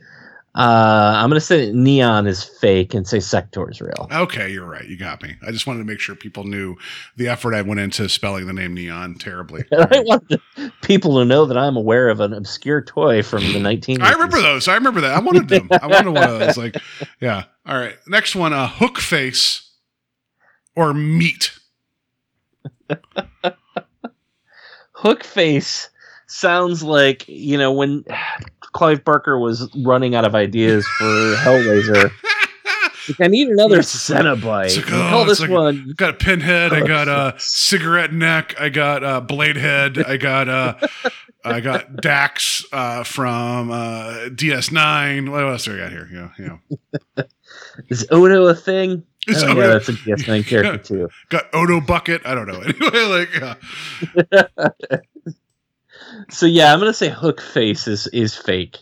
[0.56, 4.07] Uh, I'm going to say Neon is fake and say Sector is real.
[4.11, 4.88] Okay, you're right.
[4.88, 5.36] You got me.
[5.45, 6.76] I just wanted to make sure people knew
[7.18, 9.65] the effort I went into spelling the name Neon terribly.
[9.73, 10.32] I want
[10.82, 14.02] people to know that I'm aware of an obscure toy from the 19.
[14.02, 14.68] I remember those.
[14.68, 15.15] I remember that.
[15.15, 15.68] I wanted them.
[15.72, 16.57] I wanted one of those.
[16.57, 16.77] Like,
[17.19, 17.44] yeah.
[17.65, 17.95] All right.
[18.07, 19.72] Next one, uh, hook face
[20.76, 21.52] or meat.
[24.94, 25.90] Hook Face
[26.27, 28.03] sounds like, you know, when
[28.76, 32.12] Clive Barker was running out of ideas for Hellraiser.
[33.08, 34.66] Like, I need another Cenobite.
[34.66, 36.74] It's like, oh, call this like- one got a pinhead.
[36.74, 38.60] I got a cigarette neck.
[38.60, 40.00] I got a blade head.
[40.00, 40.74] I got uh,
[41.44, 45.30] I got Dax uh, from uh, DS9.
[45.30, 46.10] What else do I got here?
[46.12, 46.58] Yeah,
[47.18, 47.24] yeah.
[47.90, 49.04] Is Odo a thing?
[49.28, 49.62] It's oh, Odo.
[49.62, 51.10] yeah, that's a DS9 character too.
[51.30, 52.26] Got Odo bucket.
[52.26, 52.62] I don't know.
[52.62, 53.30] Anyway, like
[54.32, 54.48] yeah.
[56.30, 58.78] So yeah, I'm gonna say Hook Face is is fake.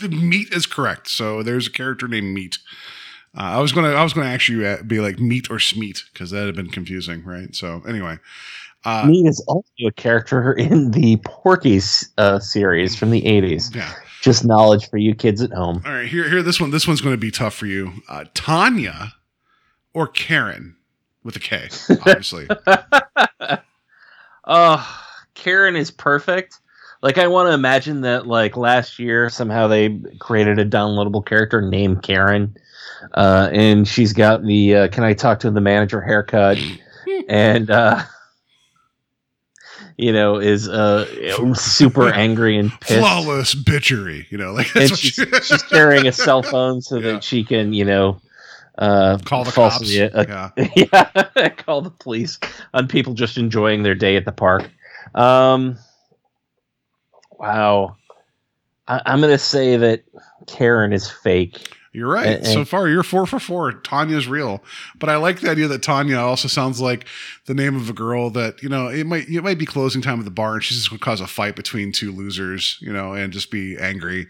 [0.00, 1.08] The meat is correct.
[1.08, 2.58] So there's a character named Meat.
[3.36, 6.30] Uh, I was gonna I was gonna actually uh, be like Meat or Smeat because
[6.30, 7.54] that had been confusing, right?
[7.54, 8.18] So anyway,
[8.84, 11.80] uh, Meat is also a character in the Porky
[12.18, 13.74] uh, series from the 80s.
[13.74, 13.92] yeah.
[14.20, 15.82] Just knowledge for you kids at home.
[15.84, 17.92] All right, here here this one this one's going to be tough for you.
[18.08, 19.12] Uh, Tanya
[19.92, 20.76] or Karen
[21.22, 22.48] with a K, obviously.
[24.46, 25.00] Oh,
[25.34, 26.60] Karen is perfect.
[27.04, 31.60] Like I want to imagine that like last year somehow they created a downloadable character
[31.60, 32.56] named Karen,
[33.12, 36.56] uh, and she's got the uh, "Can I talk to the manager?" haircut,
[37.28, 38.02] and uh,
[39.98, 41.04] you know is uh,
[41.54, 42.98] super angry and pissed.
[43.00, 46.80] Flawless bitchery, you know, like and that's what she's, she- she's carrying a cell phone
[46.80, 47.12] so Yeah.
[47.12, 48.20] that she can, you know,
[48.78, 49.82] uh, call the cops.
[49.82, 50.68] uh, yeah.
[50.74, 52.38] yeah, call the police
[52.72, 54.70] on people just enjoying their day at the park.
[55.14, 55.76] Um,
[57.38, 57.96] wow,
[58.88, 60.04] I, I'm gonna say that
[60.46, 61.68] Karen is fake.
[61.92, 62.26] You're right.
[62.38, 63.70] And- so far, you're four for four.
[63.72, 64.64] Tanya's real,
[64.98, 67.06] but I like the idea that Tanya also sounds like
[67.46, 70.18] the name of a girl that you know it might it might be closing time
[70.18, 72.92] at the bar, and she's just going to cause a fight between two losers, you
[72.92, 74.26] know, and just be angry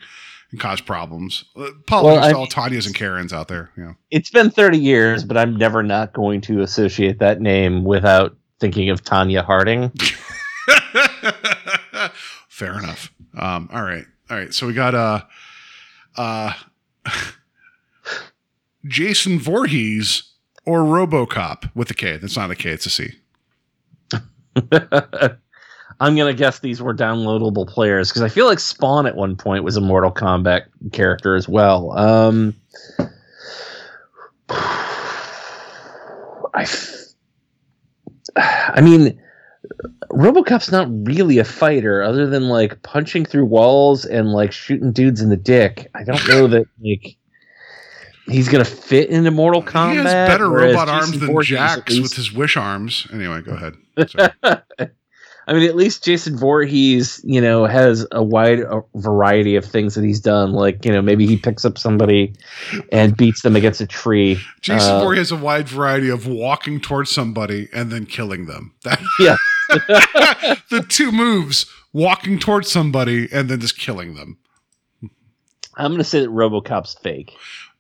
[0.51, 1.45] and cause problems.
[1.57, 3.71] Uh, Apologies Well, to all Tanyas and Karens out there.
[3.79, 8.37] Yeah, It's been 30 years, but I'm never not going to associate that name without
[8.61, 9.91] thinking of Tonya Harding.
[12.55, 13.13] fair enough.
[13.37, 14.55] Um, all right, all right.
[14.55, 15.23] So we got uh,
[16.17, 16.53] uh,
[18.87, 20.23] Jason Voorhees
[20.65, 22.17] or RoboCop with a K.
[22.17, 22.71] That's not a K.
[22.71, 23.11] It's a C.
[26.01, 29.65] I'm gonna guess these were downloadable players because I feel like Spawn at one point
[29.65, 31.91] was a Mortal Kombat character as well.
[31.99, 32.55] Um,
[34.49, 36.55] I,
[38.37, 39.21] I mean,
[40.11, 45.20] RoboCop's not really a fighter, other than like punching through walls and like shooting dudes
[45.20, 45.91] in the dick.
[45.95, 47.16] I don't know that like
[48.27, 49.91] he's gonna fit into Mortal Kombat.
[49.91, 53.07] he has better robot Jason arms than Voorhees Jax with his wish arms.
[53.12, 53.74] Anyway, go ahead.
[55.47, 59.95] I mean, at least Jason Voorhees, you know, has a wide uh, variety of things
[59.95, 60.53] that he's done.
[60.53, 62.35] Like, you know, maybe he picks up somebody
[62.91, 64.41] and beats them against a tree.
[64.62, 68.73] Jason Uh, Voorhees has a wide variety of walking towards somebody and then killing them.
[68.85, 69.36] That, Yeah.
[70.70, 74.39] the two moves: walking towards somebody and then just killing them.
[75.77, 77.32] I'm going to say that RoboCop's fake.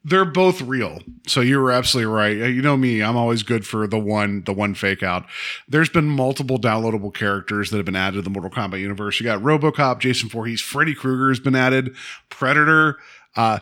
[0.06, 0.98] They're both real.
[1.26, 2.36] So you were absolutely right.
[2.36, 5.24] You know me; I'm always good for the one, the one fake out.
[5.68, 9.18] There's been multiple downloadable characters that have been added to the Mortal Kombat universe.
[9.18, 11.96] You got RoboCop, Jason Voorhees, Freddy Krueger has been added,
[12.28, 12.98] Predator.
[13.34, 13.60] Uh,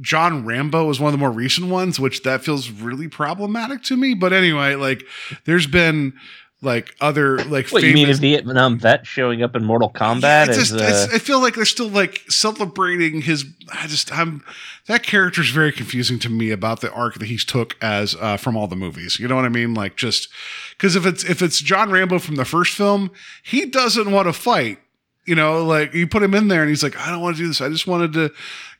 [0.00, 3.96] John Rambo is one of the more recent ones, which that feels really problematic to
[3.96, 4.14] me.
[4.14, 5.04] But anyway, like
[5.44, 6.14] there's been
[6.62, 10.48] like other like What, you mean a Vietnam vet showing up in Mortal Kombat?
[10.48, 13.44] it's as, just, uh, it's, I feel like they're still like celebrating his.
[13.72, 14.44] I just I'm
[14.86, 18.56] that character's very confusing to me about the arc that he's took as uh, from
[18.56, 19.18] all the movies.
[19.18, 19.74] You know what I mean?
[19.74, 20.28] Like just
[20.70, 23.10] because if it's if it's John Rambo from the first film,
[23.42, 24.78] he doesn't want to fight.
[25.26, 27.42] You know, like you put him in there and he's like, I don't want to
[27.42, 27.60] do this.
[27.60, 28.32] I just wanted to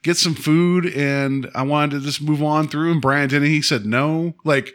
[0.03, 2.93] get some food and I wanted to just move on through.
[2.93, 4.35] And Brian Dennehy, he said no.
[4.45, 4.75] Like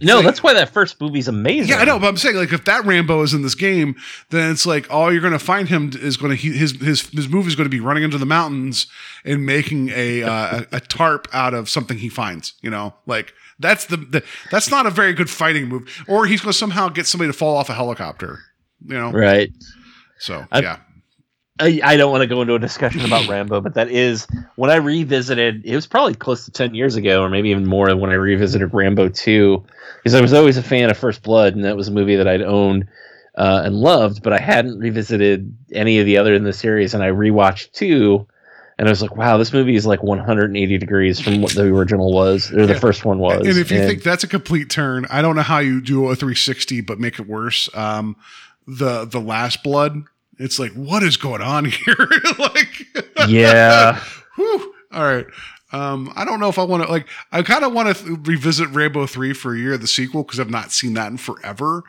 [0.00, 1.70] no, like- that's why that first movie's amazing.
[1.70, 3.96] yeah, I know, but I'm saying like if that Rambo is in this game,
[4.30, 7.28] then it's like all you're going to find him is going to his his his
[7.28, 8.86] move is going to be running into the mountains
[9.24, 12.54] and making a uh, a, a tarp out of something he finds.
[12.62, 16.04] You know, like that's the, the that's not a very good fighting move.
[16.06, 18.38] Or he's going to somehow get somebody to fall off a helicopter.
[18.86, 19.50] You know, Right.
[20.20, 20.78] so I- yeah,
[21.60, 24.26] I, I don't want to go into a discussion about Rambo, but that is
[24.56, 25.64] when I revisited.
[25.64, 28.72] It was probably close to ten years ago, or maybe even more, when I revisited
[28.72, 29.64] Rambo two,
[29.96, 32.28] because I was always a fan of First Blood, and that was a movie that
[32.28, 32.86] I'd owned
[33.36, 37.02] uh, and loved, but I hadn't revisited any of the other in the series, and
[37.02, 38.26] I rewatched two,
[38.78, 42.12] and I was like, wow, this movie is like 180 degrees from what the original
[42.12, 42.78] was, or the Yeah.
[42.80, 43.46] first one was.
[43.46, 46.06] and if you And- think that's a complete turn, I don't know how you do
[46.08, 47.68] a 360 but make it worse.
[47.74, 48.16] Um,
[48.66, 50.02] the the Last Blood,
[50.38, 52.08] it's like what is going on here?
[52.38, 52.86] like
[53.28, 54.00] yeah,
[54.36, 54.74] Whew.
[54.92, 55.26] All right.
[55.70, 57.06] Um, I don't know if I want to like.
[57.30, 60.48] I kind of want to revisit Rambo three for a year, the sequel, because I've
[60.48, 61.82] not seen that in forever,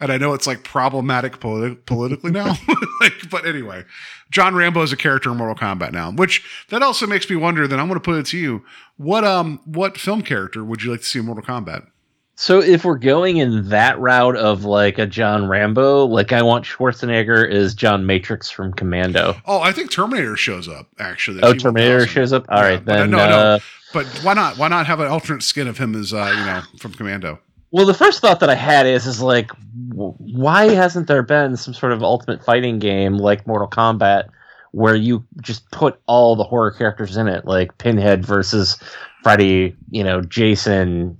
[0.00, 2.56] and I know it's like problematic politi- politically now.
[3.00, 3.84] like, but anyway,
[4.30, 7.66] John Rambo is a character in Mortal Kombat now, which that also makes me wonder.
[7.66, 8.64] Then I'm going to put it to you:
[8.98, 11.86] what um what film character would you like to see in Mortal Kombat?
[12.34, 16.64] So if we're going in that route of like a John Rambo, like I want
[16.64, 19.36] Schwarzenegger as John Matrix from Commando.
[19.46, 21.40] Oh, I think Terminator shows up actually.
[21.42, 21.62] Oh, T-1000.
[21.62, 22.46] Terminator shows up.
[22.48, 23.10] All Yeah, right, then.
[23.10, 23.24] no, no.
[23.24, 23.58] uh,
[23.92, 24.56] But why not?
[24.58, 27.38] Why not have an alternate skin of him as uh, you know from Commando?
[27.70, 29.50] Well, the first thought that I had is is like,
[29.94, 34.28] why hasn't there been some sort of ultimate fighting game like Mortal Kombat
[34.72, 38.78] where you just put all the horror characters in it, like Pinhead versus
[39.22, 41.18] Freddy, you know, Jason,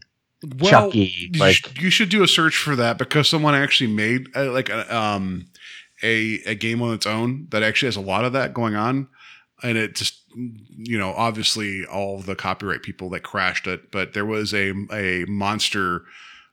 [0.70, 4.50] Chucky, you, like- you should do a search for that because someone actually made uh,
[4.52, 5.46] like a, um
[6.02, 9.08] a a game on its own that actually has a lot of that going on,
[9.62, 14.26] and it just you know obviously all the copyright people that crashed it, but there
[14.26, 16.02] was a a monster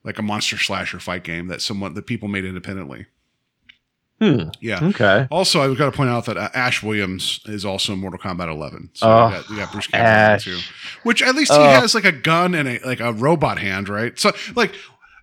[0.04, 3.06] like a monster slasher fight game that someone the people made independently.
[4.20, 4.50] Hmm.
[4.60, 4.84] Yeah.
[4.84, 5.28] Okay.
[5.32, 8.50] Also, I've got to point out that uh, Ash Williams is also in Mortal Kombat
[8.52, 8.90] 11.
[8.94, 10.44] So Oh, we, got, we got Bruce Campbell in there, Ash.
[10.44, 10.60] too,
[11.04, 11.64] which at least he Oh.
[11.64, 14.18] has like a gun and a like a robot hand, right?
[14.20, 14.74] So like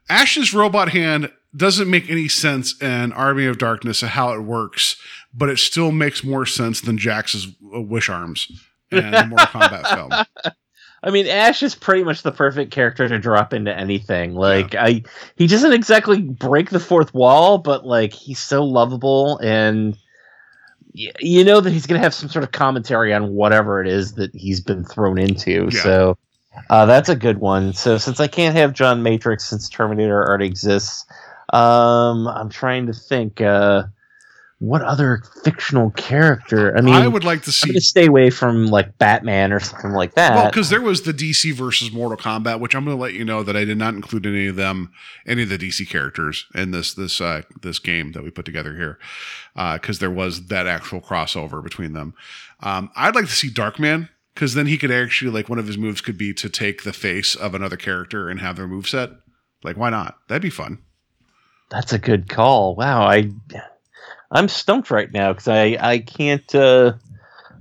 [0.09, 4.97] Ash's robot hand doesn't make any sense in Army of Darkness of how it works,
[5.35, 8.51] but it still makes more sense than Jax's uh, wish arms
[8.90, 10.52] in the Mortal Kombat film.
[11.07, 14.35] I mean, Ash is pretty much the perfect character to drop into anything.
[14.35, 15.05] Like, I
[15.37, 19.97] he doesn't exactly break the fourth wall, but like he's so lovable, and
[20.93, 24.15] y- you know that he's gonna have some sort of commentary on whatever it is
[24.15, 25.69] that he's been thrown into.
[25.70, 25.81] Yeah.
[25.81, 26.19] So
[26.70, 27.73] uh, that's a good one.
[27.73, 31.07] So since I can't have John Matrix since Terminator already exists,
[31.53, 33.41] um, I'm trying to think.
[33.41, 33.85] Uh,
[34.59, 36.77] what other fictional character?
[36.77, 40.15] I mean, I would like to see stay away from like Batman or something like
[40.15, 40.35] that.
[40.35, 43.24] Well, because there was the DC versus Mortal Kombat, which I'm going to let you
[43.24, 44.93] know that I did not include any of them,
[45.27, 48.74] any of the DC characters in this this uh, this game that we put together
[48.74, 48.99] here,
[49.74, 52.15] because there was that actual crossover between them.
[52.61, 55.77] Um, I'd like to see Darkman because then he could actually like one of his
[55.77, 59.11] moves could be to take the face of another character and have their move set.
[59.62, 60.16] Like, why not?
[60.28, 60.78] That'd be fun.
[61.70, 62.74] That's a good call.
[62.77, 63.31] Wow, I
[64.31, 66.94] I'm stumped right now because I I can't uh,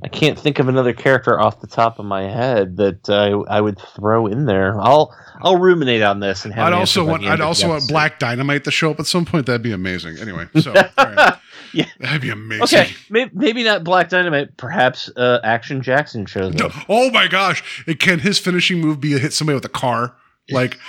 [0.04, 3.62] I can't think of another character off the top of my head that I I
[3.62, 4.80] would throw in there.
[4.80, 6.68] I'll I'll ruminate on this and have.
[6.68, 7.88] I'd an also want I'd also want.
[7.88, 9.46] Black Dynamite to show up at some point.
[9.46, 10.18] That'd be amazing.
[10.18, 11.38] Anyway, so right.
[11.74, 11.88] Yeah.
[12.00, 12.80] that'd be amazing.
[12.80, 14.56] Okay, maybe, maybe not Black Dynamite.
[14.58, 16.72] Perhaps uh, Action Jackson shows up.
[16.88, 17.84] oh my gosh!
[17.86, 20.16] It can his finishing move be to hit somebody with a car,
[20.52, 20.80] like,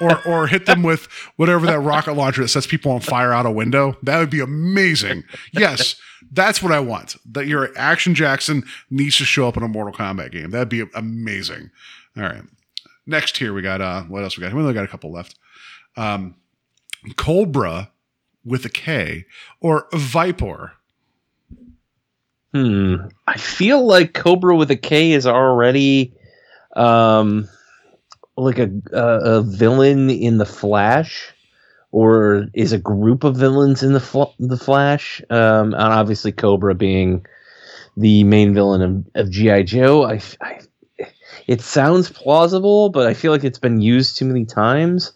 [0.00, 1.06] or or hit them with
[1.36, 3.96] whatever that rocket launcher that sets people on fire out a window?
[4.02, 5.24] That would be amazing.
[5.52, 5.96] Yes,
[6.32, 7.16] that's what I want.
[7.30, 10.50] That your Action Jackson needs to show up in a Mortal Kombat game.
[10.50, 11.70] That'd be amazing.
[12.16, 12.42] All right.
[13.06, 14.52] Next here we got uh what else we got?
[14.52, 15.36] We only got a couple left.
[15.96, 16.36] Um,
[17.16, 17.90] Cobra
[18.44, 19.24] with a K
[19.60, 20.72] or Viper.
[22.52, 22.96] Hmm.
[23.26, 26.12] I feel like Cobra with a K is already
[26.76, 27.48] um
[28.44, 31.32] like a a, a villain in the Flash?
[31.92, 35.22] Or is a group of villains in the fl- the Flash?
[35.30, 37.26] Um and obviously Cobra being
[37.96, 38.82] the main villain
[39.16, 40.04] of, of GI Joe.
[40.04, 40.60] I, I-
[41.46, 45.12] it sounds plausible but I feel like it's been used too many times.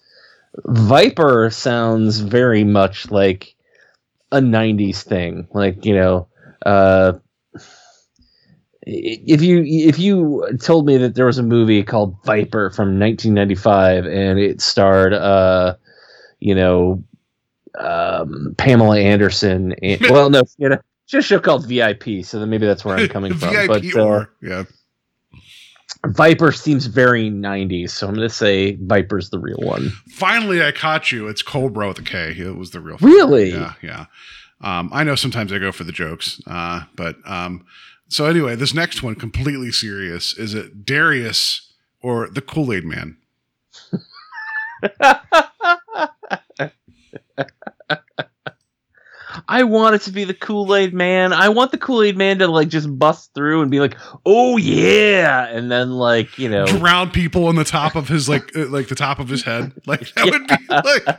[0.67, 3.55] Viper sounds very much like
[4.33, 5.49] a 90s thing.
[5.53, 6.29] Like you know
[6.67, 7.15] uh
[8.87, 14.07] if you if you told me that there was a movie called Viper from 1995
[14.07, 15.75] and it starred uh
[16.41, 17.03] you know
[17.79, 22.51] um Pamela Anderson and, well no you know just a show called VIP so then
[22.51, 24.65] maybe that's where I'm coming from VIP but uh, or yeah.
[26.09, 30.71] Viper seems very 90s so I'm going to say Viper's the real one Finally, I
[30.71, 31.27] caught you.
[31.27, 32.35] It's Cobra with a K.
[32.39, 32.97] It was the real.
[33.01, 33.51] Really?
[33.51, 34.07] Yeah, yeah.
[34.61, 37.67] Um, I know sometimes I go for the jokes, uh, but um,
[38.09, 40.37] so anyway, this next one, completely serious.
[40.37, 43.17] Is it Darius or the Kool Aid Man?
[49.47, 51.33] I want it to be the Kool-Aid man.
[51.33, 55.47] I want the Kool-Aid man to like just bust through and be like, "Oh yeah,"
[55.49, 58.89] and then like you know, Drown people on the top of his like, uh, like
[58.89, 59.73] the top of his head.
[59.87, 61.19] Like that would be like,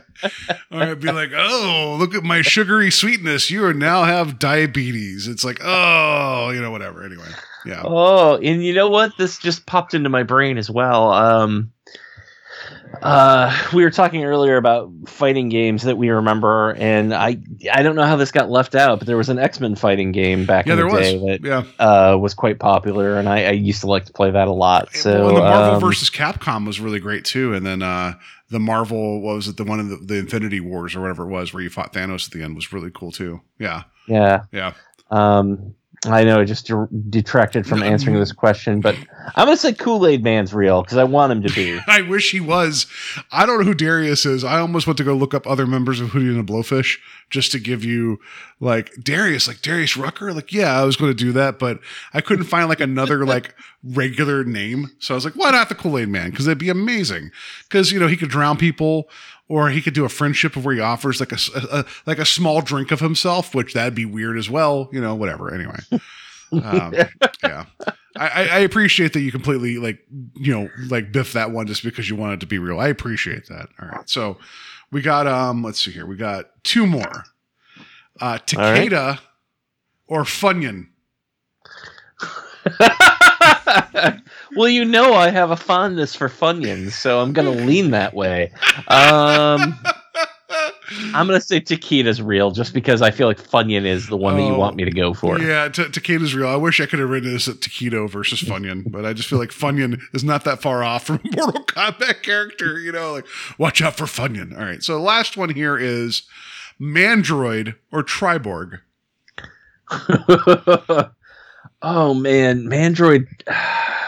[0.72, 3.48] or it'd be like, oh, look at my sugary sweetness.
[3.50, 5.28] You are now have diabetes.
[5.28, 7.04] It's like, oh, you know, whatever.
[7.04, 7.28] Anyway,
[7.64, 7.82] yeah.
[7.84, 9.16] oh, and you know what?
[9.16, 11.12] This just popped into my brain as well.
[11.12, 11.72] Um,
[13.02, 17.38] uh, we were talking earlier about fighting games that we remember, and I
[17.72, 20.46] I don't know how this got left out, but there was an X-Men fighting game
[20.46, 21.00] back Yeah, in the was.
[21.00, 21.62] day that Yeah.
[21.78, 24.94] uh, was quite popular, and I, I used to like to play that a lot.
[24.94, 27.54] So well, the Marvel um, versus Capcom was really great too.
[27.54, 28.14] And then uh,
[28.50, 29.56] the Marvel, what was it?
[29.56, 32.26] The one of the, the Infinity Wars or whatever it was, where you fought Thanos
[32.26, 33.40] at the end, was really cool too.
[33.58, 34.72] Yeah, yeah, yeah.
[35.10, 35.74] Um,
[36.14, 38.96] I know, it just de- detracted from answering this question, but
[39.34, 41.78] I'm gonna say Kool Aid Man's real because I want him to be.
[41.88, 42.86] I wish he was.
[43.32, 44.44] I don't know who Darius is.
[44.44, 46.98] I almost went to go look up other members of Hootie and the Blowfish
[47.30, 48.18] just to give you
[48.60, 50.32] like Darius, like Darius Rucker.
[50.32, 51.80] Like, yeah, I was going to do that, but
[52.14, 54.90] I couldn't find like another like regular name.
[54.98, 56.30] So I was like, why not the Kool Aid Man?
[56.30, 57.30] Because it'd be amazing.
[57.68, 59.08] Because you know he could drown people,
[59.48, 62.18] or he could do a friendship of where he offers like a, a, a like
[62.18, 64.88] a small drink of himself, which that'd be weird as well.
[64.92, 65.54] You know, whatever.
[65.54, 65.78] Anyway.
[66.52, 66.94] um,
[67.42, 67.64] yeah,
[68.16, 69.98] I, I appreciate that you completely like
[70.34, 72.80] you know like biff that one just because you want it to be real.
[72.80, 73.68] I appreciate that.
[73.80, 74.38] All right, so
[74.90, 77.24] we got um let's see here we got two more,
[78.20, 79.18] uh Takeda
[80.06, 80.88] or Funyun.
[84.56, 88.52] well, you know I have a fondness for Funyuns, so I'm gonna lean that way.
[88.88, 89.78] Um,
[91.14, 94.42] I'm gonna say Takeda's real, just because I feel like Funyun is the one that
[94.42, 95.40] you Oh, want me to go for.
[95.40, 96.48] Yeah, T- Takeda's real.
[96.48, 99.38] I wish I could have written this at Takedo versus Funyun, but I just feel
[99.38, 102.78] like Funyun is not that far off from a Mortal Kombat character.
[102.78, 103.26] You know, like
[103.58, 104.56] watch out for Funyun.
[104.56, 106.22] All right, so the last one here is
[106.80, 108.80] Mandroid or Triborg.
[111.82, 113.26] oh man, Mandroid.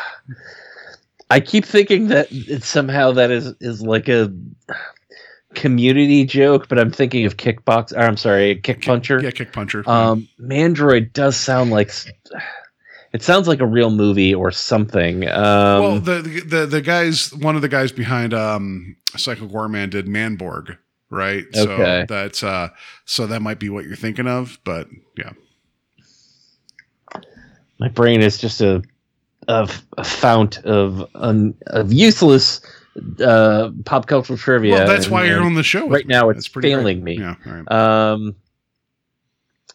[1.31, 2.29] I keep thinking that
[2.63, 4.33] somehow that is is like a
[5.55, 7.93] community joke, but I'm thinking of kickbox.
[7.93, 9.21] Or I'm sorry, kick puncher.
[9.23, 9.89] Yeah, kick puncher.
[9.89, 11.91] Um, Mandroid does sound like
[13.13, 15.29] it sounds like a real movie or something.
[15.29, 19.91] Um, well, the, the the the guys, one of the guys behind um Psycho Goreman
[19.91, 20.77] did Manborg,
[21.11, 21.45] right?
[21.55, 22.05] Okay.
[22.07, 22.69] So that's uh
[23.05, 25.33] so that might be what you're thinking of, but yeah.
[27.79, 28.83] my brain is just a
[29.49, 32.61] of a fount of un, of useless
[33.21, 34.75] uh, pop cultural trivia.
[34.75, 35.89] well, that's and- why you're on the show.
[35.89, 36.15] right me.
[36.15, 36.29] now.
[36.31, 36.79] It's pretty great.
[36.81, 37.19] failing me.
[37.19, 37.71] Yeah, right.
[37.71, 38.37] Um,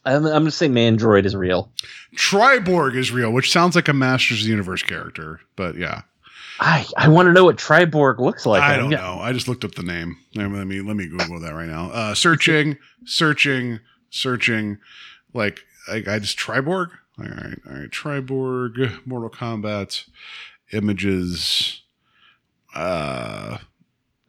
[0.05, 1.71] I'm, I'm gonna say Mandroid is real.
[2.15, 6.01] Triborg is real, which sounds like a Masters of the Universe character, but yeah.
[6.59, 8.61] I I want to know what Triborg looks like.
[8.61, 9.17] I don't know.
[9.19, 10.17] I just looked up the name.
[10.35, 11.89] Let me let me, let me Google that right now.
[11.91, 13.79] Uh, searching, searching,
[14.11, 14.77] searching.
[15.33, 16.89] Like I, I just Triborg.
[17.19, 17.89] All right, all right.
[17.91, 20.05] Triborg, Mortal Kombat,
[20.71, 21.81] images.
[22.75, 23.57] Uh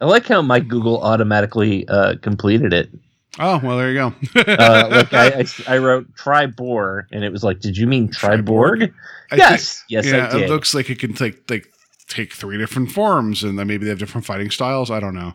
[0.00, 2.90] I like how my Google automatically uh, completed it.
[3.38, 4.14] oh well, there you go.
[4.36, 5.46] Uh, like I, I,
[5.76, 8.92] I wrote Tribor, and it was like, did you mean Triborg?
[9.32, 10.42] I yes, think- yes, yeah, I did.
[10.42, 11.72] it looks like it can take like
[12.08, 14.90] take three different forms, and then maybe they have different fighting styles.
[14.90, 15.32] I don't know,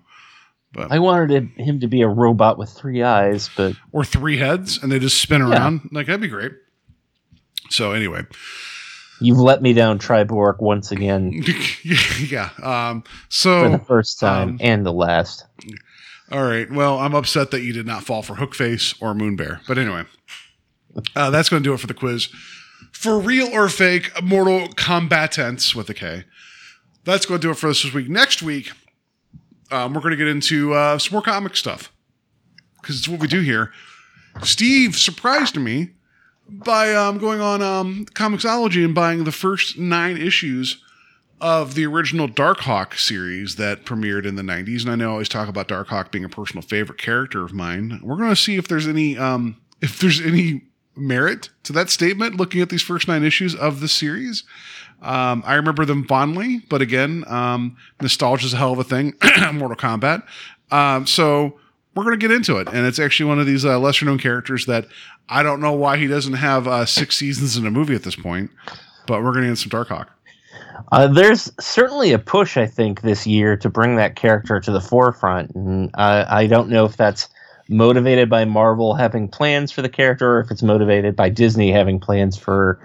[0.74, 4.78] but I wanted him to be a robot with three eyes, but or three heads,
[4.84, 5.50] and they just spin Yeah.
[5.52, 5.90] around.
[5.92, 6.52] Like that'd be great.
[7.70, 8.26] So anyway,
[9.20, 11.44] you've let me down, Triborg, once again
[12.20, 12.50] yeah.
[12.62, 15.46] Um, so for the first time um, and the last.
[16.32, 16.70] all right.
[16.72, 20.04] Well, I'm upset that you did not fall for Hookface or Moonbear, but anyway,
[21.16, 22.30] uh, that's going to do it for the quiz.
[22.92, 26.26] For real or fake, Mortal Combatants with a K.
[27.06, 28.10] That's going to do it for us this week.
[28.10, 28.72] Next week,
[29.72, 31.92] um, we're going to get into uh, some more comic stuff
[32.82, 33.72] because it's what we do here.
[34.44, 35.92] Steve surprised me
[36.50, 40.82] by um, going on um, Comixology and buying the first nine issues
[41.42, 44.82] of the original Darkhawk series that premiered in the 90s.
[44.82, 48.00] And I know I always talk about Darkhawk being a personal favorite character of mine.
[48.04, 50.64] We're going to see if there's any um, if there's any
[50.96, 54.44] merit to that statement looking at these first nine issues of the series.
[55.02, 59.14] Um, I remember them fondly, but again, um, nostalgia is a hell of a thing.
[59.54, 60.24] Mortal Kombat.
[60.72, 61.58] Um, so
[62.00, 62.68] we're going to get into it.
[62.70, 64.88] And it's actually one of these uh, lesser known characters that
[65.28, 68.16] I don't know why he doesn't have uh, six seasons in a movie at this
[68.16, 68.52] point,
[69.06, 70.08] but we're going to get some Darkhawk.
[70.92, 74.80] Uh, there's certainly a push, I think, this year to bring that character to the
[74.82, 77.28] forefront, and I don't know if that's
[77.68, 82.00] motivated by Marvel having plans for the character, or if it's motivated by Disney having
[82.00, 82.80] plans for,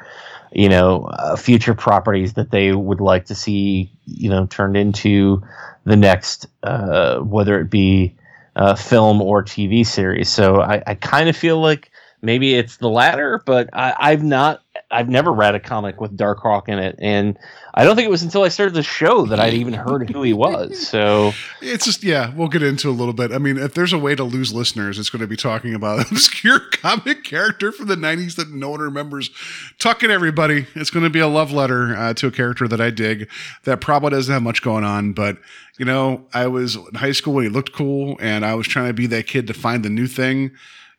[0.53, 5.43] you know, uh, future properties that they would like to see, you know, turned into
[5.85, 8.15] the next, uh, whether it be
[8.57, 10.29] uh, film or TV series.
[10.29, 11.91] So I, I kind of feel like
[12.23, 14.64] maybe it's the latter, but I, I've not.
[14.95, 17.37] I've never read a comic with Darkhawk in it, and
[17.75, 20.23] I don't think it was until I started the show that I'd even heard who
[20.23, 20.87] he was.
[20.87, 23.33] So It's just, yeah, we'll get into a little bit.
[23.33, 25.99] I mean, if there's a way to lose listeners, it's going to be talking about
[25.99, 29.31] an obscure comic character from the 90s that no one remembers.
[29.81, 30.67] Tuck it, everybody.
[30.77, 33.29] It's going to be a love letter uh, to a character that I dig
[33.65, 35.13] that probably doesn't have much going on.
[35.13, 35.39] But,
[35.77, 38.87] you know, I was in high school when he looked cool, and I was trying
[38.87, 40.53] to be that kid to find the new thing.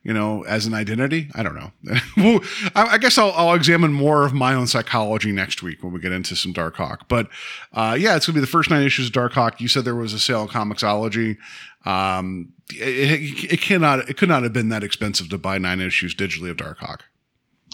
[0.06, 1.72] You know, as an identity, I don't know.
[2.16, 2.40] well,
[2.76, 6.12] I, guess I'll, I'll examine more of my own psychology next week when we get
[6.12, 7.08] into some Darkhawk.
[7.08, 7.28] But
[7.72, 9.58] uh, yeah, it's gonna be the first nine issues of Darkhawk.
[9.58, 11.38] You said there was a sale on Comixology.
[11.84, 15.80] Um, it, it, it cannot, it could not have been that expensive to buy nine
[15.80, 17.00] issues digitally of Darkhawk.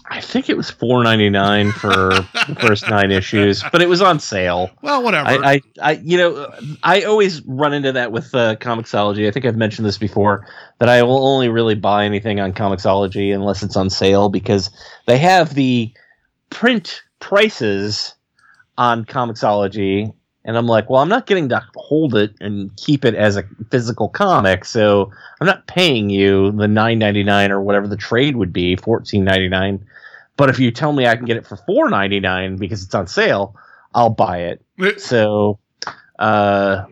[0.07, 4.03] I think it was four ninety nine for the first nine issues, but it was
[4.03, 4.71] on sale.
[4.83, 5.29] Well, whatever.
[5.29, 9.29] I, I, I, you know, I always run into that with uh, Comixology.
[9.29, 10.47] I think I've mentioned this before
[10.79, 14.71] that I will only really buy anything on Comixology unless it's on sale because
[15.07, 15.93] they have the
[16.51, 18.15] print prices
[18.77, 20.13] on Comixology,
[20.45, 23.45] and I'm like, well, I'm not getting to hold it and keep it as a
[23.71, 28.37] physical comic, so I'm not paying you the nine ninety nine or whatever the trade
[28.37, 29.85] would be, fourteen ninety nine.
[30.37, 32.95] But if you tell me I can get it for four ninety nine because it's
[32.95, 33.55] on sale,
[33.95, 34.63] I'll buy it.
[35.01, 35.59] So,
[36.19, 36.87] uh,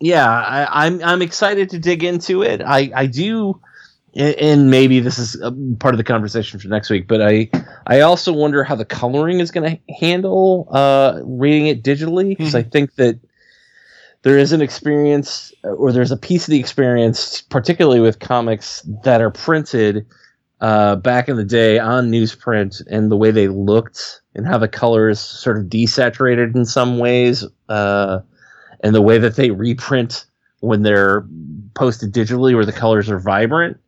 [0.00, 2.60] yeah, I, I'm I'm excited to dig into it.
[2.60, 3.60] I I do,
[4.16, 7.08] and- maybe this is a part of the conversation for next week.
[7.08, 7.50] But I
[7.86, 12.54] I also wonder how the coloring is going to handle uh, reading it digitally because
[12.54, 13.18] I think that
[14.22, 19.20] there is an experience or there's a piece of the experience, particularly with comics that
[19.20, 20.06] are printed
[20.60, 24.68] uh, back in the day on newsprint and the way they looked and how the
[24.68, 28.20] colors sort of desaturated in some ways uh,
[28.80, 30.24] and the way that they reprint
[30.60, 31.26] when they're
[31.74, 33.78] posted digitally where the colors are vibrant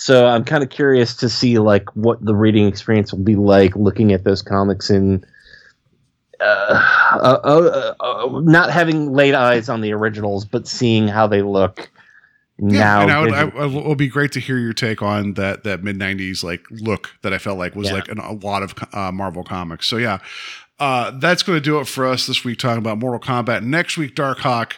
[0.00, 3.76] so i'm kind of curious to see like what the reading experience will be like
[3.76, 5.22] looking at those comics in
[6.40, 11.42] uh, uh, uh, uh, not having laid eyes on the originals but seeing how they
[11.42, 11.90] look
[12.58, 15.64] now and I would, I, it would be great to hear your take on that
[15.64, 17.94] that mid '90s like look that I felt like was Yeah.
[17.94, 19.86] like in a lot of uh, Marvel comics.
[19.86, 20.18] So yeah,
[20.78, 23.62] uh, that's going to do it for us this week talking about Mortal Kombat.
[23.62, 24.74] Next week, Darkhawk.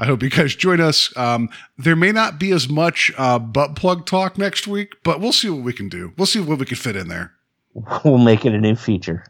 [0.00, 1.14] I hope you guys join us.
[1.14, 5.34] Um, there may not be as much uh, butt plug talk next week, but we'll
[5.34, 6.14] see what we can do.
[6.16, 7.32] We'll see what we can fit in there.
[8.04, 9.24] we'll make it a new feature